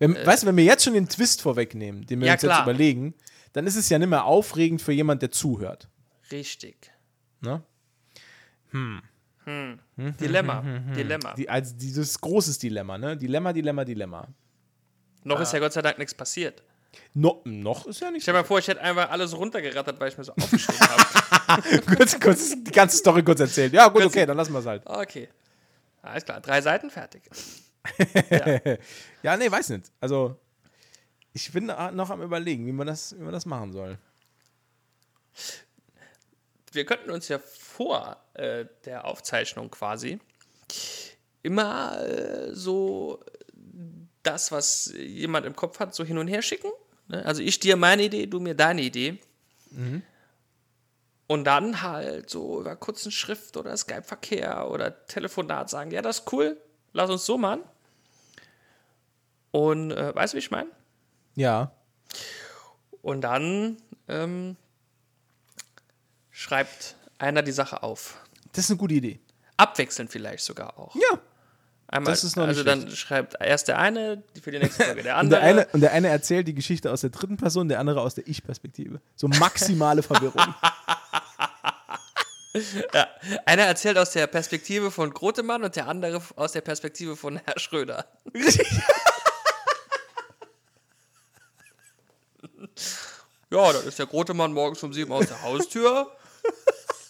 [0.00, 2.50] Wenn, weißt du, wenn wir jetzt schon den Twist vorwegnehmen, den wir Ja, uns jetzt
[2.52, 2.62] klar.
[2.62, 3.14] überlegen,
[3.52, 5.88] dann ist es ja nicht mehr aufregend für jemand, der zuhört.
[6.32, 6.92] richtig.
[7.40, 7.62] Ne?
[10.20, 10.62] Dilemma.
[10.94, 11.34] Dilemma.
[11.34, 13.16] Die, also dieses großes Dilemma, ne?
[13.16, 14.28] Dilemma, Dilemma, Dilemma.
[15.24, 15.42] Noch Ah.
[15.42, 16.62] ist ja Gott sei Dank nichts passiert.
[17.14, 18.22] No, noch ist ja nicht.
[18.22, 21.82] Stell dir mal vor, ich hätte einfach alles runtergerattert, weil ich mir so aufgeschrieben habe.
[21.96, 23.72] kurz, kurz die ganze Story kurz erzählen.
[23.72, 24.86] Ja, gut, Kurz- okay, dann lassen wir es halt.
[24.86, 25.28] Okay.
[26.02, 27.22] Alles klar, drei Seiten fertig.
[29.22, 29.90] Ja, nee, weiß nicht.
[30.00, 30.36] Also,
[31.32, 33.98] ich bin noch am überlegen, wie man das, wie man das machen soll.
[36.72, 40.18] Wir könnten uns ja vor äh, der Aufzeichnung quasi
[41.42, 43.22] immer äh, so
[44.28, 46.70] das, was jemand im Kopf hat, so hin und her schicken.
[47.08, 47.24] Ne?
[47.24, 49.18] Also ich dir meine Idee, du mir deine Idee.
[51.26, 56.32] Und dann halt so über kurzen Schrift oder Skype-Verkehr oder Telefonat sagen, ja, das ist
[56.32, 56.60] cool,
[56.92, 57.62] lass uns so machen.
[59.50, 60.70] Und äh, weißt du, wie ich meine?
[61.34, 61.72] Ja.
[63.02, 63.76] Und dann
[64.08, 64.56] ähm,
[66.30, 68.20] schreibt einer die Sache auf.
[68.52, 69.20] Das ist eine gute Idee.
[69.56, 70.94] Abwechselnd vielleicht sogar auch.
[70.94, 71.20] Ja.
[71.90, 75.02] Einmal, das ist noch nicht also dann schreibt erst der eine für die nächste Folge
[75.02, 75.60] der Und der, andere.
[75.62, 78.28] eine, und der eine erzählt die Geschichte aus der dritten Person, der andere aus der
[78.28, 79.00] Ich-Perspektive.
[79.16, 80.42] So maximale Verwirrung.
[83.46, 87.58] Einer erzählt aus der Perspektive von Grotemann und der andere aus der Perspektive von Herr
[87.58, 88.06] Schröder.
[93.50, 96.12] Ja, dann ist der Grotemann morgens um sieben aus der Haustür.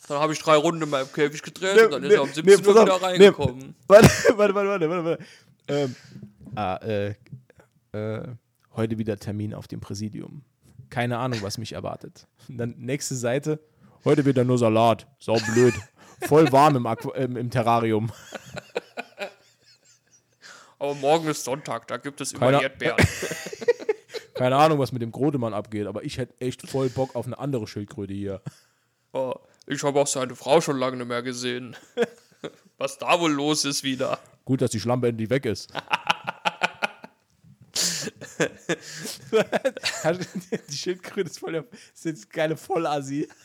[0.09, 2.66] Dann habe ich drei Runden in meinem Käfig gedreht und dann ist er um 17
[2.66, 3.74] Uhr pass wieder reingekommen.
[3.86, 5.04] Warte, warte, warte, warte, warte.
[5.04, 5.24] warte.
[5.68, 5.94] Ähm,
[6.54, 7.14] ah, äh,
[7.92, 8.28] äh,
[8.74, 10.42] heute wieder Termin auf dem Präsidium.
[10.90, 12.26] Keine Ahnung, was mich erwartet.
[12.48, 13.61] Und dann nächste Seite.
[14.04, 15.06] Heute wieder nur Salat.
[15.18, 15.74] Sau blöd.
[16.26, 18.11] Voll warm im, Aqu ähm, im Terrarium.
[20.78, 22.97] Aber morgen ist Sonntag, da gibt es immer Keiner- Erdbeeren.
[24.35, 27.36] Keine Ahnung, was mit dem Grotemann abgeht, aber ich hätte echt voll Bock auf eine
[27.40, 28.40] andere Schildkröte hier.
[29.70, 31.77] Ich habe auch seine Frau schon lange nicht mehr gesehen.
[32.78, 34.19] Was da wohl los ist wieder.
[34.47, 35.69] Gut, dass die Schlampe endlich weg ist.
[40.70, 41.65] die Schildkröte ist voll der,
[41.95, 43.28] ist jetzt geile Vollassi.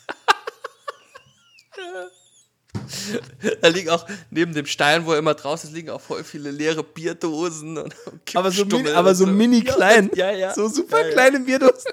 [3.60, 6.50] Da liegen auch neben dem Stein, wo er immer draußen ist, liegen auch voll viele
[6.50, 7.94] leere Bierdosen und
[8.34, 10.10] Aber so, mini, aber und so mini klein.
[10.14, 10.54] Ja, ja.
[10.54, 11.12] So super Ja, ja.
[11.12, 11.92] kleine Bierdosen.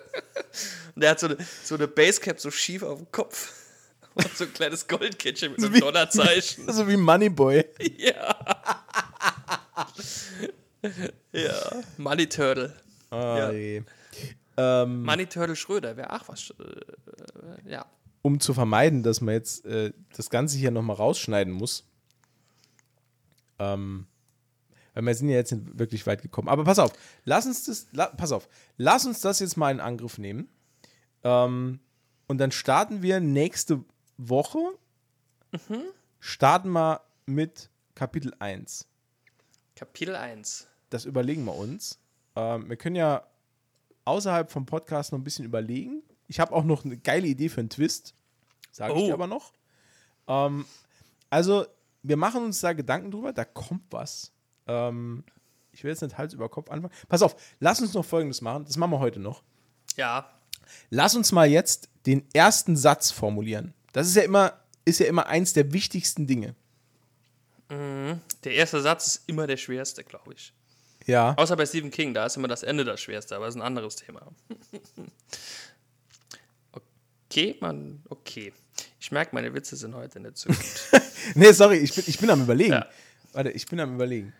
[0.95, 3.53] Und der hat so eine, so eine Basecap so schief auf dem Kopf.
[4.15, 6.67] Und so ein kleines Goldkettchen mit So einem wie- Dollarzeichen.
[6.71, 7.63] So wie Moneyboy.
[7.97, 8.35] ja.
[11.31, 11.53] ja.
[11.97, 12.73] Money Turtle.
[13.09, 13.83] Ah, je.
[14.57, 16.53] ähm, Money Turtle Schröder wäre auch was.
[16.59, 16.63] Äh,
[17.67, 17.85] äh, ja.
[18.21, 21.85] um zu vermeiden, dass man jetzt äh, das Ganze hier nochmal rausschneiden muss.
[23.59, 24.07] Ähm,
[24.93, 26.49] weil wir sind ja jetzt nicht wirklich weit gekommen.
[26.49, 26.91] Aber pass auf,
[27.23, 30.49] lass uns das, la, pass auf, lass uns das jetzt mal in Angriff nehmen.
[31.23, 31.79] Ähm,
[32.27, 33.83] und dann starten wir nächste
[34.29, 34.59] Woche,
[36.19, 38.87] starten wir mit Kapitel 1.
[39.75, 40.67] Kapitel 1.
[40.89, 41.99] Das überlegen wir uns.
[42.35, 43.25] Ähm, wir können ja
[44.05, 46.03] außerhalb vom Podcast noch ein bisschen überlegen.
[46.27, 48.13] Ich habe auch noch eine geile Idee für einen Twist.
[48.71, 49.05] Sage ich Oh.
[49.07, 49.53] dir aber noch.
[50.27, 50.65] Ähm,
[51.29, 51.65] also,
[52.03, 53.33] wir machen uns da Gedanken drüber.
[53.33, 54.31] Da kommt was.
[54.67, 55.23] Ähm,
[55.71, 56.93] ich will jetzt nicht Hals über Kopf anfangen.
[57.09, 58.65] Pass auf, lass uns noch Folgendes machen.
[58.65, 59.43] Das machen wir heute noch.
[59.97, 60.29] Ja.
[60.89, 63.73] Lass uns mal jetzt den ersten Satz formulieren.
[63.93, 64.53] Das ist ja immer,
[64.85, 66.55] ist ja immer eins der wichtigsten Dinge.
[67.69, 70.53] Der erste Satz ist immer der schwerste, glaube ich.
[71.05, 71.33] Ja.
[71.37, 73.65] Außer bei Stephen King, da ist immer das Ende das schwerste, aber das ist ein
[73.65, 74.21] anderes Thema.
[77.29, 78.51] Okay, man, okay.
[78.99, 80.57] Ich merke, meine Witze sind heute nicht so gut.
[81.35, 82.73] Nee, sorry, ich bin, ich bin am Überlegen.
[82.73, 82.85] Ja.
[83.31, 84.33] Warte, ich bin am Überlegen.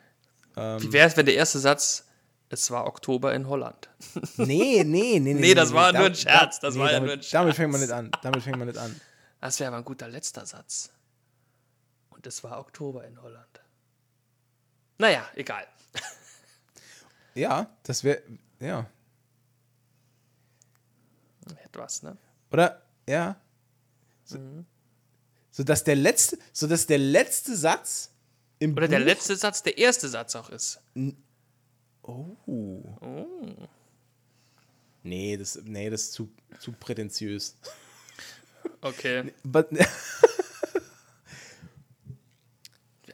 [0.55, 2.05] Wie wäre es, wenn der erste Satz,
[2.49, 3.87] es war Oktober in Holland?
[4.35, 5.33] Nee, nee, nee, nee.
[5.39, 7.25] Nee, das war Da- nur ein Scherz, da- das war ja damit, nur ein Damit
[7.25, 7.55] Scherz.
[7.55, 8.11] fängt man nicht an.
[8.23, 8.99] Damit fängt man nicht an.
[9.41, 10.91] Das wäre aber ein guter letzter Satz.
[12.09, 13.61] Und es war Oktober in Holland.
[14.97, 15.67] Naja, egal.
[17.33, 18.21] Ja, das wäre,
[18.59, 18.87] ja.
[21.63, 22.17] Etwas, ne?
[22.51, 23.39] Oder, ja.
[24.25, 24.37] So,
[25.49, 28.11] so dass der letzte, so dass der letzte Satz
[28.59, 30.79] im Oder der Buch- letzte Satz der erste Satz auch ist.
[32.03, 32.35] Oh.
[35.03, 37.57] Nee, das, nee, das ist zu, zu prätentiös.
[38.81, 39.33] Okay.
[39.43, 39.71] But,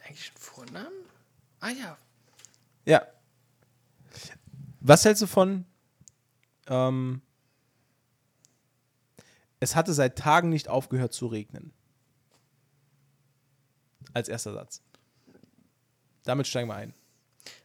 [0.05, 1.05] Eigentlich ein Vornamen?
[1.59, 1.97] Ah ja.
[2.85, 3.05] ja.
[4.79, 5.65] Was hältst du von?
[6.67, 7.21] Ähm,
[9.59, 11.73] es hatte seit Tagen nicht aufgehört zu regnen.
[14.13, 14.81] Als erster Satz.
[16.23, 16.93] Damit steigen wir ein.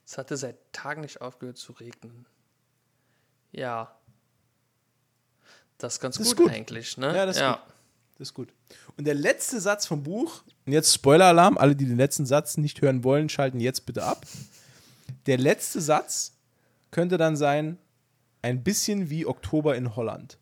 [0.05, 2.27] Es hatte seit Tagen nicht aufgehört zu regnen.
[3.51, 3.99] Ja.
[5.83, 6.55] Das ist ganz Das ist gut, gut.
[6.55, 7.07] eigentlich, ne?
[7.15, 7.59] Ja, das ist gut.
[8.19, 8.53] Das ist gut.
[8.97, 12.81] Und der letzte Satz vom Buch, und jetzt Spoiler-Alarm, alle, die den letzten Satz nicht
[12.83, 14.25] hören wollen, schalten jetzt bitte ab.
[15.27, 16.35] Der letzte Satz
[16.93, 17.79] könnte dann sein,
[18.43, 20.39] ein bisschen wie Oktober in Holland.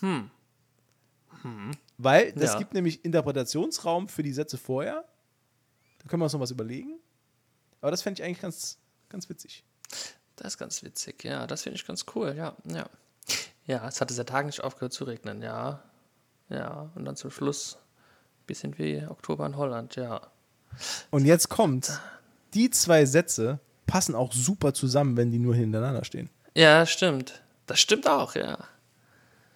[0.00, 0.30] Hm.
[1.98, 2.58] Weil das Ja.
[2.58, 5.04] gibt nämlich Interpretationsraum für die Sätze vorher.
[5.98, 6.98] Da können wir uns noch was überlegen.
[7.80, 8.78] Aber das fände ich eigentlich ganz,
[9.08, 9.64] ganz witzig.
[10.38, 11.46] Das ist ganz witzig, ja.
[11.46, 12.54] Das finde ich ganz cool, ja.
[12.64, 12.88] Ja,
[13.66, 15.82] ja es hatte seit Tagen nicht aufgehört zu regnen, ja.
[16.48, 17.76] Ja, und dann zum Schluss
[18.42, 20.20] ein bisschen wie Oktober in Holland, ja.
[21.10, 22.00] Und jetzt kommt,
[22.54, 26.30] die zwei Sätze passen auch super zusammen, wenn die nur hintereinander stehen.
[26.54, 27.42] Ja, stimmt.
[27.66, 28.58] Das stimmt auch, ja.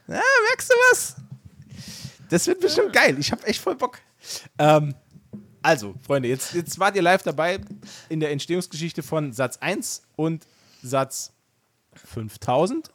[0.09, 1.16] Ja, merkst du was?
[2.28, 3.16] Das wird bestimmt geil.
[3.18, 3.98] Ich habe echt voll Bock.
[4.59, 4.94] Ähm,
[5.62, 7.60] also, Freunde, jetzt, jetzt wart ihr live dabei
[8.09, 10.44] in der Entstehungsgeschichte von Satz 1 und
[10.82, 11.32] Satz
[11.94, 12.90] 5000.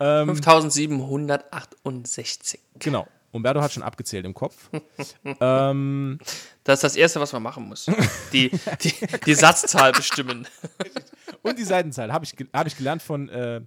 [0.00, 2.60] Ähm, 5768.
[2.78, 3.06] genau.
[3.30, 4.70] Umberto hat schon abgezählt im Kopf.
[5.40, 6.18] ähm,
[6.64, 7.90] Das ist das Erste, was man machen muss.
[8.32, 8.50] Die,
[8.82, 8.94] die,
[9.26, 10.48] die Satzzahl bestimmen.
[11.42, 13.60] und die Seitenzahl habe ich, hab ich gelernt von, äh,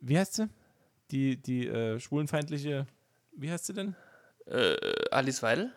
[0.00, 0.48] wie heißt sie?
[1.10, 2.86] Die, die äh, schwulenfeindliche,
[3.36, 3.94] wie heißt sie denn?
[4.46, 4.76] Äh,
[5.10, 5.70] Alice Weidel?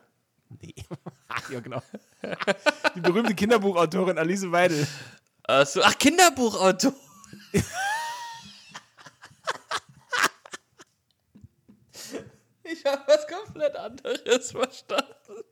[0.62, 0.74] Nee.
[1.52, 1.82] ja, genau.
[2.96, 4.88] Die berühmte Kinderbuchautorin Alice Weidel.
[5.48, 6.94] Ach so, ach, Kinderbuchautor.
[12.64, 15.44] ich habe was komplett anderes verstanden.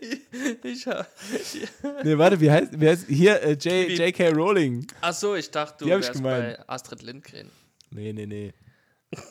[0.00, 0.20] Ich,
[0.64, 1.06] ich hab,
[2.04, 4.28] Nee, warte, wie heißt, wie heißt hier äh, J, J.K.
[4.30, 4.86] Rowling.
[5.00, 6.58] ach so, ich dachte, du ich wärst gemeint.
[6.58, 7.50] bei Astrid Lindgren.
[7.90, 8.52] Nee, nee, nee.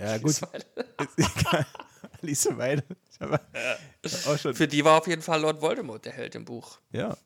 [0.00, 0.30] Ja, gut.
[0.30, 0.42] Ist
[1.18, 1.66] egal.
[2.22, 2.84] Alice Weidel.
[4.26, 4.54] Auch schon.
[4.54, 6.78] Für die war auf jeden Fall Lord Voldemort der Held im Buch.
[6.92, 7.16] Ja.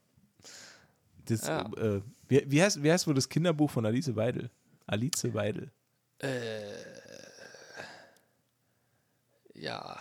[1.26, 1.62] Das, Ja.
[1.76, 4.50] Äh, wie, wie, heißt, wie heißt wohl das Kinderbuch von Alice Weidel?
[4.86, 5.70] Alice Weidel.
[9.54, 9.98] Ja,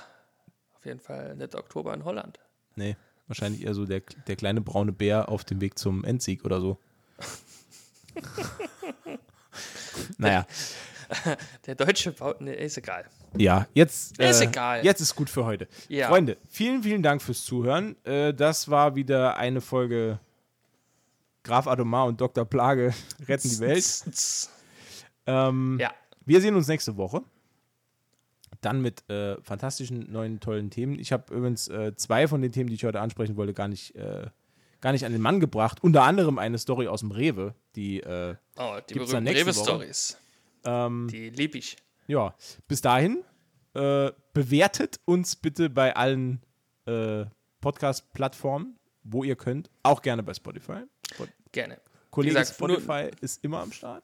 [0.75, 2.39] auf jeden Fall nicht Oktober in Holland.
[2.75, 2.95] Nee,
[3.27, 6.77] wahrscheinlich eher so der, der kleine braune Bär auf dem Weg zum Endsieg oder so.
[10.17, 10.45] naja,
[11.65, 13.05] Der deutsche Bau, ne, ist egal.
[13.37, 14.83] ja, jetzt, Ist äh, egal.
[14.85, 15.67] jetzt ist gut für heute.
[15.87, 16.07] Ja.
[16.09, 17.95] Freunde, vielen, vielen Dank fürs Zuhören.
[18.05, 20.19] Äh, das war wieder eine Folge
[21.43, 22.45] Graf Adomar und Dr.
[22.45, 22.93] Plage
[23.27, 23.85] retten die Welt.
[25.25, 25.91] Ähm, Ja,
[26.25, 27.21] Wir sehen uns nächste Woche.
[28.61, 30.97] Dann mit äh, fantastischen neuen, tollen Themen.
[30.97, 33.95] Ich habe übrigens äh, zwei von den Themen, die ich heute ansprechen wollte, gar nicht,
[33.95, 34.25] äh,
[34.81, 35.83] gar nicht an den Mann gebracht.
[35.83, 39.59] Unter anderem eine Story aus dem Rewe, die, äh, oh, die Gibt's dann nächste Woche?
[39.59, 40.17] Rewe-Stories.
[40.65, 41.77] Ähm, die liebe ich.
[42.07, 42.35] Ja,
[42.67, 43.23] bis dahin,
[43.73, 46.41] äh, bewertet uns bitte bei allen
[46.85, 47.25] äh,
[47.61, 49.69] Podcast-Plattformen, wo ihr könnt.
[49.83, 50.83] Auch gerne bei Spotify.
[51.51, 51.79] Gerne.
[52.11, 54.03] Kollege gesagt, Spotify ist immer am Start.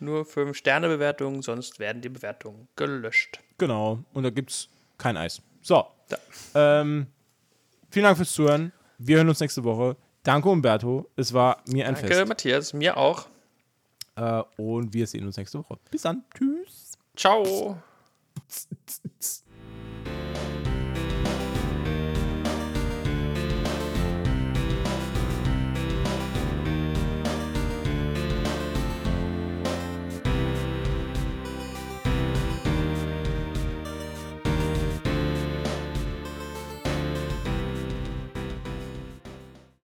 [0.00, 3.40] Nur 5-Sterne-Bewertungen, sonst werden die Bewertungen gelöscht.
[3.58, 5.42] Genau, und da gibt es kein Eis.
[5.60, 5.86] So.
[6.10, 6.18] Ja.
[6.54, 7.06] Ähm,
[7.90, 8.72] vielen Dank fürs Zuhören.
[8.98, 9.96] Wir hören uns nächste Woche.
[10.22, 11.10] Danke, Umberto.
[11.16, 12.12] Es war mir ein Danke, Fest.
[12.20, 12.72] Danke, Matthias.
[12.72, 13.28] Mir auch.
[14.18, 15.78] Äh, und wir sehen uns nächste Woche.
[15.90, 16.24] Bis dann.
[16.34, 16.98] Tschüss.
[17.16, 17.80] Ciao.